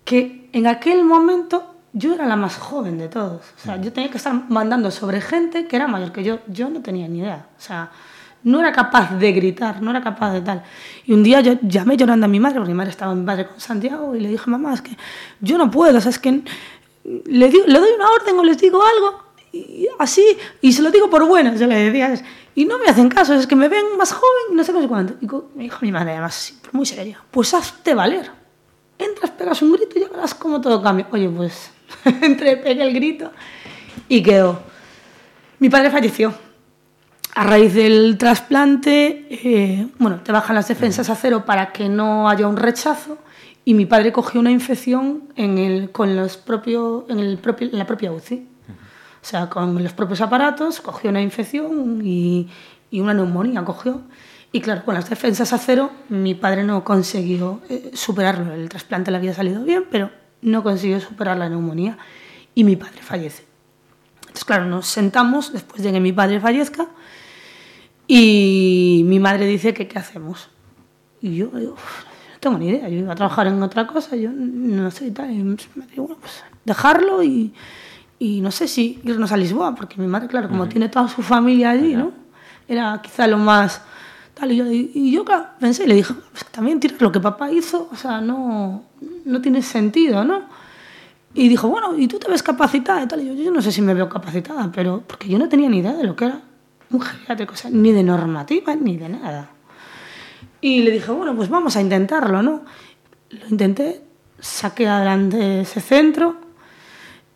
que 0.03 0.49
en 0.51 0.67
aquel 0.67 1.03
momento 1.03 1.75
yo 1.93 2.13
era 2.13 2.25
la 2.25 2.35
más 2.35 2.57
joven 2.57 2.97
de 2.97 3.07
todos. 3.07 3.41
O 3.57 3.59
sea, 3.59 3.79
yo 3.79 3.91
tenía 3.91 4.09
que 4.09 4.17
estar 4.17 4.33
mandando 4.49 4.91
sobre 4.91 5.21
gente 5.21 5.67
que 5.67 5.75
era 5.75 5.87
mayor 5.87 6.11
que 6.11 6.23
yo. 6.23 6.39
Yo 6.47 6.69
no 6.69 6.81
tenía 6.81 7.07
ni 7.07 7.19
idea. 7.19 7.47
O 7.57 7.61
sea, 7.61 7.91
no 8.43 8.59
era 8.59 8.71
capaz 8.71 9.15
de 9.17 9.31
gritar, 9.31 9.81
no 9.81 9.91
era 9.91 10.01
capaz 10.01 10.33
de 10.33 10.41
tal. 10.41 10.63
Y 11.05 11.13
un 11.13 11.23
día 11.23 11.41
yo 11.41 11.53
llamé 11.61 11.97
llorando 11.97 12.25
a 12.25 12.29
mi 12.29 12.39
madre, 12.39 12.55
porque 12.57 12.71
mi 12.71 12.77
madre 12.77 12.91
estaba 12.91 13.13
mi 13.15 13.25
padre 13.25 13.47
con 13.47 13.59
Santiago, 13.59 14.15
y 14.15 14.19
le 14.19 14.29
dije, 14.29 14.49
mamá, 14.49 14.73
es 14.73 14.81
que 14.81 14.91
yo 15.39 15.57
no 15.57 15.69
puedo, 15.69 15.97
o 15.97 16.01
sea, 16.01 16.09
es 16.11 16.19
que 16.19 16.41
le, 17.25 17.49
digo- 17.49 17.65
le 17.67 17.79
doy 17.79 17.89
una 17.95 18.09
orden 18.09 18.37
o 18.39 18.43
les 18.43 18.57
digo 18.57 18.81
algo, 18.83 19.23
y 19.53 19.87
así, 19.99 20.23
y 20.61 20.71
se 20.71 20.81
lo 20.81 20.91
digo 20.91 21.09
por 21.09 21.25
buenas, 21.27 21.59
yo 21.59 21.67
le 21.67 21.75
decía, 21.91 22.13
y 22.55 22.65
no 22.65 22.77
me 22.79 22.85
hacen 22.85 23.09
caso, 23.09 23.33
es 23.33 23.47
que 23.47 23.55
me 23.55 23.67
ven 23.69 23.85
más 23.97 24.11
joven 24.13 24.55
no 24.55 24.63
sé 24.63 24.73
qué 24.73 24.81
sé 24.81 24.87
cuánto. 24.87 25.13
Y 25.21 25.27
me 25.57 25.63
dijo 25.63 25.77
mi 25.81 25.91
madre, 25.91 26.11
además, 26.11 26.53
muy 26.71 26.85
seria, 26.85 27.19
pues 27.31 27.53
hazte 27.53 27.93
valer. 27.93 28.29
Entras, 28.97 29.31
pegas 29.31 29.61
un 29.61 29.71
grito 29.73 29.97
y 29.97 30.01
ya 30.01 30.09
verás 30.09 30.35
cómo 30.35 30.61
todo 30.61 30.81
cambia. 30.81 31.07
Oye, 31.11 31.27
pues 31.29 31.71
entré, 32.21 32.57
pegué 32.57 32.83
el 32.83 32.93
grito 32.93 33.31
y 34.07 34.21
quedó. 34.21 34.61
Mi 35.59 35.69
padre 35.69 35.89
falleció. 35.89 36.33
A 37.33 37.45
raíz 37.45 37.73
del 37.73 38.17
trasplante, 38.17 39.25
eh, 39.29 39.87
bueno, 39.99 40.19
te 40.19 40.33
bajan 40.33 40.55
las 40.55 40.67
defensas 40.67 41.09
a 41.09 41.15
cero 41.15 41.45
para 41.45 41.71
que 41.71 41.87
no 41.87 42.27
haya 42.27 42.45
un 42.45 42.57
rechazo 42.57 43.17
y 43.63 43.73
mi 43.73 43.85
padre 43.85 44.11
cogió 44.11 44.41
una 44.41 44.51
infección 44.51 45.29
en, 45.37 45.57
el, 45.57 45.91
con 45.91 46.15
los 46.17 46.35
propio, 46.35 47.05
en, 47.07 47.19
el 47.19 47.37
propio, 47.37 47.69
en 47.69 47.77
la 47.77 47.87
propia 47.87 48.11
UCI. 48.11 48.47
O 49.21 49.25
sea, 49.25 49.49
con 49.49 49.81
los 49.81 49.93
propios 49.93 50.19
aparatos 50.19 50.81
cogió 50.81 51.09
una 51.09 51.21
infección 51.21 52.01
y, 52.03 52.49
y 52.89 52.99
una 52.99 53.13
neumonía 53.13 53.63
cogió. 53.63 54.01
Y 54.51 54.59
claro, 54.59 54.83
con 54.83 54.95
las 54.95 55.09
defensas 55.09 55.53
a 55.53 55.57
cero, 55.57 55.91
mi 56.09 56.35
padre 56.35 56.63
no 56.63 56.83
consiguió 56.83 57.61
eh, 57.69 57.91
superarlo. 57.93 58.53
El 58.53 58.67
trasplante 58.67 59.09
le 59.09 59.17
había 59.17 59.33
salido 59.33 59.63
bien, 59.63 59.85
pero 59.89 60.11
no 60.41 60.63
consiguió 60.63 60.99
superar 60.99 61.37
la 61.37 61.47
neumonía 61.47 61.97
y 62.55 62.65
mi 62.65 62.75
padre 62.75 63.01
fallece. 63.01 63.45
Entonces, 64.21 64.43
claro, 64.43 64.65
nos 64.65 64.87
sentamos 64.87 65.53
después 65.53 65.81
de 65.81 65.93
que 65.93 65.99
mi 66.01 66.11
padre 66.11 66.41
fallezca 66.41 66.87
y 68.13 69.03
mi 69.05 69.21
madre 69.21 69.45
dice 69.45 69.73
que 69.73 69.87
qué 69.87 69.97
hacemos. 69.97 70.49
Y 71.21 71.37
yo 71.37 71.47
digo, 71.47 71.75
"Uf, 71.75 72.03
no 72.33 72.39
tengo 72.41 72.57
ni 72.57 72.67
idea, 72.67 72.89
yo 72.89 72.97
iba 72.97 73.13
a 73.13 73.15
trabajar 73.15 73.47
en 73.47 73.63
otra 73.63 73.87
cosa, 73.87 74.17
yo 74.17 74.29
no 74.33 74.91
sé 74.91 75.07
y 75.07 75.11
tal. 75.11 75.31
Y 75.31 75.41
me 75.41 75.55
digo, 75.87 76.07
bueno, 76.07 76.17
pues 76.19 76.43
dejarlo 76.65 77.23
y, 77.23 77.53
y 78.19 78.41
no 78.41 78.51
sé 78.51 78.67
si 78.67 78.99
irnos 79.05 79.31
a 79.31 79.37
Lisboa, 79.37 79.75
porque 79.75 79.95
mi 80.01 80.07
madre, 80.07 80.27
claro, 80.27 80.49
como 80.49 80.67
tiene 80.67 80.89
toda 80.89 81.07
su 81.07 81.21
familia 81.21 81.69
allí, 81.69 81.95
¿no? 81.95 82.11
Era 82.67 82.99
quizá 83.01 83.27
lo 83.27 83.37
más 83.37 83.81
tal. 84.33 84.51
Y 84.51 84.57
yo, 84.57 84.65
y 84.69 85.09
yo 85.09 85.23
claro, 85.23 85.45
pensé 85.61 85.85
y 85.85 85.87
le 85.87 85.95
dije, 85.95 86.13
pues 86.33 86.43
también 86.47 86.81
tirar 86.81 87.01
lo 87.01 87.13
que 87.13 87.21
papá 87.21 87.49
hizo, 87.49 87.87
o 87.93 87.95
sea, 87.95 88.19
no, 88.19 88.83
no 89.23 89.39
tiene 89.39 89.61
sentido, 89.61 90.25
¿no? 90.25 90.41
Y 91.33 91.47
dijo, 91.47 91.69
bueno, 91.69 91.97
¿y 91.97 92.09
tú 92.09 92.19
te 92.19 92.29
ves 92.29 92.43
capacitada 92.43 93.01
y 93.03 93.07
tal? 93.07 93.21
Y 93.21 93.27
yo, 93.27 93.33
yo 93.35 93.51
no 93.51 93.61
sé 93.61 93.71
si 93.71 93.81
me 93.81 93.93
veo 93.93 94.09
capacitada, 94.09 94.69
pero 94.69 95.01
porque 95.07 95.29
yo 95.29 95.39
no 95.39 95.47
tenía 95.47 95.69
ni 95.69 95.77
idea 95.77 95.93
de 95.93 96.03
lo 96.03 96.13
que 96.13 96.25
era 96.25 96.41
un 96.91 97.01
o 97.01 97.55
sea, 97.55 97.71
ni 97.71 97.91
de 97.91 98.03
normativa 98.03 98.75
ni 98.75 98.97
de 98.97 99.09
nada. 99.09 99.49
Y 100.59 100.81
le 100.83 100.91
dije, 100.91 101.11
bueno, 101.11 101.35
pues 101.35 101.49
vamos 101.49 101.75
a 101.75 101.81
intentarlo, 101.81 102.41
¿no? 102.41 102.63
Lo 103.29 103.47
intenté, 103.49 104.01
saqué 104.39 104.87
adelante 104.87 105.61
ese 105.61 105.81
centro 105.81 106.37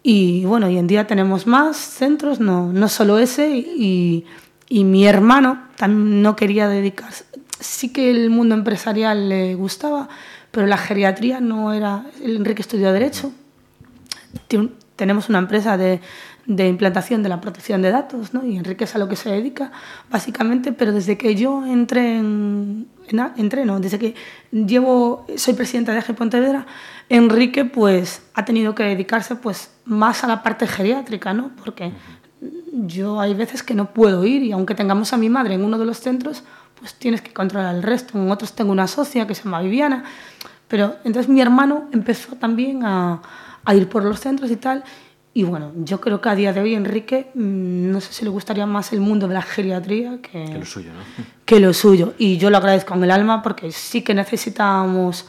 y 0.08 0.46
bueno, 0.46 0.68
hoy 0.68 0.78
en 0.78 0.86
día 0.86 1.08
tenemos 1.08 1.48
más 1.48 1.78
centros, 1.78 2.40
no, 2.40 2.72
no 2.72 2.88
solo 2.90 3.18
ese, 3.18 3.58
y, 3.58 4.24
y 4.70 4.84
mi 4.84 5.08
hermano 5.08 5.64
también 5.78 6.22
no 6.22 6.36
quería 6.36 6.68
dedicarse. 6.68 7.26
Sí 7.60 7.92
que 7.92 8.12
el 8.12 8.30
mundo 8.30 8.54
empresarial 8.54 9.30
le 9.30 9.56
gustaba, 9.56 10.08
pero 10.52 10.68
la 10.68 10.78
geriatría 10.78 11.40
no 11.40 11.74
era. 11.74 12.06
Enrique 12.22 12.62
estudió 12.62 12.94
Derecho. 12.94 13.32
Tenemos 14.96 15.28
una 15.28 15.40
empresa 15.40 15.76
de, 15.76 16.02
de 16.46 16.68
implantación 16.68 17.24
de 17.24 17.30
la 17.30 17.42
protección 17.42 17.82
de 17.82 17.90
datos, 17.92 18.34
¿no? 18.34 18.46
y 18.46 18.56
Enrique 18.58 18.84
es 18.84 18.94
a 18.96 19.00
lo 19.00 19.08
que 19.10 19.16
se 19.16 19.30
dedica, 19.32 19.72
básicamente, 20.12 20.72
pero 20.74 20.92
desde 20.92 21.18
que 21.18 21.36
yo 21.36 21.66
entré 21.66 22.18
en, 22.18 22.88
en 23.08 23.20
a- 23.20 23.34
entré, 23.38 23.66
no, 23.66 23.80
desde 23.80 23.98
que 23.98 24.14
llevo, 24.52 25.26
soy 25.38 25.56
presidenta 25.56 25.92
de 25.92 26.00
AG 26.00 26.14
Pontevedra, 26.16 26.68
Enrique 27.10 27.66
pues 27.66 28.22
ha 28.36 28.46
tenido 28.46 28.76
que 28.76 28.84
dedicarse 28.84 29.36
pues 29.36 29.72
más 29.86 30.24
a 30.24 30.28
la 30.28 30.44
parte 30.44 30.68
geriátrica, 30.68 31.34
¿no? 31.34 31.50
Porque 31.64 31.92
yo 32.74 33.20
hay 33.20 33.34
veces 33.34 33.64
que 33.64 33.74
no 33.74 33.92
puedo 33.94 34.24
ir 34.26 34.44
y 34.44 34.52
aunque 34.52 34.76
tengamos 34.76 35.14
a 35.14 35.18
mi 35.18 35.30
madre 35.30 35.56
en 35.56 35.64
uno 35.64 35.78
de 35.80 35.86
los 35.86 36.00
centros, 36.00 36.44
pues 36.80 36.94
tienes 36.94 37.22
que 37.22 37.34
controlar 37.34 37.74
el 37.76 37.82
resto. 37.84 38.18
En 38.20 38.30
otros 38.30 38.54
tengo 38.54 38.72
una 38.72 38.88
socia 38.88 39.26
que 39.26 39.34
se 39.34 39.44
llama 39.44 39.62
Viviana, 39.62 40.04
pero 40.68 40.96
entonces 41.06 41.28
mi 41.30 41.42
hermano 41.42 41.88
empezó 41.92 42.36
también 42.36 42.82
a 42.84 43.22
ir 43.74 43.88
por 43.90 44.04
los 44.04 44.20
centros 44.20 44.52
y 44.52 44.58
tal. 44.58 44.84
Y 45.38 45.44
bueno, 45.44 45.74
yo 45.84 46.00
creo 46.00 46.22
que 46.22 46.30
a 46.30 46.36
día 46.36 46.54
de 46.54 46.62
hoy 46.62 46.76
Enrique, 46.76 47.30
mm, 47.36 47.92
no 47.92 48.00
sé 48.00 48.14
si 48.14 48.24
le 48.24 48.30
gustaría 48.32 48.66
más 48.66 48.94
el 48.94 49.02
mundo 49.02 49.28
de 49.28 49.34
la 49.34 49.42
geriatría 49.42 50.20
que, 50.22 50.46
Que 50.46 50.58
lo 50.60 50.66
suyo, 50.66 50.92
¿no? 50.94 51.00
que 51.46 51.60
lo 51.60 51.74
suyo. 51.74 52.14
Y 52.18 52.38
yo 52.38 52.50
lo 52.50 52.56
agradezco 52.58 52.94
con 52.94 53.04
el 53.04 53.12
alma 53.12 53.44
porque 53.44 53.70
sí 53.74 54.02
que 54.02 54.14
necesitábamos, 54.14 55.26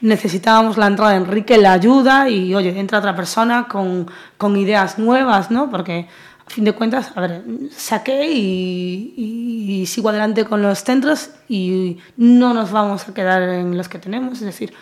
necesitábamos 0.00 0.78
la 0.78 0.86
entrada 0.86 1.10
de 1.12 1.18
Enrique, 1.18 1.58
la 1.58 1.74
ayuda 1.74 2.30
y, 2.30 2.54
oye, 2.54 2.78
entra 2.80 2.98
otra 2.98 3.14
persona 3.14 3.68
con, 3.68 4.10
con 4.38 4.56
ideas 4.56 4.98
nuevas, 4.98 5.50
¿no? 5.50 5.68
Porque, 5.70 6.08
a 6.46 6.50
fin 6.50 6.64
de 6.64 6.72
cuentas, 6.72 7.12
a 7.14 7.20
ver, 7.20 7.44
saqué 7.76 8.30
y, 8.30 9.12
y- 9.16 9.80
y 9.82 9.86
sigo 9.86 10.08
adelante 10.08 10.44
con 10.46 10.62
los 10.62 10.82
centros 10.82 11.28
y 11.48 11.98
no 12.16 12.54
nos 12.54 12.72
vamos 12.72 13.06
a 13.06 13.12
quedar 13.14 13.42
en 13.42 13.76
los 13.76 13.88
que 13.90 13.98
tenemos. 13.98 14.38
Es 14.38 14.46
decir, 14.46 14.72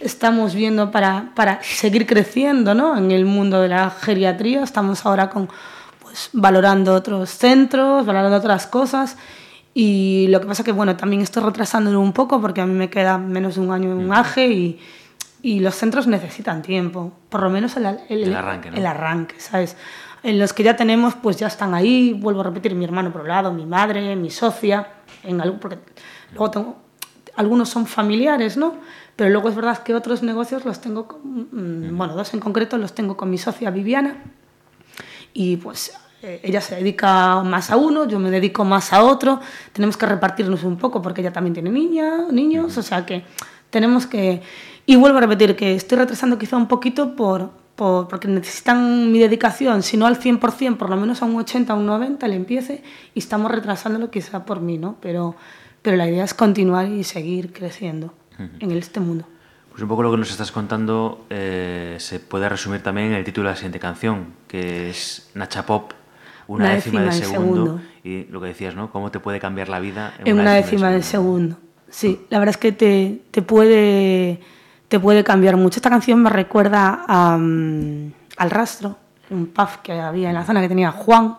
estamos 0.00 0.54
viendo 0.54 0.90
para, 0.90 1.32
para 1.34 1.62
seguir 1.62 2.06
creciendo 2.06 2.74
¿no? 2.74 2.96
en 2.96 3.10
el 3.10 3.24
mundo 3.24 3.60
de 3.60 3.68
la 3.68 3.90
geriatría. 3.90 4.62
Estamos 4.62 5.04
ahora 5.06 5.30
con, 5.30 5.48
pues, 6.00 6.30
valorando 6.32 6.94
otros 6.94 7.30
centros, 7.30 8.06
valorando 8.06 8.36
otras 8.36 8.66
cosas. 8.66 9.16
Y 9.74 10.26
lo 10.30 10.40
que 10.40 10.46
pasa 10.46 10.64
que, 10.64 10.72
bueno, 10.72 10.96
también 10.96 11.22
estoy 11.22 11.42
retrasándolo 11.42 12.00
un 12.00 12.12
poco 12.12 12.40
porque 12.40 12.60
a 12.60 12.66
mí 12.66 12.74
me 12.74 12.90
queda 12.90 13.18
menos 13.18 13.56
de 13.56 13.60
un 13.60 13.72
año 13.72 13.92
en 13.92 13.98
un 13.98 14.12
AGE 14.12 14.48
y, 14.48 14.80
y 15.42 15.60
los 15.60 15.74
centros 15.74 16.06
necesitan 16.06 16.62
tiempo. 16.62 17.12
Por 17.28 17.42
lo 17.42 17.50
menos 17.50 17.76
el, 17.76 17.86
el, 18.08 18.24
El 18.24 18.34
arranque, 18.34 18.70
¿no? 18.70 18.76
el 18.76 18.86
arranque, 18.86 19.38
¿sabes? 19.38 19.76
En 20.24 20.38
los 20.38 20.52
que 20.52 20.64
ya 20.64 20.74
tenemos, 20.74 21.14
pues 21.14 21.36
ya 21.36 21.46
están 21.46 21.74
ahí. 21.74 22.12
Vuelvo 22.12 22.40
a 22.40 22.44
repetir, 22.44 22.74
mi 22.74 22.84
hermano 22.84 23.12
por 23.12 23.20
un 23.20 23.28
lado, 23.28 23.52
mi 23.52 23.66
madre, 23.66 24.16
mi 24.16 24.30
socia. 24.30 24.88
En 25.22 25.40
algún, 25.40 25.60
porque 25.60 25.78
luego 26.32 26.50
tengo, 26.50 26.76
algunos 27.36 27.68
son 27.68 27.86
familiares, 27.86 28.56
¿no? 28.56 28.74
Pero 29.18 29.30
luego 29.30 29.48
es 29.48 29.56
verdad 29.56 29.82
que 29.82 29.94
otros 29.96 30.22
negocios 30.22 30.64
los 30.64 30.80
tengo, 30.80 31.08
con- 31.08 31.48
mm, 31.50 31.96
bueno, 31.98 32.14
dos 32.14 32.32
en 32.34 32.38
concreto 32.40 32.78
los 32.78 32.94
tengo 32.94 33.16
con 33.16 33.28
mi 33.28 33.36
socia 33.36 33.68
Viviana 33.72 34.22
y 35.34 35.56
pues 35.56 35.92
eh, 36.22 36.40
ella 36.44 36.60
se 36.60 36.76
dedica 36.76 37.42
más 37.42 37.70
a 37.70 37.76
uno, 37.76 38.06
yo 38.06 38.20
me 38.20 38.30
dedico 38.30 38.64
más 38.64 38.92
a 38.92 39.02
otro, 39.02 39.40
tenemos 39.72 39.96
que 39.96 40.06
repartirnos 40.06 40.62
un 40.62 40.76
poco 40.78 41.02
porque 41.02 41.20
ella 41.20 41.32
también 41.32 41.52
tiene 41.54 41.70
niña, 41.70 42.26
niños, 42.30 42.78
o 42.78 42.82
sea 42.82 43.04
que 43.04 43.24
tenemos 43.70 44.06
que... 44.06 44.40
Y 44.86 44.94
vuelvo 44.96 45.18
a 45.18 45.22
repetir 45.22 45.54
que 45.56 45.74
estoy 45.74 45.98
retrasando 45.98 46.38
quizá 46.38 46.56
un 46.56 46.68
poquito 46.68 47.14
por, 47.16 47.50
por- 47.74 48.06
porque 48.08 48.28
necesitan 48.28 49.10
mi 49.12 49.18
dedicación, 49.18 49.82
si 49.82 49.96
no 49.96 50.06
al 50.06 50.16
100%, 50.20 50.76
por 50.76 50.90
lo 50.90 50.96
menos 50.96 51.22
a 51.22 51.24
un 51.26 51.34
80, 51.36 51.72
a 51.72 51.76
un 51.76 51.86
90 51.86 52.26
le 52.28 52.36
empiece 52.36 52.82
y 53.14 53.18
estamos 53.18 53.50
retrasándolo 53.50 54.10
quizá 54.12 54.44
por 54.44 54.60
mí, 54.60 54.78
¿no? 54.78 54.94
Pero, 55.02 55.34
pero 55.82 55.96
la 55.96 56.08
idea 56.08 56.24
es 56.24 56.34
continuar 56.34 56.88
y 56.88 57.02
seguir 57.04 57.52
creciendo 57.52 58.14
en 58.38 58.70
este 58.72 59.00
mundo. 59.00 59.24
Pues 59.70 59.82
un 59.82 59.88
poco 59.88 60.02
lo 60.02 60.10
que 60.10 60.16
nos 60.16 60.30
estás 60.30 60.50
contando 60.50 61.26
eh, 61.30 61.96
se 61.98 62.20
puede 62.20 62.48
resumir 62.48 62.82
también 62.82 63.08
en 63.08 63.14
el 63.14 63.24
título 63.24 63.48
de 63.48 63.52
la 63.52 63.56
siguiente 63.56 63.78
canción, 63.78 64.34
que 64.48 64.90
es 64.90 65.30
Nacha 65.34 65.64
Pop, 65.64 65.92
una, 66.46 66.64
Una 66.64 66.74
décima, 66.74 67.00
de 67.00 67.06
décima 67.06 67.26
de 67.26 67.32
segundo. 67.32 67.64
segundo. 67.64 67.82
Y 68.02 68.24
lo 68.24 68.40
que 68.40 68.48
decías, 68.48 68.74
¿no? 68.74 68.90
Cómo 68.90 69.10
te 69.10 69.20
puede 69.20 69.38
cambiar 69.38 69.68
la 69.68 69.80
vida 69.80 70.14
en 70.24 70.38
una 70.38 70.54
décima 70.54 70.90
de 70.90 71.02
segundo. 71.02 71.56
Sí, 71.90 72.22
la 72.30 72.38
verdad 72.38 72.54
es 72.54 72.58
que 72.58 72.72
te, 72.72 73.22
te 73.30 73.42
puede 73.42 74.40
te 74.88 74.98
puede 74.98 75.22
cambiar 75.22 75.56
mucho. 75.56 75.78
Esta 75.78 75.90
canción 75.90 76.22
me 76.22 76.30
recuerda 76.30 77.04
a, 77.06 77.36
mm, 77.38 78.12
al 78.38 78.50
rastro, 78.50 78.96
un 79.30 79.46
pub 79.48 79.68
que 79.82 79.92
había 79.92 80.28
en 80.30 80.34
la 80.34 80.44
zona 80.44 80.60
que 80.60 80.68
tenía 80.68 80.90
Juan. 80.90 81.36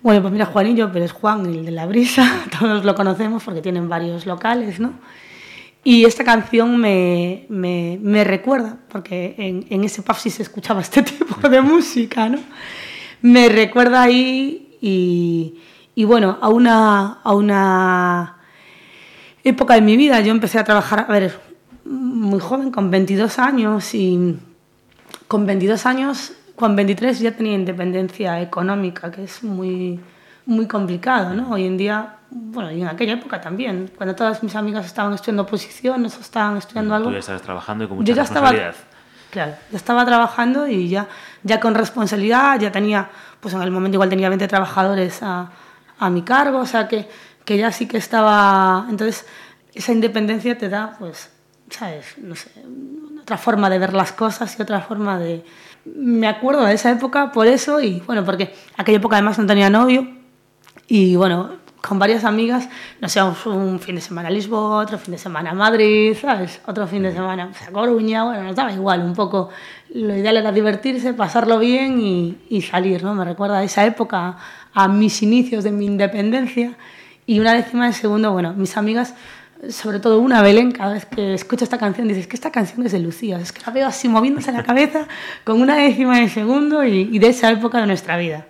Bueno, 0.00 0.22
pues 0.22 0.32
mira, 0.32 0.46
Juanillo, 0.46 0.90
pero 0.92 1.04
es 1.04 1.12
Juan, 1.12 1.44
el 1.46 1.64
de 1.66 1.72
la 1.72 1.86
brisa, 1.86 2.24
todos 2.58 2.84
lo 2.84 2.94
conocemos 2.94 3.42
porque 3.42 3.60
tienen 3.60 3.88
varios 3.88 4.24
locales, 4.26 4.78
¿no? 4.78 4.92
Y 5.84 6.04
esta 6.04 6.24
canción 6.24 6.76
me, 6.76 7.46
me, 7.48 7.98
me 8.02 8.24
recuerda, 8.24 8.78
porque 8.88 9.34
en, 9.38 9.66
en 9.70 9.84
ese 9.84 10.02
pub 10.02 10.16
sí 10.16 10.30
se 10.30 10.42
escuchaba 10.42 10.80
este 10.80 11.02
tipo 11.04 11.48
de 11.48 11.60
música, 11.60 12.28
¿no? 12.28 12.38
Me 13.22 13.48
recuerda 13.48 14.02
ahí 14.02 14.76
y, 14.80 15.60
y 15.94 16.04
bueno, 16.04 16.38
a 16.40 16.48
una, 16.48 17.20
a 17.22 17.34
una 17.34 18.36
época 19.44 19.74
de 19.74 19.80
mi 19.80 19.96
vida. 19.96 20.20
Yo 20.20 20.30
empecé 20.30 20.58
a 20.58 20.64
trabajar, 20.64 21.06
a 21.08 21.12
ver, 21.12 21.40
muy 21.84 22.40
joven, 22.40 22.70
con 22.70 22.90
22 22.90 23.38
años 23.38 23.94
y 23.94 24.36
con 25.26 25.46
22 25.46 25.86
años, 25.86 26.32
con 26.54 26.76
23 26.76 27.20
ya 27.20 27.32
tenía 27.32 27.54
independencia 27.54 28.40
económica, 28.40 29.10
que 29.10 29.24
es 29.24 29.42
muy, 29.42 30.00
muy 30.48 30.66
complicado, 30.66 31.34
¿no? 31.34 31.50
Hoy 31.50 31.66
en 31.66 31.76
día, 31.76 32.14
bueno, 32.30 32.72
y 32.72 32.80
en 32.80 32.88
aquella 32.88 33.12
época 33.12 33.38
también, 33.38 33.90
cuando 33.94 34.14
todas 34.16 34.42
mis 34.42 34.56
amigas 34.56 34.86
estaban 34.86 35.12
estudiando 35.12 35.42
oposiciones 35.42 36.16
o 36.16 36.20
estaban 36.20 36.56
estudiando 36.56 36.94
algo, 36.94 37.08
Tú 37.10 37.12
ya 37.12 37.18
estabas 37.20 37.42
trabajando 37.42 37.84
y 37.84 37.86
con 37.86 37.96
mucha 37.98 38.08
yo 38.08 38.16
ya 38.16 38.22
estaba, 38.22 38.50
responsabilidad. 38.50 38.84
claro, 39.30 39.52
ya 39.70 39.76
estaba 39.76 40.06
trabajando 40.06 40.66
y 40.66 40.88
ya, 40.88 41.06
ya 41.42 41.60
con 41.60 41.74
responsabilidad, 41.74 42.58
ya 42.58 42.72
tenía, 42.72 43.10
pues 43.40 43.52
en 43.52 43.60
el 43.60 43.70
momento 43.70 43.96
igual 43.96 44.08
tenía 44.08 44.30
20 44.30 44.48
trabajadores 44.48 45.22
a, 45.22 45.50
a 45.98 46.08
mi 46.08 46.22
cargo, 46.22 46.60
o 46.60 46.66
sea 46.66 46.88
que, 46.88 47.06
que 47.44 47.58
ya 47.58 47.70
sí 47.70 47.86
que 47.86 47.98
estaba, 47.98 48.86
entonces 48.88 49.26
esa 49.74 49.92
independencia 49.92 50.56
te 50.56 50.70
da, 50.70 50.96
pues, 50.98 51.30
¿sabes? 51.68 52.14
No 52.16 52.34
sé, 52.34 52.50
otra 53.20 53.36
forma 53.36 53.68
de 53.68 53.78
ver 53.78 53.92
las 53.92 54.12
cosas 54.12 54.58
y 54.58 54.62
otra 54.62 54.80
forma 54.80 55.18
de... 55.18 55.44
Me 55.84 56.26
acuerdo 56.26 56.64
de 56.64 56.72
esa 56.72 56.90
época 56.90 57.32
por 57.32 57.46
eso 57.46 57.82
y 57.82 58.00
bueno, 58.06 58.24
porque 58.24 58.54
aquella 58.78 58.96
época 58.96 59.16
además 59.16 59.38
no 59.38 59.44
tenía 59.44 59.68
novio 59.68 60.16
y 60.88 61.14
bueno, 61.16 61.50
con 61.86 61.98
varias 61.98 62.24
amigas 62.24 62.68
nos 63.00 63.14
íbamos 63.14 63.46
un 63.46 63.78
fin 63.78 63.94
de 63.94 64.00
semana 64.00 64.28
a 64.28 64.30
Lisboa, 64.30 64.82
otro 64.82 64.98
fin 64.98 65.12
de 65.12 65.18
semana 65.18 65.50
a 65.50 65.54
Madrid, 65.54 66.16
¿sabes? 66.20 66.60
Otro 66.66 66.86
fin 66.86 67.02
de 67.02 67.12
semana 67.12 67.52
a 67.66 67.70
Coruña, 67.70 68.24
bueno, 68.24 68.42
nos 68.42 68.56
daba 68.56 68.72
igual 68.72 69.02
un 69.02 69.14
poco. 69.14 69.50
Lo 69.94 70.16
ideal 70.16 70.38
era 70.38 70.50
divertirse, 70.50 71.14
pasarlo 71.14 71.58
bien 71.58 72.00
y, 72.00 72.38
y 72.48 72.62
salir, 72.62 73.04
¿no? 73.04 73.14
Me 73.14 73.24
recuerda 73.24 73.58
a 73.58 73.64
esa 73.64 73.86
época, 73.86 74.36
a 74.72 74.88
mis 74.88 75.22
inicios 75.22 75.62
de 75.62 75.70
mi 75.70 75.86
independencia 75.86 76.74
y 77.26 77.38
una 77.40 77.52
décima 77.52 77.86
de 77.86 77.92
segundo, 77.92 78.32
bueno, 78.32 78.54
mis 78.54 78.76
amigas, 78.76 79.14
sobre 79.68 80.00
todo 80.00 80.20
una 80.20 80.40
Belén, 80.40 80.72
cada 80.72 80.94
vez 80.94 81.04
que 81.04 81.34
escucho 81.34 81.64
esta 81.64 81.78
canción 81.78 82.08
dices 82.08 82.26
que 82.26 82.36
esta 82.36 82.50
canción 82.50 82.86
es 82.86 82.92
de 82.92 83.00
Lucía, 83.00 83.38
es 83.38 83.52
que 83.52 83.60
la 83.66 83.72
veo 83.72 83.86
así 83.86 84.08
moviéndose 84.08 84.50
la 84.52 84.62
cabeza 84.70 85.06
con 85.44 85.60
una 85.60 85.76
décima 85.76 86.18
de 86.18 86.28
segundo 86.28 86.84
y, 86.84 87.08
y 87.12 87.18
de 87.18 87.28
esa 87.28 87.50
época 87.50 87.78
de 87.80 87.86
nuestra 87.86 88.16
vida. 88.16 88.46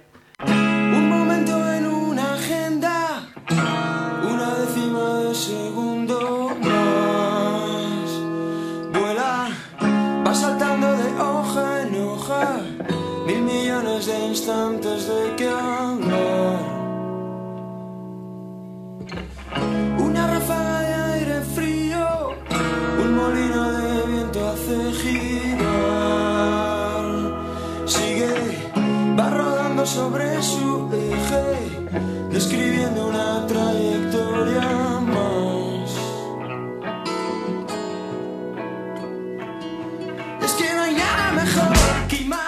Hace 24.69 24.93
girar. 25.01 26.29
Sigue, 27.87 28.35
va 29.19 29.31
rodando 29.31 29.87
sobre 29.87 30.43
su 30.43 30.91
eje, 30.93 31.89
describiendo 32.31 33.09
una 33.09 33.47
trayectoria 33.47 35.01
más. 35.01 35.91
Es 40.43 40.53
que 40.53 40.75
no 40.75 40.83
hay 40.83 40.95
nada 40.95 41.33
mejor 41.33 41.77
que 42.09 42.17
imaginar, 42.17 42.48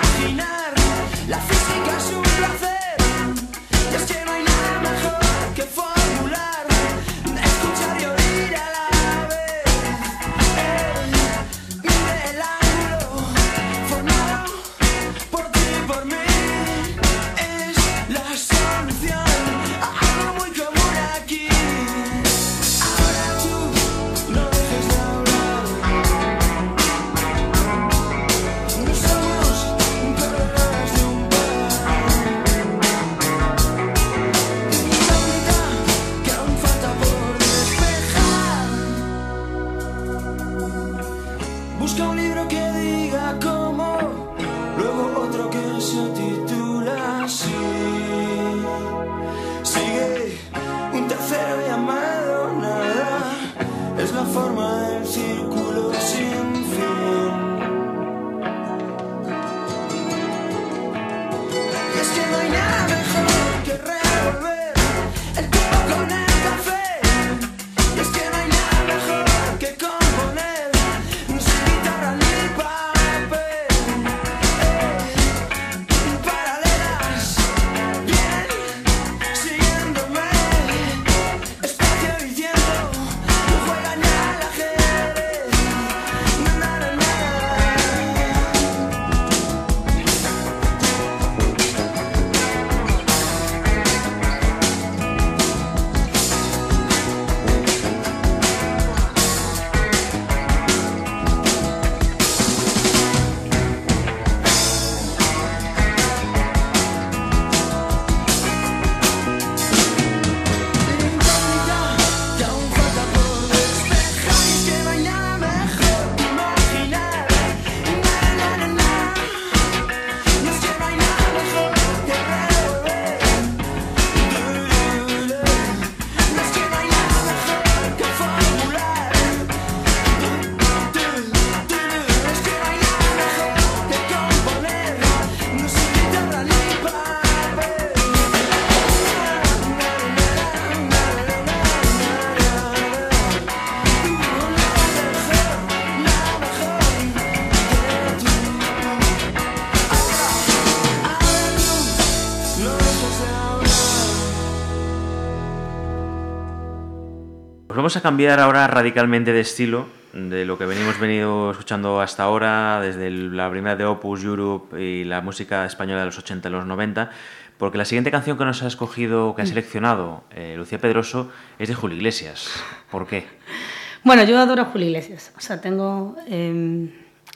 vamos 157.91 157.97
a 157.97 158.03
cambiar 158.03 158.39
ahora 158.39 158.69
radicalmente 158.69 159.33
de 159.33 159.41
estilo 159.41 159.89
de 160.13 160.45
lo 160.45 160.57
que 160.57 160.65
venimos 160.65 161.01
venido 161.01 161.51
escuchando 161.51 162.01
hasta 162.01 162.23
ahora, 162.23 162.79
desde 162.81 163.09
el- 163.09 163.37
la 163.37 163.51
primera 163.51 163.75
de 163.75 163.85
Opus, 163.85 164.23
Europe 164.23 164.81
y 164.81 165.03
la 165.03 165.21
música 165.23 165.67
española 165.67 165.99
de 165.99 166.07
los 166.07 166.17
80 166.17 166.49
y 166.49 166.53
los 166.53 166.67
90, 166.67 167.11
porque 167.59 167.79
la 167.79 167.85
siguiente 167.85 168.13
canción 168.13 168.39
que 168.39 168.45
nos 168.45 168.63
ha 168.63 168.69
escogido, 168.69 169.35
que 169.35 169.43
ha 169.43 169.47
seleccionado 169.47 170.23
eh, 170.31 170.55
Lucía 170.57 170.79
Pedroso, 170.79 171.33
es 171.59 171.67
de 171.69 171.75
Julio 171.75 171.97
Iglesias. 171.97 172.49
¿Por 172.93 173.09
qué? 173.09 173.27
Bueno, 174.05 174.23
yo 174.23 174.39
adoro 174.39 174.63
a 174.63 174.67
Julio 174.67 174.87
Iglesias. 174.87 175.33
O 175.37 175.41
sea, 175.41 175.61
tengo. 175.61 176.15
eh, 176.29 176.89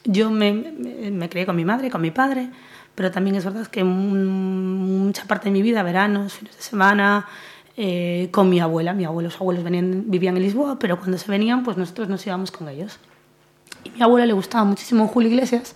yo 0.04 0.30
me, 0.30 0.52
me, 0.52 1.10
me 1.10 1.28
crié 1.28 1.46
con 1.46 1.56
mi 1.56 1.64
madre, 1.64 1.90
con 1.90 2.00
mi 2.00 2.12
padre, 2.12 2.48
pero 2.94 3.10
también 3.10 3.34
es 3.34 3.44
verdad 3.44 3.66
que 3.66 3.82
mu- 3.82 4.14
mucha 5.04 5.24
parte 5.24 5.46
de 5.46 5.50
mi 5.50 5.62
vida, 5.62 5.82
veranos, 5.82 6.32
fines 6.34 6.56
de 6.56 6.62
semana, 6.62 7.26
eh, 7.76 8.28
con 8.30 8.48
mi 8.48 8.60
abuela. 8.60 8.92
Mi 8.92 9.04
abuelo, 9.04 9.28
los 9.28 9.40
abuelos 9.40 9.64
vivían 9.64 10.36
en 10.36 10.42
Lisboa, 10.42 10.78
pero 10.78 10.98
cuando 10.98 11.18
se 11.18 11.30
venían, 11.30 11.62
pues 11.64 11.76
nosotros 11.76 12.08
nos 12.08 12.26
íbamos 12.26 12.50
con 12.50 12.68
ellos. 12.68 12.98
Y 13.84 13.90
a 13.90 13.92
mi 13.92 14.02
abuela 14.02 14.26
le 14.26 14.32
gustaba 14.32 14.64
muchísimo 14.64 15.08
Julio 15.08 15.30
Iglesias 15.30 15.74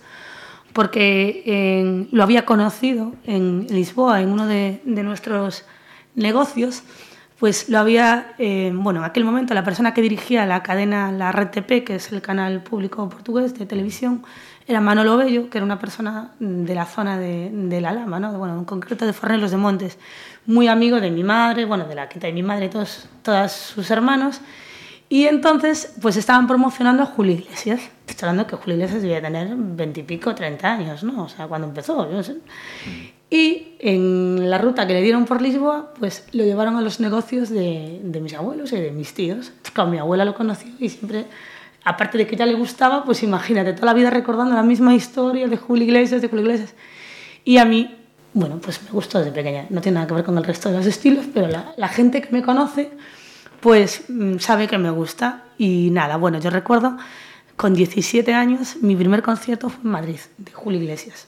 porque 0.73 1.43
eh, 1.45 2.07
lo 2.11 2.23
había 2.23 2.45
conocido 2.45 3.13
en 3.25 3.67
Lisboa, 3.69 4.21
en 4.21 4.29
uno 4.29 4.47
de, 4.47 4.81
nuestros 4.85 5.65
negocios, 6.15 6.83
pues 7.39 7.69
lo 7.69 7.79
había, 7.79 8.33
eh, 8.37 8.71
bueno, 8.73 8.99
en 8.99 9.05
aquel 9.05 9.23
momento 9.23 9.53
la 9.53 9.63
persona 9.63 9.93
que 9.93 10.01
dirigía 10.01 10.45
la 10.45 10.61
cadena, 10.61 11.11
la 11.11 11.31
Red 11.31 11.49
TP, 11.49 11.83
que 11.83 11.95
es 11.95 12.11
el 12.11 12.21
canal 12.21 12.61
público 12.61 13.07
portugués 13.09 13.57
de 13.57 13.65
televisión, 13.65 14.23
era 14.69 14.79
Manolo 14.81 15.17
Bello, 15.17 15.49
que 15.49 15.57
era 15.57 15.65
una 15.65 15.79
persona 15.79 16.31
de 16.39 16.75
la 16.75 16.85
zona 16.85 17.17
de, 17.17 17.49
de 17.51 17.81
La 17.81 17.91
Lama, 17.91 18.19
¿no? 18.19 18.31
bueno, 18.37 18.57
en 18.57 18.65
concreto 18.65 19.05
de 19.05 19.13
Fornelos 19.13 19.49
de 19.49 19.57
Montes, 19.57 19.97
muy 20.45 20.67
amigo 20.67 21.01
de 21.01 21.09
mi 21.09 21.23
madre, 21.23 21.65
bueno, 21.65 21.85
de 21.85 21.95
la 21.95 22.07
quinta 22.07 22.27
de 22.27 22.33
mi 22.33 22.43
madre 22.43 22.69
todos, 22.69 23.09
todos 23.23 23.51
sus 23.51 23.89
hermanos, 23.89 24.41
y 25.09 25.25
entonces, 25.25 25.95
pues 25.99 26.17
estaban 26.17 26.45
promocionando 26.45 27.01
a 27.01 27.07
Julio 27.07 27.33
Iglesias. 27.33 27.81
Estoy 28.07 28.29
hablando 28.29 28.47
que 28.47 28.55
Julio 28.57 28.75
Iglesias 28.75 29.01
debía 29.01 29.19
tener 29.19 29.55
veintipico, 29.55 30.35
treinta 30.35 30.71
años, 30.71 31.03
¿no? 31.03 31.23
O 31.23 31.29
sea, 31.29 31.47
cuando 31.47 31.67
empezó, 31.67 32.07
yo 32.07 32.17
no 32.17 32.21
sé. 32.21 32.37
Y 33.31 33.69
en 33.79 34.51
la 34.51 34.59
ruta 34.59 34.85
que 34.85 34.93
le 34.93 35.01
dieron 35.01 35.25
por 35.25 35.41
Lisboa, 35.41 35.95
pues 35.97 36.27
lo 36.31 36.43
llevaron 36.43 36.75
a 36.75 36.81
los 36.81 36.99
negocios 36.99 37.49
de, 37.49 38.01
de 38.03 38.21
mis 38.21 38.35
abuelos 38.35 38.71
y 38.71 38.77
de 38.77 38.91
mis 38.91 39.15
tíos. 39.15 39.51
Claro, 39.73 39.89
mi 39.89 39.97
abuela 39.97 40.25
lo 40.25 40.35
conoció 40.35 40.71
y 40.79 40.89
siempre, 40.89 41.25
aparte 41.89 42.19
de 42.19 42.27
que 42.27 42.35
ya 42.35 42.45
le 42.45 42.53
gustaba, 42.53 43.03
pues 43.03 43.23
imagínate, 43.23 43.73
toda 43.73 43.87
la 43.87 43.93
vida 43.93 44.11
recordando 44.11 44.55
la 44.55 44.63
misma 44.63 44.93
historia 44.93 45.47
de 45.47 45.57
Julio 45.57 45.85
Iglesias, 45.85 46.21
de 46.21 46.27
Julio 46.27 46.45
Iglesias. 46.45 46.75
Y 47.43 47.57
a 47.57 47.65
mí, 47.65 47.95
bueno, 48.33 48.59
pues 48.61 48.83
me 48.83 48.91
gustó 48.91 49.17
desde 49.17 49.31
pequeña. 49.31 49.65
No 49.71 49.81
tiene 49.81 49.95
nada 49.95 50.07
que 50.07 50.13
ver 50.13 50.23
con 50.23 50.37
el 50.37 50.43
resto 50.43 50.69
de 50.69 50.77
los 50.77 50.85
estilos, 50.85 51.25
pero 51.33 51.47
la, 51.47 51.73
la 51.77 51.87
gente 51.87 52.21
que 52.21 52.29
me 52.31 52.43
conoce, 52.43 52.91
pues 53.59 54.03
mm, 54.07 54.37
sabe 54.37 54.67
que 54.67 54.77
me 54.77 54.91
gusta. 54.91 55.45
Y 55.57 55.89
nada, 55.91 56.17
bueno, 56.17 56.39
yo 56.39 56.51
recuerdo 56.51 56.95
con 57.55 57.73
17 57.73 58.33
años, 58.35 58.77
mi 58.81 58.95
primer 58.95 59.23
concierto 59.23 59.69
fue 59.69 59.81
en 59.83 59.89
Madrid, 59.89 60.19
de 60.37 60.51
Julio 60.51 60.79
Iglesias. 60.79 61.27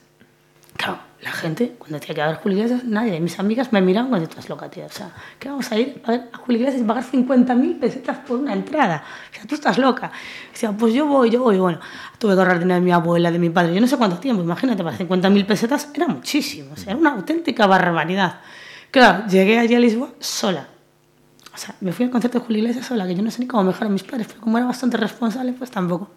Claro, 0.82 0.98
la 1.22 1.32
gente, 1.32 1.76
cuando 1.78 2.00
decía 2.00 2.16
que 2.16 2.22
ver 2.24 2.38
Julio 2.38 2.58
Iglesias, 2.58 2.84
nadie 2.86 3.12
de 3.12 3.20
mis 3.20 3.38
amigas 3.38 3.72
me 3.72 3.82
miraban 3.82 4.10
cuando 4.10 4.28
estás 4.28 4.50
loca, 4.50 4.68
tía. 4.68 4.88
O 4.88 4.90
sea, 4.90 5.12
¿qué 5.38 5.48
vamos 5.48 5.72
a 5.72 5.78
ir 5.78 6.02
a 6.04 6.10
ver 6.10 6.30
a 6.34 6.38
Julio 6.38 6.62
Iglesias 6.62 6.82
y 6.82 6.86
pagar 6.86 7.04
50.000 7.04 7.80
pesetas 7.80 8.18
por 8.26 8.40
una 8.40 8.54
entrada? 8.54 9.04
O 9.30 9.36
sea, 9.36 9.46
tú 9.46 9.54
estás 9.54 9.78
loca. 9.78 10.12
O 10.52 10.58
sea, 10.58 10.72
pues 10.72 10.96
yo 10.96 11.06
voy, 11.06 11.30
yo 11.30 11.44
voy. 11.44 11.60
Bueno, 11.60 11.80
tuve 12.18 12.34
que 12.34 12.40
ahorrar 12.40 12.58
dinero 12.58 12.80
de 12.80 12.82
mi 12.82 12.92
abuela, 12.92 13.30
de 13.30 13.38
mi 13.38 13.52
padre. 13.52 13.76
Yo 13.76 13.82
no 13.82 13.86
sé 13.86 13.96
cuánto 13.96 14.18
tiempo, 14.18 14.42
imagínate, 14.42 14.84
para 14.84 14.98
50.000 14.98 15.46
pesetas 15.46 15.90
era 15.94 16.08
muchísimo. 16.08 16.74
O 16.74 16.76
sea, 16.76 16.94
era 16.94 17.00
una 17.00 17.12
auténtica 17.12 17.68
barbaridad. 17.68 18.40
Claro, 18.90 19.28
llegué 19.28 19.60
allí 19.60 19.76
a 19.76 19.80
Lisboa 19.80 20.14
sola. 20.18 20.68
O 21.54 21.58
sea, 21.58 21.76
me 21.82 21.92
fui 21.92 22.06
al 22.06 22.12
concierto 22.12 22.40
de 22.40 22.46
Julio 22.46 22.64
Iglesias 22.64 22.88
sola, 22.88 23.06
que 23.06 23.14
yo 23.14 23.22
no 23.22 23.30
sé 23.30 23.42
ni 23.42 23.46
cómo 23.46 23.66
me 23.66 23.72
dejaron 23.72 23.94
mis 23.94 24.04
padres, 24.04 24.26
pero 24.28 24.42
como 24.42 24.58
era 24.58 24.66
bastante 24.66 24.98
responsable, 24.98 25.54
pues 25.54 25.70
tampoco. 25.70 26.10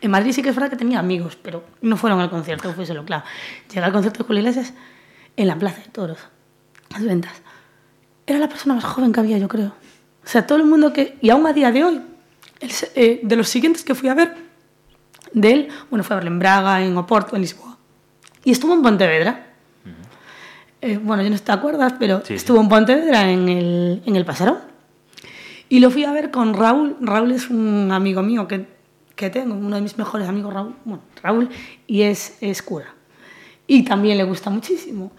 En 0.00 0.10
Madrid 0.10 0.32
sí 0.32 0.42
que 0.42 0.50
es 0.50 0.54
verdad 0.54 0.70
que 0.70 0.76
tenía 0.76 0.98
amigos, 0.98 1.36
pero 1.40 1.64
no 1.80 1.96
fueron 1.96 2.20
al 2.20 2.30
concierto, 2.30 2.72
fue 2.72 2.86
solo, 2.86 3.04
claro. 3.04 3.24
Llegué 3.68 3.84
al 3.84 3.92
concierto 3.92 4.18
de 4.18 4.26
Julio 4.26 4.40
Iglesias 4.40 4.74
en 5.36 5.48
la 5.48 5.56
Plaza 5.58 5.80
de 5.82 5.88
Toros, 5.88 6.18
las 6.90 7.04
ventas. 7.04 7.32
Era 8.26 8.38
la 8.38 8.48
persona 8.48 8.74
más 8.74 8.84
joven 8.84 9.12
que 9.12 9.20
había, 9.20 9.38
yo 9.38 9.48
creo. 9.48 9.68
O 10.24 10.28
sea, 10.28 10.46
todo 10.46 10.58
el 10.58 10.64
mundo 10.64 10.92
que... 10.92 11.18
Y 11.20 11.30
aún 11.30 11.46
a 11.46 11.52
día 11.52 11.70
de 11.72 11.84
hoy, 11.84 12.00
el 12.60 12.70
eh, 12.94 13.20
de 13.22 13.36
los 13.36 13.48
siguientes 13.48 13.84
que 13.84 13.94
fui 13.94 14.08
a 14.08 14.14
ver, 14.14 14.34
de 15.32 15.52
él, 15.52 15.68
bueno, 15.90 16.04
fue 16.04 16.14
a 16.14 16.16
verle 16.18 16.30
en 16.30 16.38
Braga, 16.38 16.82
en 16.82 16.96
Oporto, 16.96 17.34
en 17.36 17.42
Lisboa. 17.42 17.76
Y 18.44 18.52
estuvo 18.52 18.72
en 18.72 18.82
Pontevedra. 18.82 19.52
Eh, 20.80 20.98
bueno, 21.02 21.22
yo 21.22 21.30
no 21.30 21.38
te 21.38 21.52
acuerdas, 21.52 21.94
pero 21.98 22.20
Sí, 22.20 22.26
sí. 22.28 22.34
estuvo 22.34 22.60
en 22.60 22.68
Pontevedra 22.68 23.30
en 23.30 23.48
el, 23.48 24.02
en 24.06 24.16
el 24.16 24.24
Pasarón. 24.24 24.58
Y 25.68 25.80
lo 25.80 25.90
fui 25.90 26.04
a 26.04 26.12
ver 26.12 26.30
con 26.30 26.54
Raúl. 26.54 26.96
Raúl 27.00 27.32
es 27.32 27.50
un 27.50 27.90
amigo 27.90 28.22
mío 28.22 28.46
que, 28.46 28.66
que 29.14 29.30
tengo, 29.30 29.54
uno 29.54 29.76
de 29.76 29.82
mis 29.82 29.96
mejores 29.98 30.28
amigos, 30.28 30.54
Raúl. 31.22 31.48
Y 31.86 32.02
es, 32.02 32.36
es 32.40 32.62
cura. 32.62 32.94
Y 33.66 33.84
también 33.84 34.18
le 34.18 34.24
gusta 34.24 34.50
muchísimo. 34.50 35.12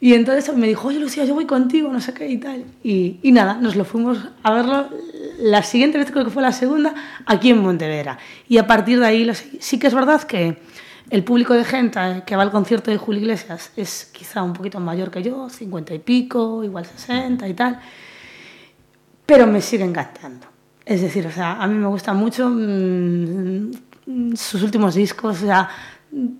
Y 0.00 0.14
entonces 0.14 0.56
me 0.56 0.66
dijo, 0.66 0.88
oye 0.88 0.98
Lucía, 0.98 1.24
yo 1.26 1.34
voy 1.34 1.44
contigo, 1.44 1.92
no 1.92 2.00
sé 2.00 2.14
qué 2.14 2.28
y 2.28 2.38
tal. 2.38 2.64
Y, 2.82 3.18
y 3.22 3.32
nada, 3.32 3.54
nos 3.54 3.76
lo 3.76 3.84
fuimos 3.84 4.18
a 4.42 4.52
verlo 4.52 4.88
la 5.38 5.62
siguiente 5.62 5.98
vez, 5.98 6.10
creo 6.10 6.24
que 6.24 6.30
fue 6.30 6.42
la 6.42 6.52
segunda, 6.52 6.94
aquí 7.26 7.50
en 7.50 7.58
Montevera. 7.58 8.18
Y 8.48 8.56
a 8.56 8.66
partir 8.66 8.98
de 8.98 9.06
ahí, 9.06 9.30
sí 9.60 9.78
que 9.78 9.88
es 9.88 9.94
verdad 9.94 10.22
que 10.22 10.56
el 11.10 11.24
público 11.24 11.52
de 11.54 11.64
gente 11.64 12.00
que 12.24 12.36
va 12.36 12.42
al 12.42 12.50
concierto 12.50 12.90
de 12.90 12.96
Julio 12.96 13.20
Iglesias 13.20 13.72
es 13.76 14.10
quizá 14.12 14.42
un 14.42 14.54
poquito 14.54 14.80
mayor 14.80 15.10
que 15.10 15.22
yo, 15.22 15.50
50 15.50 15.94
y 15.94 15.98
pico, 15.98 16.64
igual 16.64 16.86
60 16.86 17.46
y 17.48 17.54
tal 17.54 17.80
pero 19.30 19.46
me 19.46 19.60
sigue 19.60 19.84
encantando. 19.84 20.49
Es 20.90 21.00
decir, 21.02 21.24
o 21.26 21.30
sea, 21.30 21.52
a 21.62 21.66
mí 21.68 21.74
me 21.78 21.86
gustan 21.86 22.16
mucho 22.16 22.48
mm, 22.50 24.34
sus 24.34 24.60
últimos 24.62 24.94
discos, 24.96 25.36
o 25.42 25.46
sea, 25.46 25.68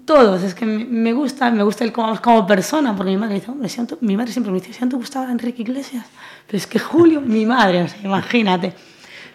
todos, 0.04 0.42
es 0.42 0.54
que 0.56 0.66
me, 0.66 1.12
gusta, 1.12 1.50
me 1.52 1.62
gusta 1.62 1.84
él 1.84 1.92
como, 1.92 2.20
como 2.20 2.44
persona, 2.46 2.96
porque 2.96 3.12
mi 3.12 3.16
madre 3.16 3.34
dice, 3.36 3.50
hombre, 3.52 3.68
si 3.68 3.80
a 3.80 3.86
tu- 3.86 3.98
mi 4.00 4.16
madre 4.16 4.32
siempre 4.32 4.52
me 4.52 4.58
dice, 4.58 4.72
si 4.72 4.78
a 4.78 4.86
ti 4.86 4.88
te 4.90 4.96
gustaba 4.96 5.30
Enrique 5.30 5.62
Iglesias, 5.62 6.04
pero 6.48 6.58
es 6.58 6.66
que 6.66 6.80
Julio, 6.80 7.20
mi 7.20 7.46
madre, 7.46 7.82
o 7.84 7.88
sea, 7.88 8.00
imagínate. 8.02 8.74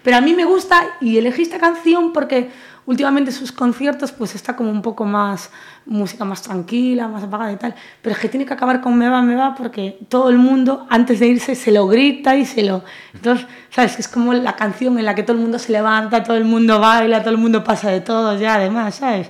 Pero 0.03 0.17
a 0.17 0.21
mí 0.21 0.33
me 0.33 0.43
gusta 0.43 0.83
y 0.99 1.17
elegí 1.17 1.43
esta 1.43 1.59
canción 1.59 2.11
porque 2.11 2.49
últimamente 2.85 3.31
sus 3.31 3.51
conciertos 3.51 4.11
pues 4.11 4.35
está 4.35 4.55
como 4.55 4.69
un 4.69 4.81
poco 4.81 5.05
más 5.05 5.49
música 5.85 6.25
más 6.25 6.41
tranquila, 6.41 7.07
más 7.07 7.23
apagada 7.23 7.51
y 7.51 7.57
tal, 7.57 7.75
pero 8.01 8.15
es 8.15 8.21
que 8.21 8.29
tiene 8.29 8.45
que 8.45 8.53
acabar 8.53 8.81
con 8.81 8.97
Me 8.97 9.07
va, 9.09 9.21
me 9.21 9.35
va 9.35 9.55
porque 9.55 9.99
todo 10.09 10.29
el 10.29 10.37
mundo 10.37 10.87
antes 10.89 11.19
de 11.19 11.27
irse 11.27 11.55
se 11.55 11.71
lo 11.71 11.87
grita 11.87 12.35
y 12.35 12.45
se 12.45 12.63
lo... 12.63 12.83
Entonces, 13.13 13.47
¿sabes? 13.69 13.99
Es 13.99 14.07
como 14.07 14.33
la 14.33 14.55
canción 14.55 14.97
en 14.97 15.05
la 15.05 15.15
que 15.15 15.23
todo 15.23 15.35
el 15.35 15.41
mundo 15.41 15.59
se 15.59 15.71
levanta, 15.71 16.23
todo 16.23 16.37
el 16.37 16.45
mundo 16.45 16.79
baila, 16.79 17.21
todo 17.21 17.31
el 17.31 17.37
mundo 17.37 17.63
pasa 17.63 17.89
de 17.91 18.01
todo 18.01 18.37
ya 18.39 18.55
además, 18.55 18.95
¿sabes? 18.95 19.29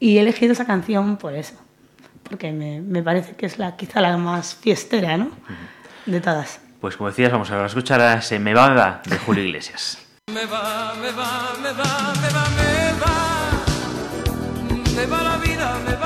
Y 0.00 0.18
he 0.18 0.20
elegido 0.20 0.52
esa 0.52 0.66
canción 0.66 1.16
por 1.16 1.34
eso, 1.34 1.54
porque 2.28 2.52
me, 2.52 2.80
me 2.82 3.02
parece 3.02 3.34
que 3.34 3.46
es 3.46 3.58
la 3.58 3.76
quizá 3.76 4.00
la 4.00 4.16
más 4.18 4.54
fiestera, 4.54 5.16
¿no? 5.16 5.30
De 6.04 6.20
todas. 6.20 6.60
Pues 6.80 6.96
como 6.96 7.08
decías, 7.08 7.32
vamos 7.32 7.50
a 7.50 7.64
escuchar 7.64 8.00
a 8.00 8.18
ese 8.18 8.38
Me 8.38 8.54
va, 8.54 8.68
me 8.68 8.76
va 8.76 9.02
de 9.04 9.18
Julio 9.18 9.42
Iglesias. 9.42 10.05
Me 10.32 10.44
va, 10.44 10.92
me 11.00 11.12
va, 11.12 11.56
me 11.62 11.72
va, 11.72 12.12
me 12.20 12.28
va, 12.34 12.44
me 12.56 12.68
va. 13.00 13.14
Me 14.96 15.06
va 15.06 15.22
la 15.22 15.36
vida, 15.36 15.78
me 15.86 15.94
va 15.94 16.05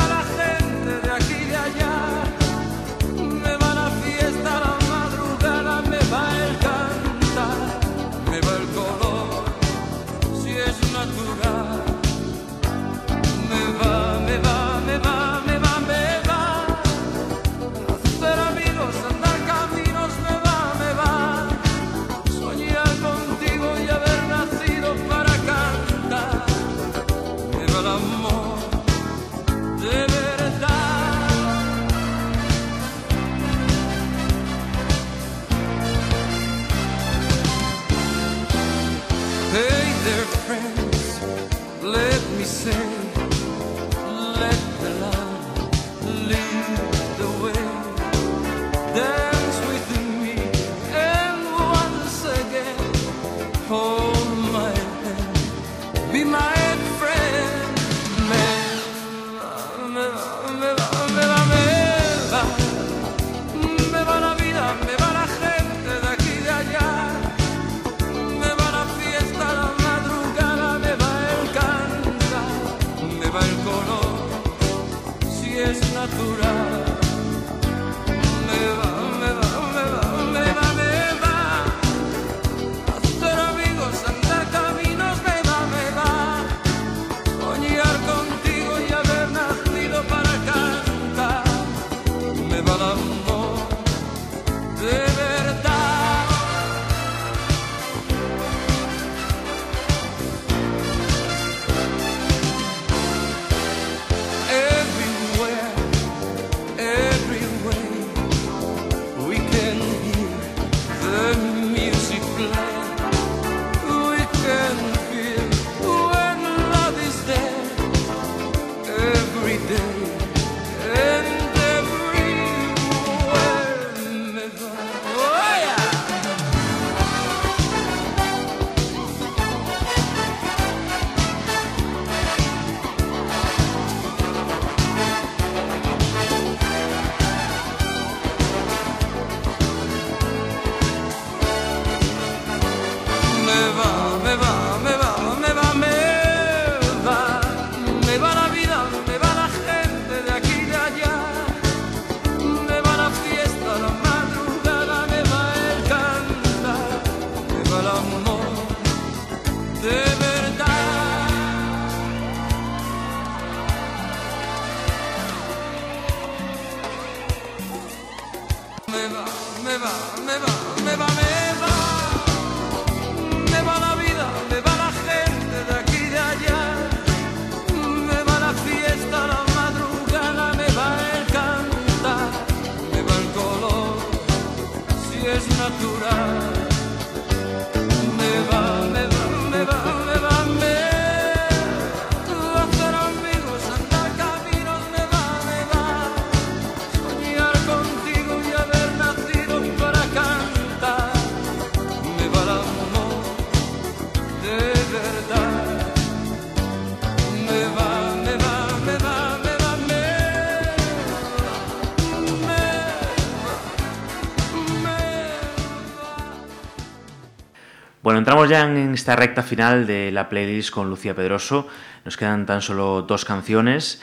entramos 218.20 218.48
ya 218.48 218.62
en 218.64 218.94
esta 218.94 219.16
recta 219.16 219.42
final 219.42 219.86
de 219.86 220.10
la 220.12 220.28
playlist 220.28 220.70
con 220.70 220.88
Lucía 220.88 221.14
Pedroso. 221.14 221.66
Nos 222.04 222.16
quedan 222.16 222.46
tan 222.46 222.62
solo 222.62 223.02
dos 223.02 223.24
canciones. 223.24 224.00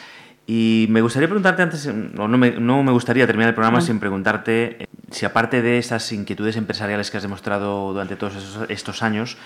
Y 0.50 0.86
me 0.90 1.02
gustaría 1.02 1.28
preguntarte 1.28 1.62
antes, 1.64 1.88
o 1.88 2.28
no 2.28 2.38
me, 2.38 2.52
no 2.52 2.82
me 2.84 2.92
gustaría 2.94 3.26
terminar 3.28 3.50
el 3.50 3.56
programa 3.56 3.82
sin 3.82 4.00
preguntarte 4.00 4.84
eh, 4.84 4.88
si 5.12 5.26
aparte 5.26 5.62
de 5.62 5.78
estas 5.78 6.10
inquietudes 6.14 6.56
empresariales 6.56 7.12
que 7.12 7.18
has 7.18 7.24
demostrado 7.24 7.92
durante 7.92 8.16
todos 8.16 8.36
esos- 8.38 8.70
estos 8.70 9.04
años, 9.04 9.38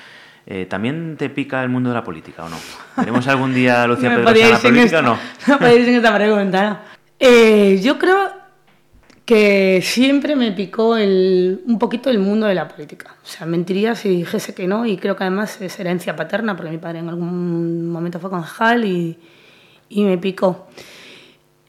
eh, 0.46 0.68
¿también 0.70 1.16
te 1.18 1.30
pica 1.32 1.64
el 1.64 1.70
mundo 1.70 1.90
de 1.90 1.96
la 1.96 2.04
política 2.04 2.44
o 2.46 2.50
no? 2.50 2.58
¿Veremos 2.98 3.28
algún 3.28 3.52
día 3.52 3.82
a 3.82 3.88
Lucía 3.88 4.10
Pedroso 4.16 4.36
en 4.46 4.52
la 4.52 4.60
política 4.60 4.80
o 4.82 4.86
esta- 4.86 5.02
no? 5.02 5.18
No 5.48 5.58
podéis 5.58 5.88
en 5.88 5.96
esta 5.96 6.16
pregunta, 6.16 6.70
¿no? 6.70 6.80
Eh, 7.20 7.80
yo 7.84 7.98
creo 7.98 8.32
que 9.32 9.80
siempre 9.82 10.36
me 10.36 10.52
picó 10.52 10.98
el, 10.98 11.62
un 11.66 11.80
poquito 11.80 12.10
el 12.10 12.20
mundo 12.20 12.48
de 12.48 12.54
la 12.54 12.68
política. 12.68 13.16
O 13.24 13.26
sea, 13.26 13.48
mentiría 13.48 13.96
si 13.96 14.10
dijese 14.10 14.54
que 14.54 14.68
no, 14.68 14.86
y 14.86 14.98
creo 14.98 15.16
que 15.16 15.24
además 15.24 15.62
es 15.62 15.80
herencia 15.80 16.18
paterna, 16.18 16.58
porque 16.58 16.70
mi 16.70 16.80
padre 16.80 17.00
en 17.00 17.08
algún 17.08 17.90
momento 17.90 18.20
fue 18.20 18.30
concejal 18.30 18.84
y, 18.84 19.18
y 19.88 20.04
me 20.04 20.18
picó. 20.18 20.68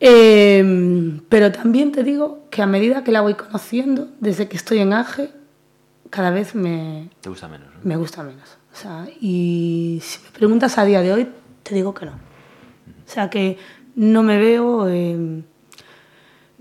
Eh, 0.01 1.21
pero 1.29 1.53
también 1.53 1.93
te 1.93 2.03
digo 2.03 2.49
que 2.51 2.63
a 2.63 2.67
medida 2.67 3.05
que 3.05 3.13
la 3.13 3.21
voy 3.21 3.35
conociendo, 3.35 4.09
desde 4.19 4.49
que 4.49 4.57
estoy 4.57 4.81
en 4.81 4.93
AGE, 4.93 5.31
cada 6.11 6.33
vez 6.33 6.57
me, 6.57 7.11
Te 7.21 7.29
gusta 7.29 7.47
menos, 7.47 7.69
¿no? 7.69 7.81
me 7.85 7.97
gusta 7.97 8.25
menos. 8.25 8.59
O 8.73 8.77
sea, 8.77 9.07
y 9.21 10.01
si 10.03 10.21
me 10.25 10.31
preguntas 10.31 10.79
a 10.79 10.85
día 10.85 11.01
de 11.01 11.13
hoy, 11.13 11.29
te 11.63 11.77
digo 11.77 11.95
que 11.95 12.07
no. 12.07 12.13
O 12.13 13.07
sea, 13.09 13.31
que 13.31 13.57
no 13.95 14.25
me 14.25 14.39
veo, 14.39 14.89
eh, 14.89 15.45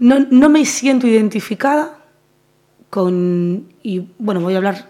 no, 0.02 0.26
no 0.32 0.49
me 0.49 0.65
siento 0.65 1.06
identificada 1.06 1.99
con, 2.90 3.68
y 3.84 4.07
bueno, 4.18 4.41
voy 4.41 4.56
a 4.56 4.57
hablar 4.57 4.90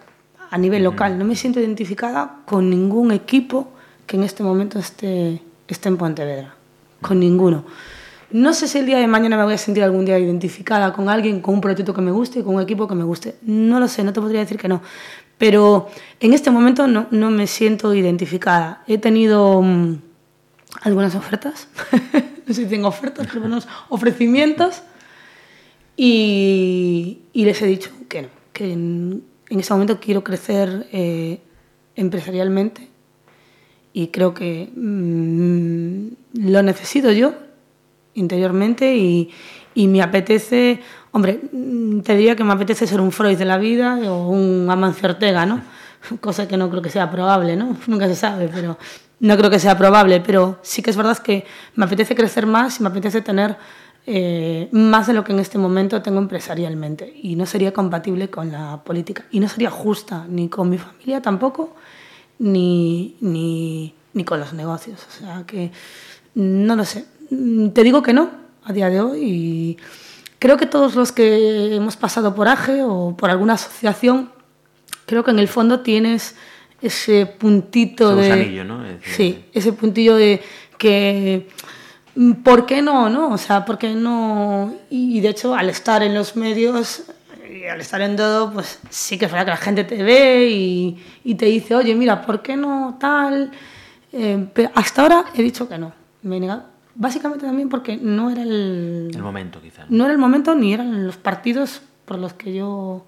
a 0.49 0.57
nivel 0.57 0.85
local, 0.85 1.19
no 1.19 1.25
me 1.25 1.35
siento 1.35 1.59
identificada 1.59 2.39
con 2.45 2.69
ningún 2.69 3.11
equipo 3.11 3.73
que 4.07 4.15
en 4.15 4.23
este 4.23 4.41
momento 4.41 4.79
esté, 4.79 5.41
esté 5.67 5.89
en 5.89 5.97
Pontevedra, 5.97 6.55
con 7.01 7.19
ninguno. 7.19 7.65
No 8.31 8.53
sé 8.53 8.69
si 8.69 8.77
el 8.77 8.85
día 8.85 8.99
de 8.99 9.07
mañana 9.07 9.35
me 9.35 9.43
voy 9.43 9.55
a 9.55 9.57
sentir 9.57 9.83
algún 9.83 10.05
día 10.05 10.17
identificada 10.17 10.93
con 10.93 11.09
alguien, 11.09 11.41
con 11.41 11.55
un 11.55 11.61
proyecto 11.61 11.93
que 11.93 12.01
me 12.01 12.11
guste, 12.11 12.41
con 12.41 12.55
un 12.55 12.61
equipo 12.61 12.87
que 12.87 12.95
me 12.95 13.03
guste. 13.03 13.35
No 13.41 13.81
lo 13.81 13.89
sé, 13.89 14.05
no 14.05 14.13
te 14.13 14.21
podría 14.21 14.39
decir 14.39 14.57
que 14.57 14.69
no. 14.69 14.81
Pero 15.37 15.89
en 16.21 16.31
este 16.31 16.51
momento 16.51 16.87
no, 16.87 17.07
no 17.11 17.31
me 17.31 17.47
siento 17.47 17.93
identificada. 17.93 18.81
He 18.87 18.97
tenido 18.97 19.61
mm, 19.61 19.95
algunas 20.83 21.15
ofertas, 21.15 21.67
no 22.47 22.53
sé 22.53 22.63
si 22.63 22.65
tengo 22.69 22.87
ofertas, 22.87 23.27
pero 23.27 23.45
unos 23.45 23.67
ofrecimientos, 23.89 24.83
y, 25.95 27.21
y 27.33 27.45
les 27.45 27.61
he 27.61 27.65
dicho 27.65 27.91
que 28.07 28.23
no, 28.23 28.27
que 28.53 28.71
en, 28.71 29.23
en 29.49 29.59
este 29.59 29.73
momento 29.73 29.99
quiero 29.99 30.23
crecer 30.23 30.87
eh, 30.91 31.39
empresarialmente 31.95 32.89
y 33.93 34.07
creo 34.07 34.33
que 34.33 34.69
mm, 34.75 36.47
lo 36.49 36.63
necesito 36.63 37.11
yo 37.11 37.33
interiormente 38.13 38.95
y, 38.95 39.29
y 39.73 39.87
me 39.87 40.01
apetece, 40.01 40.81
hombre, 41.11 41.39
mm, 41.51 42.01
te 42.01 42.15
diría 42.15 42.35
que 42.35 42.43
me 42.43 42.53
apetece 42.53 42.87
ser 42.87 43.01
un 43.01 43.11
Freud 43.11 43.37
de 43.37 43.45
la 43.45 43.57
vida 43.57 43.97
o 44.09 44.29
un 44.29 44.67
Amancio 44.69 45.09
Ortega, 45.09 45.45
¿no? 45.45 45.61
Cosa 46.21 46.47
que 46.47 46.57
no 46.57 46.69
creo 46.69 46.81
que 46.81 46.89
sea 46.89 47.11
probable, 47.11 47.55
¿no? 47.55 47.77
Nunca 47.87 48.07
se 48.07 48.15
sabe, 48.15 48.49
pero 48.53 48.77
no 49.19 49.37
creo 49.37 49.49
que 49.49 49.59
sea 49.59 49.77
probable, 49.77 50.21
pero 50.21 50.59
sí 50.61 50.81
que 50.81 50.89
es 50.89 50.97
verdad 50.97 51.17
que 51.17 51.45
me 51.75 51.85
apetece 51.85 52.15
crecer 52.15 52.47
más 52.47 52.79
y 52.79 52.83
me 52.83 52.89
apetece 52.89 53.21
tener 53.21 53.55
eh, 54.07 54.67
más 54.71 55.07
de 55.07 55.13
lo 55.13 55.23
que 55.23 55.31
en 55.31 55.39
este 55.39 55.57
momento 55.57 56.01
tengo 56.01 56.19
empresarialmente 56.19 57.13
y 57.21 57.35
no 57.35 57.45
sería 57.45 57.71
compatible 57.71 58.29
con 58.29 58.51
la 58.51 58.83
política 58.83 59.25
y 59.31 59.39
no 59.39 59.47
sería 59.47 59.69
justa 59.69 60.25
ni 60.27 60.49
con 60.49 60.69
mi 60.69 60.77
familia 60.77 61.21
tampoco 61.21 61.75
ni, 62.39 63.15
ni, 63.21 63.93
ni 64.13 64.23
con 64.23 64.39
los 64.39 64.53
negocios. 64.53 64.99
O 65.07 65.11
sea 65.11 65.43
que 65.45 65.71
no 66.35 66.75
lo 66.75 66.85
sé. 66.85 67.05
Te 67.73 67.83
digo 67.83 68.01
que 68.01 68.13
no 68.13 68.29
a 68.63 68.73
día 68.73 68.89
de 68.89 69.01
hoy 69.01 69.19
y 69.21 69.77
creo 70.39 70.57
que 70.57 70.65
todos 70.65 70.95
los 70.95 71.11
que 71.11 71.75
hemos 71.75 71.95
pasado 71.95 72.33
por 72.33 72.47
AGE 72.47 72.83
o 72.83 73.15
por 73.15 73.29
alguna 73.29 73.53
asociación, 73.53 74.31
creo 75.05 75.23
que 75.23 75.31
en 75.31 75.39
el 75.39 75.47
fondo 75.47 75.81
tienes 75.81 76.35
ese 76.81 77.27
puntito 77.27 78.19
Ese 78.19 78.21
de... 78.21 78.29
gusanillo, 78.29 78.65
¿no? 78.65 78.85
Es 78.85 78.97
Sí, 79.03 79.45
ese 79.53 79.73
puntillo 79.73 80.15
de 80.15 80.41
que... 80.77 81.47
mm, 82.15 82.31
¿Por 82.43 82.65
qué 82.65 82.81
no? 82.81 83.09
no? 83.09 83.29
O 83.29 83.37
sea, 83.37 83.65
¿por 83.65 83.77
qué 83.77 83.93
no? 83.93 84.73
Y 84.89 85.19
de 85.21 85.29
hecho, 85.29 85.55
al 85.55 85.69
estar 85.69 86.03
en 86.03 86.13
los 86.13 86.35
medios, 86.35 87.03
y 87.53 87.65
al 87.65 87.81
estar 87.81 88.01
en 88.01 88.15
todo, 88.15 88.51
pues 88.53 88.79
sí 88.89 89.17
que 89.17 89.25
es 89.25 89.31
verdad 89.31 89.45
que 89.45 89.51
la 89.51 89.57
gente 89.57 89.83
te 89.83 90.01
ve 90.03 90.47
y, 90.49 91.03
y 91.23 91.35
te 91.35 91.45
dice, 91.47 91.75
oye, 91.75 91.93
mira, 91.95 92.21
¿por 92.25 92.41
qué 92.41 92.55
no 92.55 92.97
tal? 92.99 93.51
Eh, 94.13 94.47
pero 94.53 94.71
hasta 94.75 95.01
ahora 95.01 95.25
he 95.33 95.41
dicho 95.43 95.67
que 95.67 95.77
no. 95.77 95.91
Me 96.23 96.37
he 96.37 96.39
negado 96.39 96.71
básicamente 96.95 97.45
también 97.45 97.69
porque 97.69 97.97
no 97.97 98.29
era 98.29 98.41
el, 98.43 99.11
El 99.13 99.21
momento, 99.21 99.61
quizá. 99.61 99.85
no 99.89 100.03
era 100.03 100.13
el 100.13 100.19
momento 100.19 100.55
ni 100.55 100.73
eran 100.73 101.05
los 101.05 101.17
partidos 101.17 101.81
por 102.05 102.19
los 102.19 102.33
que 102.33 102.53
yo 102.53 103.05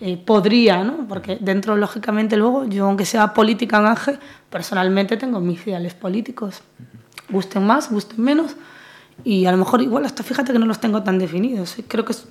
eh, 0.00 0.16
podría, 0.16 0.82
¿no? 0.82 1.06
Porque 1.08 1.38
dentro, 1.40 1.76
lógicamente, 1.76 2.36
luego, 2.36 2.66
yo, 2.66 2.86
aunque 2.86 3.04
sea 3.04 3.32
política 3.32 3.78
en 3.78 3.86
Ángel, 3.86 4.18
personalmente 4.50 5.16
tengo 5.16 5.40
mis 5.40 5.64
ideales 5.66 5.94
políticos. 5.94 6.62
Gusten 7.32 7.66
más, 7.66 7.90
gusten 7.90 8.20
menos. 8.22 8.52
Y 9.24 9.46
a 9.46 9.52
lo 9.52 9.58
mejor, 9.58 9.82
igual, 9.82 10.04
hasta 10.04 10.22
fíjate 10.22 10.52
que 10.52 10.58
no 10.58 10.66
los 10.66 10.80
tengo 10.80 11.02
tan 11.02 11.18
definidos. 11.18 11.76
Creo 11.88 12.04
que 12.04 12.12
es- 12.12 12.26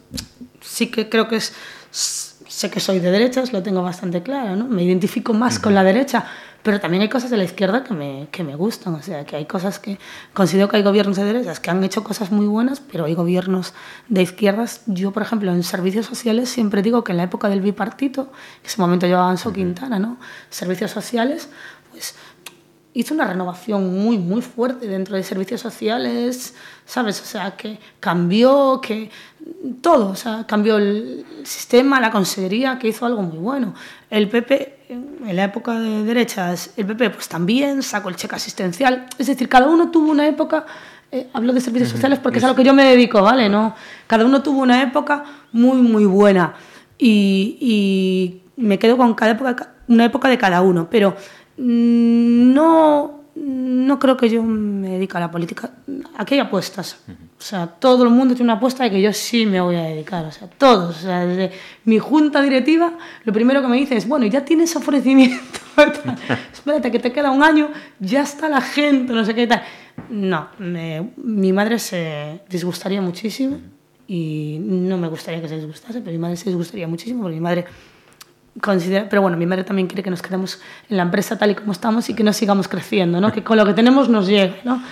sí 0.62 0.88
que 0.88 1.10
creo 1.10 1.28
que 1.28 1.38
es. 1.38 1.54
Sé 1.92 2.70
que 2.70 2.80
soy 2.80 3.00
de 3.00 3.12
derechas, 3.12 3.54
lo 3.54 3.64
tengo 3.64 3.82
bastante 3.82 4.22
claro, 4.24 4.56
¿no? 4.56 4.66
Me 4.68 4.84
identifico 4.84 5.34
más 5.34 5.58
con 5.58 5.74
la 5.74 5.84
derecha, 5.84 6.26
pero 6.64 6.80
también 6.82 7.02
hay 7.02 7.08
cosas 7.10 7.30
de 7.30 7.38
la 7.38 7.46
izquierda 7.46 7.84
que 7.84 7.94
me, 7.94 8.28
que 8.30 8.44
me 8.44 8.56
gustan. 8.56 8.94
O 8.96 9.02
sea, 9.02 9.26
que 9.26 9.38
hay 9.38 9.46
cosas 9.46 9.80
que. 9.80 9.98
Considero 10.34 10.68
que 10.68 10.76
hay 10.78 10.84
gobiernos 10.84 11.16
de 11.18 11.24
derechas 11.24 11.60
que 11.62 11.70
han 11.72 11.82
hecho 11.84 12.04
cosas 12.04 12.32
muy 12.32 12.48
buenas, 12.48 12.82
pero 12.82 13.06
hay 13.06 13.14
gobiernos 13.14 13.74
de 14.10 14.22
izquierdas. 14.22 14.82
Yo, 14.86 15.12
por 15.12 15.24
ejemplo, 15.24 15.52
en 15.54 15.64
servicios 15.64 16.06
sociales 16.08 16.50
siempre 16.50 16.82
digo 16.82 17.04
que 17.06 17.14
en 17.14 17.18
la 17.20 17.24
época 17.24 17.48
del 17.48 17.62
bipartito, 17.62 18.24
en 18.62 18.66
ese 18.66 18.82
momento 18.82 19.08
llevaba 19.08 19.30
Anso 19.30 19.54
Quintana, 19.54 19.98
¿no? 19.98 20.18
Servicios 20.50 20.92
sociales, 20.92 21.48
hizo 22.94 23.14
una 23.14 23.26
renovación 23.26 24.04
muy, 24.04 24.18
muy 24.18 24.42
fuerte 24.42 24.88
dentro 24.88 25.16
de 25.16 25.24
servicios 25.24 25.62
sociales, 25.62 26.54
¿sabes? 26.86 27.22
O 27.22 27.26
sea, 27.26 27.56
que 27.56 27.80
cambió, 28.00 28.82
que 28.82 29.10
todo, 29.82 30.10
o 30.10 30.16
sea, 30.16 30.46
cambió 30.46 30.78
el 30.78 31.26
sistema, 31.44 32.00
la 32.00 32.12
consejería, 32.12 32.78
que 32.78 32.90
hizo 32.90 33.06
algo 33.06 33.22
muy 33.22 33.38
bueno. 33.38 33.74
El 34.10 34.28
PP, 34.28 34.86
en 34.90 35.36
la 35.36 35.46
época 35.46 35.80
de 35.80 36.04
derechas, 36.04 36.72
el 36.76 36.86
PP 36.86 37.12
pues 37.12 37.30
también 37.30 37.82
sacó 37.82 38.10
el 38.10 38.16
cheque 38.16 38.36
asistencial, 38.36 39.06
es 39.18 39.28
decir, 39.28 39.48
cada 39.48 39.68
uno 39.68 39.90
tuvo 39.90 40.12
una 40.12 40.28
época, 40.28 40.66
eh, 41.12 41.30
hablo 41.34 41.54
de 41.54 41.62
servicios 41.62 41.90
sociales 41.90 42.20
porque 42.20 42.40
es 42.40 42.44
a 42.44 42.50
lo 42.50 42.56
que 42.56 42.64
yo 42.64 42.74
me 42.74 42.84
dedico, 42.84 43.22
¿vale? 43.22 43.48
No, 43.48 43.74
cada 44.08 44.26
uno 44.26 44.44
tuvo 44.44 44.62
una 44.62 44.82
época 44.82 45.24
muy, 45.54 45.78
muy 45.78 46.06
buena 46.06 46.56
y, 46.98 47.58
y 47.62 48.62
me 48.62 48.78
quedo 48.78 48.98
con 48.98 49.14
cada 49.14 49.32
época, 49.32 49.76
una 49.88 50.06
época 50.06 50.28
de 50.28 50.38
cada 50.38 50.62
uno, 50.62 50.90
pero 50.90 51.16
no, 51.58 53.22
no 53.36 54.00
creo 54.00 54.18
que 54.18 54.30
yo 54.30 54.44
me 54.44 54.90
dedique 54.90 55.18
a 55.18 55.20
la 55.20 55.32
política. 55.32 55.72
Aquí 56.18 56.36
hay 56.36 56.40
apuestas. 56.42 56.98
O 57.08 57.42
sea, 57.44 57.68
todo 57.68 58.04
el 58.04 58.10
mundo 58.10 58.36
tiene 58.36 58.52
una 58.52 58.58
apuesta 58.60 58.84
de 58.84 58.92
que 58.92 59.02
yo 59.02 59.12
sí 59.14 59.46
me 59.46 59.60
voy 59.62 59.76
a 59.76 59.84
dedicar. 59.84 60.26
O 60.26 60.32
sea, 60.32 60.48
todos. 60.48 60.98
O 60.98 61.02
sea, 61.02 61.26
desde 61.26 61.52
mi 61.86 61.98
junta 62.00 62.42
directiva, 62.42 62.94
lo 63.24 63.34
primero 63.34 63.62
que 63.62 63.68
me 63.68 63.78
dicen 63.78 63.98
es, 63.98 64.08
bueno, 64.08 64.26
ya 64.28 64.46
tienes 64.46 64.76
ofrecimiento. 64.76 65.60
Espérate, 66.54 66.92
que 66.92 67.00
te 67.00 67.12
queda 67.12 67.32
un 67.32 67.44
año, 67.44 67.70
ya 68.00 68.22
está 68.22 68.50
la 68.50 68.62
gente, 68.62 69.14
no 69.14 69.26
sé 69.26 69.34
qué 69.34 69.48
tal. 69.48 69.64
No, 70.10 70.48
me- 70.60 71.12
mi 71.18 71.52
madre 71.54 71.80
se 71.80 72.42
disgustaría 72.50 73.02
muchísimo 73.02 73.58
y 74.08 74.58
no 74.62 74.98
me 74.98 75.08
gustaría 75.08 75.42
que 75.42 75.48
se 75.48 75.56
disgustase, 75.56 76.02
pero 76.02 76.12
mi 76.12 76.18
madre 76.18 76.36
se 76.38 76.50
disgustaría 76.50 76.88
muchísimo 76.88 77.22
porque 77.24 77.36
mi 77.36 77.42
madre 77.42 77.66
considera, 78.60 79.08
pero 79.10 79.22
bueno, 79.22 79.38
mi 79.38 79.46
madre 79.46 79.64
también 79.64 79.88
quiere 79.88 80.04
que 80.04 80.10
nos 80.10 80.22
quedemos 80.22 80.60
en 80.90 80.98
la 80.98 81.04
empresa 81.04 81.38
tal 81.38 81.52
y 81.52 81.56
como 81.56 81.72
estamos 81.72 82.10
y 82.10 82.14
que 82.14 82.24
no 82.24 82.34
sigamos 82.34 82.68
creciendo, 82.68 83.22
¿no? 83.22 83.32
Que 83.32 83.44
con 83.44 83.58
lo 83.58 83.66
que 83.66 83.74
tenemos 83.74 84.10
nos 84.10 84.28
llegue, 84.28 84.60
¿no? 84.66 84.84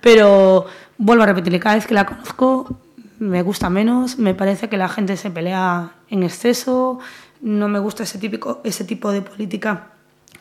Pero 0.00 0.66
vuelvo 0.98 1.22
a 1.24 1.26
repetirle, 1.26 1.58
cada 1.58 1.74
vez 1.74 1.86
que 1.86 1.94
la 1.94 2.06
conozco 2.06 2.78
me 3.18 3.42
gusta 3.42 3.70
menos, 3.70 4.18
me 4.18 4.34
parece 4.34 4.68
que 4.68 4.76
la 4.76 4.88
gente 4.88 5.16
se 5.16 5.30
pelea 5.30 5.92
en 6.10 6.22
exceso, 6.22 6.98
no 7.40 7.68
me 7.68 7.78
gusta 7.78 8.02
ese, 8.02 8.18
típico, 8.18 8.60
ese 8.64 8.84
tipo 8.84 9.10
de 9.12 9.22
política 9.22 9.92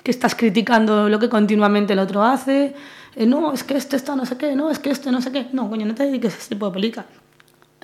que 0.04 0.12
estás 0.12 0.34
criticando 0.36 1.10
lo 1.10 1.20
que 1.20 1.30
continuamente 1.30 1.94
el 1.94 2.00
otro 2.00 2.24
hace, 2.24 2.74
eh, 3.16 3.26
no, 3.26 3.54
es 3.54 3.64
que 3.64 3.76
este 3.76 3.96
está 3.96 4.16
no 4.16 4.26
sé 4.26 4.38
qué, 4.38 4.56
no, 4.56 4.72
es 4.72 4.80
que 4.80 4.90
este 4.90 5.12
no 5.12 5.22
sé 5.22 5.32
qué, 5.32 5.48
no, 5.54 5.70
coño, 5.70 5.86
no 5.86 5.94
te 5.94 6.04
dediques 6.04 6.34
a 6.34 6.38
ese 6.38 6.50
tipo 6.50 6.66
de 6.66 6.72
política. 6.72 7.06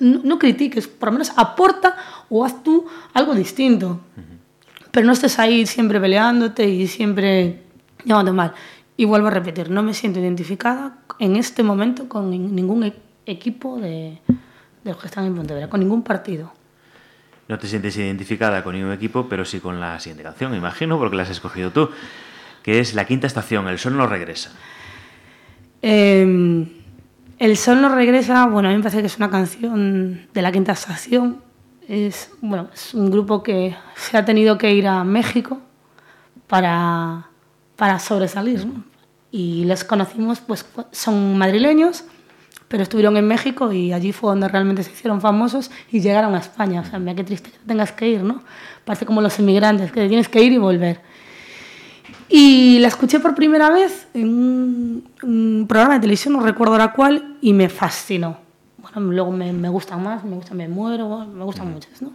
No, 0.00 0.20
no 0.22 0.38
critiques, 0.38 0.86
por 0.86 1.08
lo 1.08 1.12
menos 1.12 1.32
aporta 1.36 1.96
o 2.28 2.44
haz 2.44 2.62
tú 2.62 2.86
algo 3.14 3.34
distinto 3.34 4.00
pero 4.90 5.06
no 5.06 5.12
estés 5.12 5.38
ahí 5.38 5.66
siempre 5.66 6.00
peleándote 6.00 6.68
y 6.68 6.86
siempre 6.86 7.62
llevando 8.04 8.32
mal. 8.32 8.52
Y 8.96 9.04
vuelvo 9.04 9.28
a 9.28 9.30
repetir, 9.30 9.70
no 9.70 9.82
me 9.82 9.94
siento 9.94 10.18
identificada 10.20 10.98
en 11.18 11.36
este 11.36 11.62
momento 11.62 12.08
con 12.08 12.30
nin- 12.32 12.50
ningún 12.50 12.84
e- 12.84 12.92
equipo 13.26 13.78
de, 13.80 14.18
de 14.84 14.90
los 14.90 14.96
que 14.96 15.06
están 15.06 15.24
en 15.26 15.34
Pontevedra, 15.36 15.68
con 15.68 15.80
ningún 15.80 16.02
partido. 16.02 16.52
No 17.48 17.58
te 17.58 17.66
sientes 17.68 17.96
identificada 17.96 18.62
con 18.64 18.74
ningún 18.74 18.92
equipo, 18.92 19.28
pero 19.28 19.44
sí 19.44 19.60
con 19.60 19.80
la 19.80 19.98
siguiente 20.00 20.22
canción, 20.24 20.54
imagino, 20.54 20.98
porque 20.98 21.16
la 21.16 21.22
has 21.22 21.30
escogido 21.30 21.70
tú, 21.70 21.90
que 22.62 22.80
es 22.80 22.94
La 22.94 23.06
Quinta 23.06 23.26
Estación, 23.26 23.68
El 23.68 23.78
Sol 23.78 23.96
no 23.96 24.06
regresa. 24.06 24.50
Eh, 25.80 26.66
el 27.38 27.56
sol 27.56 27.80
no 27.80 27.88
regresa, 27.94 28.46
bueno, 28.46 28.68
a 28.68 28.72
mí 28.72 28.78
me 28.78 28.82
parece 28.82 29.00
que 29.00 29.06
es 29.06 29.16
una 29.16 29.30
canción 29.30 30.26
de 30.34 30.42
la 30.42 30.50
quinta 30.50 30.72
estación. 30.72 31.40
Es, 31.88 32.30
bueno, 32.42 32.68
es 32.74 32.92
un 32.92 33.10
grupo 33.10 33.42
que 33.42 33.74
se 33.96 34.18
ha 34.18 34.24
tenido 34.24 34.58
que 34.58 34.74
ir 34.74 34.86
a 34.86 35.04
México 35.04 35.58
para, 36.46 37.30
para 37.76 37.98
sobresalir. 37.98 38.66
¿no? 38.66 38.84
Y 39.30 39.64
les 39.64 39.84
conocimos, 39.84 40.40
pues 40.40 40.66
son 40.92 41.38
madrileños, 41.38 42.04
pero 42.68 42.82
estuvieron 42.82 43.16
en 43.16 43.26
México 43.26 43.72
y 43.72 43.94
allí 43.94 44.12
fue 44.12 44.30
donde 44.30 44.48
realmente 44.48 44.82
se 44.82 44.90
hicieron 44.90 45.22
famosos 45.22 45.70
y 45.90 46.00
llegaron 46.00 46.34
a 46.34 46.38
España. 46.40 46.82
O 46.82 46.84
sea, 46.84 46.98
mira 46.98 47.14
qué 47.14 47.24
triste 47.24 47.50
que 47.50 47.58
tengas 47.66 47.92
que 47.92 48.06
ir, 48.06 48.22
¿no? 48.22 48.42
Parece 48.84 49.06
como 49.06 49.22
los 49.22 49.38
inmigrantes, 49.38 49.90
que 49.90 50.06
tienes 50.08 50.28
que 50.28 50.42
ir 50.42 50.52
y 50.52 50.58
volver. 50.58 51.00
Y 52.28 52.78
la 52.80 52.88
escuché 52.88 53.18
por 53.18 53.34
primera 53.34 53.70
vez 53.70 54.08
en 54.12 54.28
un, 54.28 55.08
un 55.22 55.66
programa 55.66 55.94
de 55.94 56.00
televisión, 56.00 56.34
no 56.34 56.40
recuerdo 56.40 56.74
ahora 56.74 56.92
cuál, 56.92 57.38
y 57.40 57.54
me 57.54 57.70
fascinó. 57.70 58.47
Bueno, 58.94 59.12
luego 59.12 59.30
me, 59.32 59.52
me 59.52 59.68
gustan 59.68 60.02
más, 60.02 60.24
me 60.24 60.36
gustan 60.36 60.56
Me 60.56 60.68
Muero, 60.68 61.26
me 61.26 61.44
gustan 61.44 61.72
muchas, 61.72 62.00
¿no? 62.02 62.12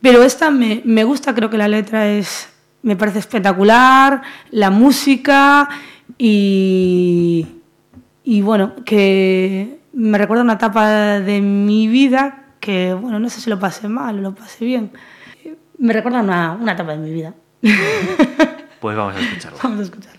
Pero 0.00 0.22
esta 0.22 0.50
me, 0.50 0.82
me 0.84 1.04
gusta, 1.04 1.34
creo 1.34 1.50
que 1.50 1.58
la 1.58 1.68
letra 1.68 2.08
es, 2.08 2.48
me 2.82 2.96
parece 2.96 3.18
espectacular, 3.18 4.22
la 4.50 4.70
música 4.70 5.68
y, 6.16 7.46
y 8.22 8.40
bueno, 8.42 8.74
que 8.84 9.80
me 9.92 10.18
recuerda 10.18 10.44
una 10.44 10.54
etapa 10.54 11.20
de 11.20 11.40
mi 11.40 11.88
vida 11.88 12.44
que, 12.60 12.94
bueno, 12.94 13.18
no 13.18 13.28
sé 13.28 13.40
si 13.40 13.50
lo 13.50 13.58
pasé 13.58 13.88
mal 13.88 14.18
o 14.18 14.22
lo 14.22 14.34
pasé 14.34 14.64
bien. 14.64 14.92
Me 15.78 15.92
recuerda 15.92 16.20
una, 16.20 16.52
una 16.52 16.72
etapa 16.72 16.92
de 16.92 16.98
mi 16.98 17.12
vida. 17.12 17.34
Pues 18.80 18.96
vamos 18.96 19.16
a 19.16 19.20
escucharla. 19.20 19.58
Vamos 19.62 19.80
a 19.80 19.82
escucharla. 19.82 20.17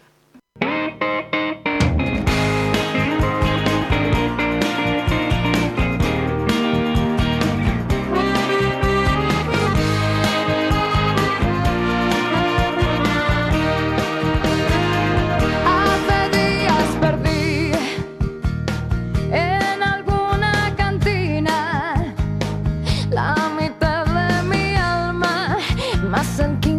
Alma, 26.10 26.18
más 26.18 26.40
el 26.40 26.79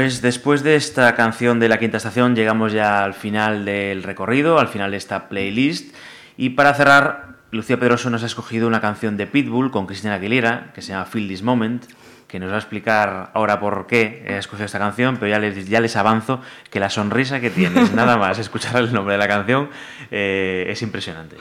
Pues 0.00 0.22
después 0.22 0.62
de 0.62 0.76
esta 0.76 1.14
canción 1.14 1.60
de 1.60 1.68
la 1.68 1.78
quinta 1.78 1.98
estación 1.98 2.34
llegamos 2.34 2.72
ya 2.72 3.04
al 3.04 3.12
final 3.12 3.66
del 3.66 4.02
recorrido, 4.02 4.58
al 4.58 4.68
final 4.68 4.92
de 4.92 4.96
esta 4.96 5.28
playlist. 5.28 5.94
Y 6.38 6.48
para 6.50 6.72
cerrar, 6.72 7.34
Lucía 7.50 7.78
Pedroso 7.78 8.08
nos 8.08 8.22
ha 8.22 8.26
escogido 8.26 8.66
una 8.66 8.80
canción 8.80 9.18
de 9.18 9.26
Pitbull 9.26 9.70
con 9.70 9.84
Cristina 9.86 10.14
Aguilera 10.14 10.70
que 10.74 10.80
se 10.80 10.92
llama 10.92 11.04
Feel 11.04 11.28
This 11.28 11.42
Moment, 11.42 11.84
que 12.28 12.38
nos 12.40 12.50
va 12.50 12.54
a 12.54 12.58
explicar 12.60 13.30
ahora 13.34 13.60
por 13.60 13.86
qué 13.86 14.24
he 14.26 14.38
escogido 14.38 14.64
esta 14.64 14.78
canción, 14.78 15.18
pero 15.18 15.28
ya 15.32 15.38
les, 15.38 15.68
ya 15.68 15.80
les 15.82 15.94
avanzo 15.96 16.40
que 16.70 16.80
la 16.80 16.88
sonrisa 16.88 17.38
que 17.38 17.50
tienes, 17.50 17.92
nada 17.92 18.16
más 18.16 18.38
escuchar 18.38 18.76
el 18.78 18.90
nombre 18.94 19.12
de 19.12 19.18
la 19.18 19.28
canción, 19.28 19.68
eh, 20.10 20.64
es 20.70 20.80
impresionante. 20.80 21.36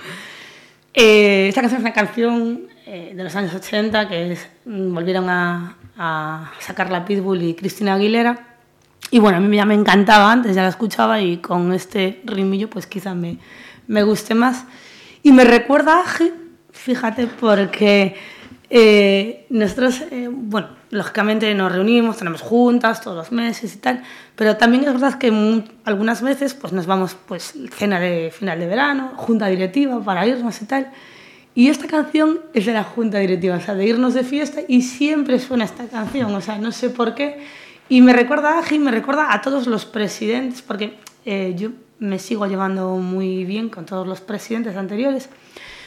Eh, 0.93 1.47
esta 1.47 1.61
canción 1.61 1.79
es 1.79 1.85
una 1.85 1.93
canción 1.93 2.63
eh, 2.85 3.13
de 3.15 3.23
los 3.23 3.33
años 3.37 3.55
80 3.55 4.09
que 4.09 4.33
es- 4.33 4.49
mm, 4.65 4.93
volvieron 4.93 5.29
a, 5.29 5.77
a 5.97 6.51
sacarla 6.59 7.05
Pitbull 7.05 7.41
y 7.41 7.53
Cristina 7.53 7.93
Aguilera. 7.93 8.47
Y 9.11 9.19
bueno, 9.19 9.37
a 9.37 9.41
mí 9.41 9.55
ya 9.55 9.65
me 9.65 9.73
encantaba 9.73 10.31
antes, 10.31 10.55
ya 10.55 10.63
la 10.63 10.69
escuchaba 10.69 11.21
y 11.21 11.37
con 11.37 11.73
este 11.73 12.21
ritmillo 12.25 12.69
pues 12.69 12.85
quizá 12.85 13.15
me, 13.15 13.39
me 13.87 14.03
guste 14.03 14.35
más. 14.35 14.65
Y 15.23 15.31
me 15.31 15.43
recuerda 15.43 16.01
a 16.01 16.05
fíjate, 16.71 17.27
porque 17.27 18.15
eh, 18.69 19.45
nosotros, 19.49 20.03
eh, 20.11 20.29
bueno, 20.31 20.69
lógicamente 20.91 21.53
nos 21.55 21.71
reunimos, 21.71 22.17
tenemos 22.17 22.41
juntas 22.41 23.01
todos 23.01 23.17
los 23.17 23.31
meses 23.31 23.75
y 23.75 23.77
tal, 23.79 24.03
pero 24.35 24.57
también 24.57 24.83
es 24.83 24.93
verdad 24.93 25.17
que 25.17 25.63
algunas 25.85 26.21
veces 26.21 26.53
pues 26.53 26.71
nos 26.71 26.85
vamos 26.85 27.15
pues 27.27 27.53
cena 27.75 27.99
de 27.99 28.31
final 28.31 28.59
de 28.59 28.67
verano, 28.67 29.11
junta 29.15 29.47
directiva 29.47 30.01
para 30.03 30.25
irnos 30.27 30.61
y 30.61 30.65
tal. 30.65 30.91
Y 31.55 31.67
esta 31.69 31.87
canción 31.87 32.39
es 32.53 32.65
de 32.67 32.73
la 32.73 32.83
junta 32.83 33.17
directiva, 33.17 33.57
o 33.57 33.61
sea, 33.61 33.73
de 33.73 33.85
irnos 33.85 34.13
de 34.13 34.23
fiesta 34.23 34.61
y 34.67 34.83
siempre 34.83 35.39
suena 35.39 35.65
esta 35.65 35.87
canción, 35.87 36.33
o 36.33 36.41
sea, 36.41 36.57
no 36.57 36.71
sé 36.71 36.89
por 36.89 37.15
qué. 37.15 37.43
Y 37.89 38.01
me 38.01 38.13
recuerda 38.13 38.55
a 38.55 38.59
Aji, 38.59 38.77
me 38.77 38.91
recuerda 38.91 39.33
a 39.33 39.41
todos 39.41 39.65
los 39.65 39.85
presidentes, 39.85 40.61
porque 40.61 40.99
eh, 41.25 41.55
yo 41.57 41.71
me 41.97 42.19
sigo 42.19 42.45
llevando 42.45 42.95
muy 42.97 43.45
bien 43.45 43.69
con 43.69 43.87
todos 43.87 44.07
los 44.07 44.21
presidentes 44.21 44.77
anteriores. 44.77 45.27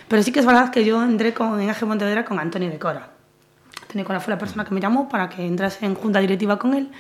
Pero 0.09 0.23
sí 0.25 0.33
que 0.33 0.41
es 0.41 0.47
verdad 0.47 0.71
que 0.71 0.85
yo 0.85 1.01
entré 1.03 1.33
con, 1.33 1.61
en 1.61 1.71
AG 1.71 1.79
Pontevedra 1.79 2.25
con 2.25 2.41
Antonio 2.41 2.71
de 2.71 2.79
Cora. 2.81 3.11
Antonio 3.83 4.03
de 4.03 4.05
Cora 4.05 4.21
fue 4.21 4.33
la 4.33 4.39
persona 4.39 4.65
que 4.65 4.75
me 4.75 4.81
llamó 4.81 5.09
para 5.09 5.29
que 5.29 5.47
entrase 5.47 5.87
en 5.87 5.95
junta 5.95 6.19
directiva 6.19 6.59
con 6.59 6.75
él. 6.75 6.91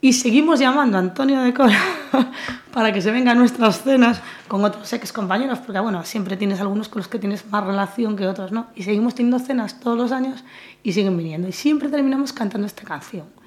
Y 0.00 0.12
seguimos 0.12 0.60
llamando 0.60 0.96
a 0.96 1.00
Antonio 1.00 1.42
de 1.42 1.52
Cora 1.52 1.78
para 2.72 2.92
que 2.92 3.02
se 3.02 3.10
venga 3.10 3.32
a 3.32 3.34
nuestras 3.34 3.82
cenas 3.82 4.22
con 4.46 4.64
otros 4.64 4.90
ex 4.92 5.12
compañeros, 5.12 5.58
porque 5.58 5.80
bueno, 5.80 6.04
siempre 6.04 6.36
tienes 6.36 6.60
algunos 6.60 6.88
con 6.88 7.00
los 7.00 7.08
que 7.08 7.18
tienes 7.18 7.44
más 7.50 7.66
relación 7.66 8.16
que 8.16 8.28
otros, 8.28 8.52
¿no? 8.52 8.68
Y 8.76 8.84
seguimos 8.84 9.16
teniendo 9.16 9.40
cenas 9.40 9.80
todos 9.80 9.98
los 9.98 10.12
años 10.12 10.44
y 10.84 10.92
siguen 10.92 11.16
viniendo. 11.18 11.48
Y 11.48 11.52
siempre 11.52 11.88
terminamos 11.88 12.32
cantando 12.32 12.68
esta 12.68 12.84
canción. 12.84 13.39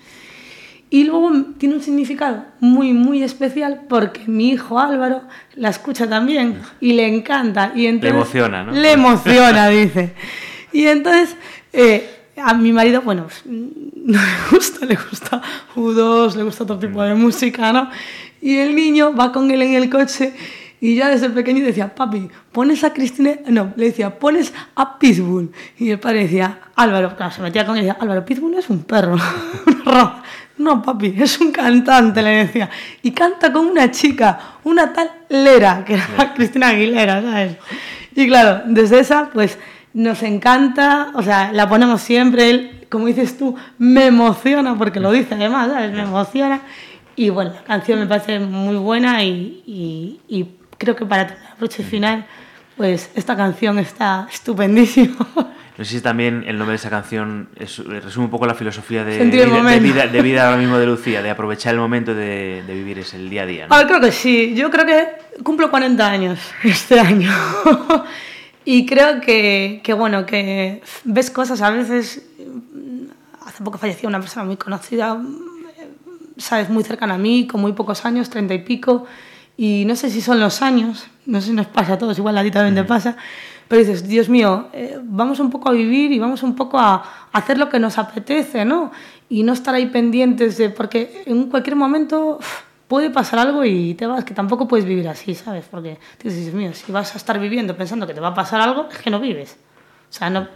Y 0.93 1.05
luego 1.05 1.31
tiene 1.57 1.73
un 1.73 1.81
significado 1.81 2.45
muy, 2.59 2.93
muy 2.93 3.23
especial 3.23 3.81
porque 3.89 4.25
mi 4.27 4.51
hijo 4.51 4.77
Álvaro 4.77 5.23
la 5.55 5.69
escucha 5.69 6.07
también 6.07 6.59
y 6.79 6.93
le 6.93 7.07
encanta. 7.07 7.71
Y 7.73 7.87
entonces, 7.87 8.13
emociona, 8.13 8.63
¿no? 8.63 8.73
Le 8.73 8.91
emociona, 8.91 9.69
dice. 9.69 10.13
Y 10.71 10.85
entonces, 10.85 11.35
eh, 11.73 12.07
a 12.37 12.53
mi 12.53 12.71
marido, 12.71 13.01
bueno, 13.01 13.23
pues, 13.23 13.41
no 13.47 14.19
le 14.21 14.55
gusta, 14.55 14.85
le 14.85 14.95
gusta 14.95 15.41
U2, 15.75 16.35
le 16.35 16.43
gusta 16.43 16.63
otro 16.63 16.77
tipo 16.77 17.01
de 17.01 17.15
música, 17.15 17.73
¿no? 17.73 17.89
Y 18.39 18.57
el 18.57 18.75
niño 18.75 19.15
va 19.15 19.31
con 19.31 19.49
él 19.49 19.63
en 19.63 19.73
el 19.73 19.89
coche 19.89 20.31
y 20.79 20.95
ya 20.95 21.09
desde 21.09 21.29
pequeño 21.29 21.65
decía, 21.65 21.95
papi, 21.95 22.29
pones 22.51 22.83
a 22.83 22.93
Cristina, 22.93 23.31
no, 23.47 23.73
le 23.77 23.85
decía, 23.85 24.19
pones 24.19 24.53
a 24.75 24.99
Pitbull. 24.99 25.49
Y 25.79 25.89
el 25.89 25.99
padre 25.99 26.23
decía, 26.23 26.59
Álvaro, 26.75 27.15
claro, 27.15 27.31
se 27.31 27.41
metía 27.41 27.65
con 27.65 27.77
él 27.77 27.83
y 27.83 27.87
decía, 27.87 28.01
Álvaro, 28.01 28.23
Pitbull 28.23 28.55
es 28.55 28.69
un 28.69 28.83
perro, 28.83 29.13
una 29.65 29.83
raza". 29.85 30.23
No, 30.63 30.81
papi, 30.81 31.13
es 31.19 31.39
un 31.39 31.51
cantante, 31.51 32.21
le 32.21 32.45
decía. 32.45 32.69
Y 33.01 33.11
canta 33.11 33.51
con 33.51 33.65
una 33.67 33.91
chica, 33.91 34.39
una 34.63 34.93
tal 34.93 35.09
Lera, 35.29 35.83
que 35.85 35.95
era 35.95 36.33
Cristina 36.35 36.69
Aguilera, 36.69 37.21
¿sabes? 37.21 37.57
Y 38.15 38.27
claro, 38.27 38.61
desde 38.67 38.99
esa, 38.99 39.29
pues 39.33 39.57
nos 39.93 40.23
encanta, 40.23 41.11
o 41.15 41.21
sea, 41.21 41.51
la 41.51 41.67
ponemos 41.67 42.01
siempre. 42.01 42.49
Él, 42.49 42.85
como 42.89 43.07
dices 43.07 43.37
tú, 43.37 43.55
me 43.77 44.05
emociona, 44.07 44.77
porque 44.77 44.99
lo 44.99 45.11
dice 45.11 45.35
además, 45.35 45.69
¿sabes? 45.71 45.91
Me 45.91 46.01
emociona. 46.03 46.61
Y 47.15 47.29
bueno, 47.29 47.51
la 47.53 47.63
canción 47.63 47.99
me 47.99 48.07
parece 48.07 48.39
muy 48.39 48.75
buena 48.75 49.23
y, 49.23 49.63
y- 49.67 50.19
y 50.27 50.45
creo 50.77 50.95
que 50.95 51.05
para 51.05 51.23
el 51.23 51.33
broche 51.59 51.83
final, 51.83 52.25
pues 52.77 53.11
esta 53.15 53.35
canción 53.35 53.77
está 53.79 54.27
estupendísima. 54.31 55.15
No 55.77 55.83
sé 55.83 55.95
si 55.95 56.01
también 56.01 56.43
el 56.47 56.57
nombre 56.59 56.73
de 56.73 56.75
esa 56.75 56.89
canción 56.91 57.49
es- 57.55 57.79
resume 57.79 58.25
un 58.25 58.31
poco 58.31 58.45
la 58.45 58.53
filosofía 58.53 59.03
de, 59.03 59.17
vida, 59.25 59.45
de, 59.71 59.79
vida, 59.79 60.07
de 60.07 60.21
vida 60.21 60.45
ahora 60.45 60.57
mismo 60.57 60.77
de 60.77 60.85
Lucía, 60.85 61.23
de 61.23 61.31
aprovechar 61.31 61.73
el 61.73 61.79
momento 61.79 62.13
de, 62.13 62.63
de 62.67 62.73
vivir 62.75 62.99
ese 62.99 63.17
el 63.17 63.29
día 63.29 63.41
a 63.41 63.45
día. 63.47 63.67
¿no? 63.67 63.73
A 63.73 63.79
ver, 63.79 63.87
creo 63.87 63.99
que 63.99 64.11
sí. 64.11 64.53
Yo 64.55 64.69
creo 64.69 64.85
que 64.85 65.07
cumplo 65.43 65.71
40 65.71 66.07
años 66.07 66.39
este 66.63 66.99
año. 66.99 67.31
y 68.65 68.85
creo 68.85 69.19
que, 69.21 69.81
que, 69.83 69.93
bueno, 69.93 70.25
que 70.25 70.81
ves 71.05 71.31
cosas 71.31 71.61
a 71.61 71.69
veces. 71.71 72.23
mm, 72.39 73.05
Hace 73.47 73.63
poco 73.63 73.77
falleció 73.77 74.07
una 74.09 74.19
persona 74.19 74.45
muy 74.45 74.57
conocida, 74.57 75.15
mm, 75.15 75.37
sabes, 76.37 76.69
muy 76.69 76.83
cercana 76.83 77.15
a 77.15 77.17
mí, 77.17 77.47
con 77.47 77.61
muy 77.61 77.73
pocos 77.73 78.05
años, 78.05 78.29
30 78.29 78.53
y 78.53 78.59
pico. 78.59 79.05
Y 79.57 79.85
no 79.85 79.95
sé 79.95 80.09
si 80.09 80.21
son 80.21 80.39
los 80.39 80.61
años, 80.61 81.07
no 81.25 81.41
sé 81.41 81.47
si 81.47 81.53
nos 81.53 81.67
pasa 81.67 81.93
a 81.93 81.97
todos, 81.97 82.17
igual 82.17 82.37
a 82.37 82.43
ti 82.43 82.51
también 82.51 82.75
te 82.75 82.83
pasa. 82.83 83.17
Pero 83.67 83.79
dices, 83.79 84.07
Dios 84.07 84.29
mío, 84.29 84.67
eh, 84.73 84.99
vamos 85.01 85.39
un 85.39 85.49
poco 85.49 85.69
a 85.69 85.71
vivir 85.71 86.11
y 86.11 86.19
vamos 86.19 86.43
un 86.43 86.55
poco 86.55 86.79
a 86.79 87.03
hacer 87.31 87.57
lo 87.57 87.69
que 87.69 87.79
nos 87.79 87.97
apetece, 87.97 88.65
¿no? 88.65 88.91
Y 89.29 89.43
no 89.43 89.53
estar 89.53 89.73
ahí 89.73 89.87
pendientes 89.87 90.57
de. 90.57 90.69
Porque 90.69 91.23
en 91.25 91.49
cualquier 91.49 91.75
momento 91.75 92.39
puede 92.87 93.09
pasar 93.09 93.39
algo 93.39 93.65
y 93.65 93.95
te 93.95 94.05
vas, 94.05 94.23
que 94.23 94.33
tampoco 94.33 94.67
puedes 94.67 94.85
vivir 94.85 95.07
así, 95.07 95.33
¿sabes? 95.33 95.65
Porque 95.69 95.97
dices, 96.21 96.43
Dios 96.43 96.53
mío, 96.53 96.73
si 96.73 96.91
vas 96.91 97.13
a 97.15 97.17
estar 97.17 97.39
viviendo 97.39 97.75
pensando 97.75 98.05
que 98.05 98.13
te 98.13 98.19
va 98.19 98.29
a 98.29 98.33
pasar 98.33 98.61
algo, 98.61 98.87
es 98.91 98.97
que 98.99 99.09
no 99.09 99.19
vives. 99.19 99.57
O 100.09 100.13
sea, 100.13 100.29
no. 100.29 100.47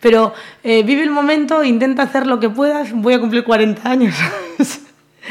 Pero 0.00 0.32
eh, 0.62 0.82
vive 0.82 1.02
el 1.02 1.10
momento, 1.10 1.64
intenta 1.64 2.02
hacer 2.02 2.26
lo 2.26 2.38
que 2.38 2.48
puedas. 2.48 2.92
Voy 2.92 3.14
a 3.14 3.20
cumplir 3.20 3.44
40 3.44 3.90
años. 3.90 4.14
¿sabes? 4.14 4.86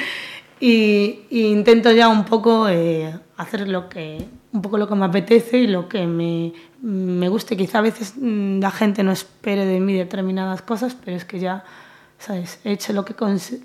y, 0.59 1.21
y 1.29 1.45
intento 1.45 1.91
ya 1.91 2.09
un 2.09 2.25
poco 2.25 2.67
eh, 2.67 3.17
hacer 3.37 3.67
lo 3.67 3.87
que 3.87 4.27
un 4.51 4.61
poco 4.61 4.77
lo 4.77 4.87
que 4.87 4.95
me 4.95 5.05
apetece 5.05 5.59
y 5.59 5.67
lo 5.67 5.87
que 5.87 6.07
me, 6.07 6.53
me 6.81 7.29
guste. 7.29 7.55
Quizá 7.55 7.79
a 7.79 7.81
veces 7.81 8.13
mm, 8.17 8.59
la 8.59 8.71
gente 8.71 9.03
no 9.03 9.11
espere 9.11 9.65
de 9.65 9.79
mí 9.79 9.93
determinadas 9.93 10.61
cosas 10.61 10.95
pero 11.03 11.17
es 11.17 11.25
que 11.25 11.39
ya 11.39 11.63
sabes 12.17 12.59
he 12.63 12.73
hecho 12.73 12.93
lo 12.93 13.05
que 13.05 13.15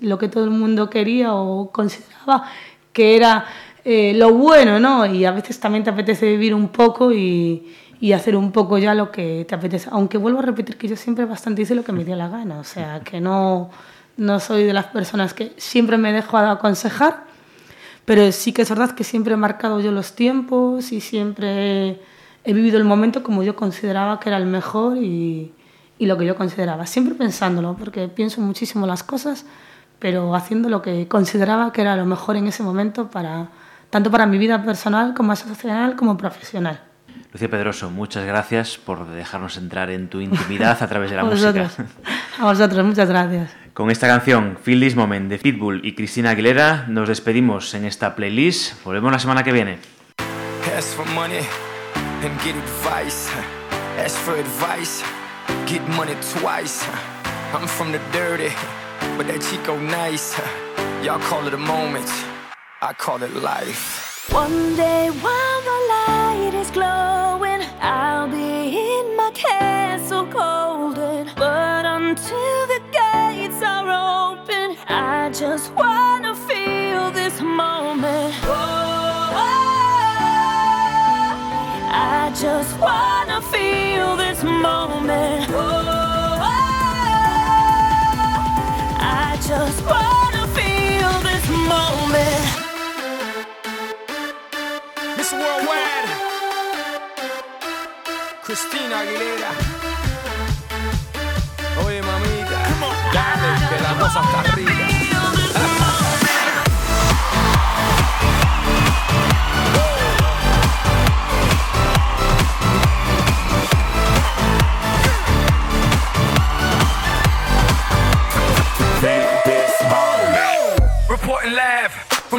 lo 0.01 0.17
que 0.17 0.29
todo 0.29 0.45
el 0.45 0.51
mundo 0.51 0.89
quería 0.89 1.33
o 1.33 1.71
consideraba 1.71 2.45
que 2.93 3.15
era 3.17 3.45
eh, 3.83 4.13
lo 4.15 4.33
bueno 4.33 4.79
no 4.79 5.05
y 5.05 5.25
a 5.25 5.31
veces 5.31 5.59
también 5.59 5.83
te 5.83 5.89
apetece 5.89 6.25
vivir 6.27 6.53
un 6.53 6.69
poco 6.69 7.11
y, 7.11 7.73
y 7.99 8.13
hacer 8.13 8.35
un 8.35 8.51
poco 8.51 8.77
ya 8.77 8.93
lo 8.93 9.11
que 9.11 9.45
te 9.47 9.55
apetece. 9.55 9.89
Aunque 9.91 10.17
vuelvo 10.17 10.39
a 10.39 10.43
repetir 10.43 10.77
que 10.77 10.87
yo 10.87 10.95
siempre 10.95 11.25
bastante 11.25 11.61
hice 11.61 11.75
lo 11.75 11.83
que 11.83 11.91
me 11.91 12.03
dio 12.03 12.15
la 12.15 12.29
gana. 12.29 12.59
O 12.59 12.63
sea 12.63 13.01
que 13.01 13.19
no 13.19 13.69
no 14.17 14.39
soy 14.39 14.63
de 14.63 14.73
las 14.73 14.85
personas 14.87 15.33
que 15.33 15.53
siempre 15.57 15.97
me 15.97 16.13
dejo 16.13 16.37
aconsejar, 16.37 17.25
pero 18.05 18.31
sí 18.31 18.53
que 18.53 18.61
es 18.61 18.69
verdad 18.69 18.91
que 18.91 19.03
siempre 19.03 19.33
he 19.33 19.37
marcado 19.37 19.79
yo 19.79 19.91
los 19.91 20.13
tiempos 20.13 20.91
y 20.91 21.01
siempre 21.01 21.99
he, 22.43 22.53
vivido 22.53 22.77
el 22.77 22.83
momento 22.83 23.23
como 23.23 23.43
yo 23.43 23.55
consideraba 23.55 24.19
que 24.19 24.29
era 24.29 24.37
el 24.37 24.45
mejor 24.45 24.97
y, 24.97 25.51
y 25.97 26.05
lo 26.05 26.17
que 26.17 26.25
yo 26.25 26.35
consideraba. 26.35 26.85
Siempre 26.85 27.15
pensándolo, 27.15 27.75
porque 27.75 28.07
pienso 28.07 28.41
muchísimo 28.41 28.85
las 28.85 29.03
cosas, 29.03 29.45
pero 29.97 30.35
haciendo 30.35 30.69
lo 30.69 30.81
que 30.83 31.07
consideraba 31.07 31.73
que 31.73 31.81
era 31.81 31.95
lo 31.95 32.05
mejor 32.05 32.35
en 32.35 32.47
ese 32.47 32.61
momento, 32.61 33.09
para, 33.09 33.49
tanto 33.89 34.11
para 34.11 34.27
mi 34.27 34.37
vida 34.37 34.63
personal 34.63 35.15
como 35.15 35.31
asociacional 35.31 35.95
como 35.95 36.15
profesional. 36.15 36.81
Lucía 37.33 37.49
Pedroso, 37.49 37.89
muchas 37.89 38.25
gracias 38.25 38.77
por 38.77 39.07
dejarnos 39.07 39.57
entrar 39.57 39.89
en 39.89 40.09
tu 40.09 40.21
intimidad 40.21 40.81
a 40.81 40.87
través 40.87 41.09
de 41.09 41.15
la 41.15 41.21
a 41.23 41.25
música. 41.25 41.69
a 42.39 42.45
vosotros, 42.45 42.85
muchas 42.85 43.09
gracias. 43.09 43.64
Con 43.75 43.91
esta 43.91 44.07
canción, 44.07 44.57
Feel 44.63 44.79
This 44.79 44.95
Moment 44.95 45.29
de 45.29 45.37
Pitbull 45.37 45.81
y 45.83 45.95
Cristina 45.95 46.29
Aguilera, 46.29 46.85
nos 46.87 47.09
despedimos 47.09 47.73
en 47.73 47.83
esta 47.83 48.15
playlist. 48.15 48.81
Volvemos 48.85 49.11
la 49.11 49.19
semana 49.19 49.43
que 49.43 49.51
viene. 49.51 49.79
Ask 50.77 50.95
for 50.95 51.05
money 51.07 51.41
and 52.23 52.39
get 52.41 52.55
advice. 52.55 53.29
Ask 54.01 54.15
for 54.19 54.39
advice, 54.39 55.03
get 55.67 55.81
money 55.89 56.13
twice. 56.39 56.85
I'm 57.53 57.67
from 57.67 57.91
the 57.91 57.99
dirty, 58.13 58.49
but 59.17 59.27
that 59.27 59.41
Chico 59.41 59.77
nice. 59.77 60.41
Y'all 61.03 61.19
call 61.29 61.45
it 61.45 61.53
a 61.53 61.57
moment, 61.57 62.09
I 62.81 62.93
call 62.93 63.23
it 63.23 63.35
life. 63.35 64.31
One 64.31 64.77
day 64.77 65.09
while 65.21 65.61
the 65.65 65.79
light 65.89 66.53
is 66.61 66.71
glowing, 66.71 67.34
just 75.57 75.71
wanna 75.73 76.35
feel 76.35 77.11
this 77.11 77.39
moment. 77.39 78.33
Oh, 78.43 78.49
oh, 78.51 79.43
oh. 79.43 79.47
I 81.91 82.29
just 82.35 82.77
wanna 82.77 83.39
feel 83.53 84.17
this 84.17 84.43
moment. 84.43 85.47
Oh, 85.51 85.55
oh, 85.55 86.47
oh. 86.49 86.57
I 88.99 89.37
just 89.51 89.79
wanna 89.91 90.45
feel 90.57 91.11
this 91.29 91.45
moment. 91.71 92.45
Miss 95.15 95.31
Worldwide, 95.31 96.09
Christina 98.43 98.95
Aguilera. 99.03 99.51
Oye, 101.85 102.01
mamita, 102.09 102.59
dale, 103.15 103.51
que 103.69 103.77
la 103.87 103.93
cosa 104.01 104.19
está 104.19 104.39
arriba. 104.51 104.74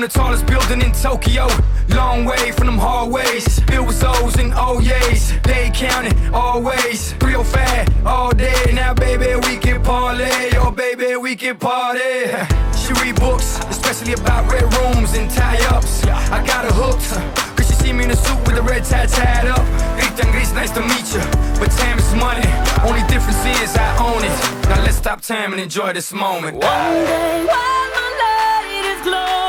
The 0.06 0.18
tallest 0.18 0.46
building 0.46 0.82
in 0.82 0.92
Tokyo. 0.92 1.48
Long 1.88 2.24
way 2.24 2.52
from 2.52 2.66
them 2.66 2.78
hallways. 2.78 3.58
Filled 3.64 3.88
with 3.88 4.04
O's 4.04 4.36
and 4.36 4.52
O's. 4.54 5.32
They 5.42 5.70
counting 5.74 6.16
always. 6.32 7.14
Real 7.22 7.42
fat 7.42 7.90
all 8.04 8.30
day. 8.30 8.72
Now, 8.72 8.94
baby, 8.94 9.34
we 9.46 9.56
can 9.56 9.82
parlay. 9.82 10.50
Oh, 10.54 10.70
baby, 10.70 11.16
we 11.16 11.34
can 11.34 11.56
party. 11.56 12.30
She 12.78 12.92
read 13.02 13.16
books, 13.16 13.58
especially 13.68 14.12
about 14.12 14.50
red 14.52 14.66
rooms 14.78 15.14
and 15.14 15.28
tie 15.30 15.64
ups. 15.74 16.04
I 16.06 16.44
got 16.46 16.64
her 16.64 16.72
hooked. 16.72 17.46
See 17.86 17.92
me 17.92 18.02
in 18.02 18.10
a 18.10 18.16
suit 18.16 18.38
with 18.46 18.58
a 18.58 18.62
red 18.62 18.84
tie 18.84 19.06
tied 19.06 19.46
up. 19.46 19.62
Ethan 19.96 20.32
nice 20.54 20.72
to 20.72 20.80
meet 20.80 21.06
you. 21.14 21.22
But 21.60 21.70
time 21.70 21.98
is 21.98 22.12
money. 22.14 22.42
Only 22.82 23.02
difference 23.06 23.44
is 23.62 23.76
I 23.76 23.88
own 24.06 24.24
it. 24.24 24.68
Now 24.68 24.82
let's 24.82 24.96
stop 24.96 25.20
time 25.20 25.52
and 25.52 25.60
enjoy 25.60 25.92
this 25.92 26.12
moment. 26.12 26.56
One 26.56 26.62
day 26.62 27.44
while 27.46 27.86
my 27.96 28.08
light 28.22 28.86
is 28.92 29.02
glowing, 29.06 29.45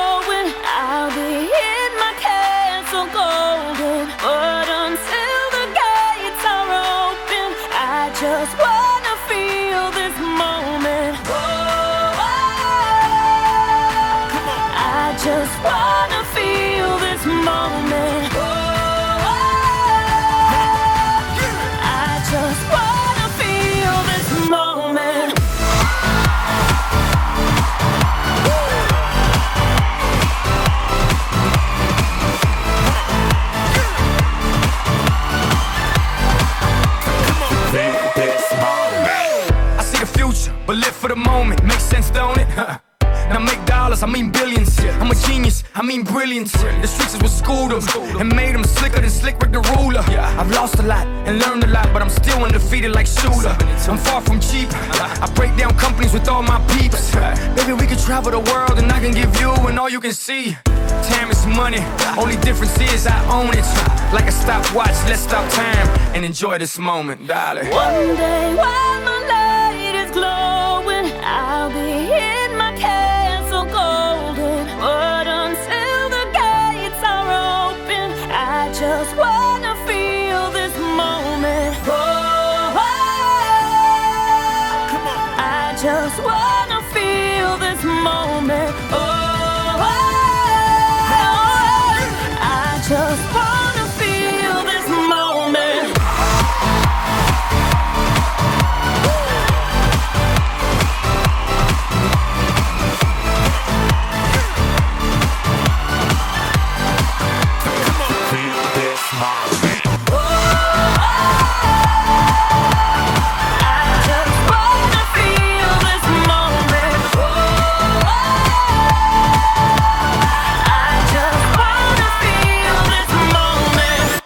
dollars, 43.98 44.04
I 44.04 44.22
mean 44.22 44.32
billions. 44.32 44.80
I'm 45.02 45.12
a 45.12 45.16
genius, 45.28 45.64
I 45.76 45.82
mean 45.82 46.04
brilliance. 46.04 46.52
The 46.52 46.88
streets 46.88 47.16
is 47.16 47.22
what 47.22 47.32
schooled 47.32 47.72
them 47.72 48.22
and 48.22 48.36
made 48.36 48.56
them 48.56 48.64
slicker 48.64 49.02
than 49.02 49.10
Slick 49.10 49.40
Rick 49.42 49.52
the 49.52 49.62
ruler. 49.76 50.02
I've 50.40 50.52
lost 50.52 50.80
a 50.80 50.84
lot 50.84 51.06
and 51.28 51.40
learned 51.40 51.64
a 51.64 51.68
lot, 51.68 51.92
but 51.94 52.02
I'm 52.02 52.10
still 52.10 52.44
undefeated 52.44 52.92
like 52.92 53.08
Shooter. 53.08 53.56
I'm 53.90 53.98
far 53.98 54.22
from 54.22 54.40
cheap. 54.40 54.70
I 54.72 55.32
break 55.36 55.56
down 55.58 55.76
companies 55.78 56.14
with 56.14 56.28
all 56.30 56.44
my 56.44 56.60
peeps. 56.74 57.12
Baby, 57.56 57.74
we 57.74 57.88
can 57.88 57.98
travel 57.98 58.32
the 58.32 58.40
world 58.52 58.78
and 58.78 58.92
I 58.92 59.00
can 59.00 59.14
give 59.14 59.40
you 59.40 59.52
and 59.68 59.80
all 59.80 59.90
you 59.90 60.00
can 60.00 60.14
see. 60.14 60.58
Time 61.04 61.32
is 61.32 61.46
money, 61.46 61.84
only 62.18 62.38
difference 62.38 62.78
is 62.82 63.08
I 63.08 63.18
own 63.30 63.50
it. 63.54 63.68
Like 64.14 64.28
a 64.28 64.32
stopwatch, 64.32 64.98
let's 65.08 65.22
stop 65.22 65.50
time 65.52 65.88
and 66.16 66.26
enjoy 66.26 66.58
this 66.58 66.78
moment, 66.78 67.28
darling. 67.28 67.70
One 67.70 68.16
day 68.16 68.56
while 68.56 69.02
my 69.02 69.28
light 69.30 69.47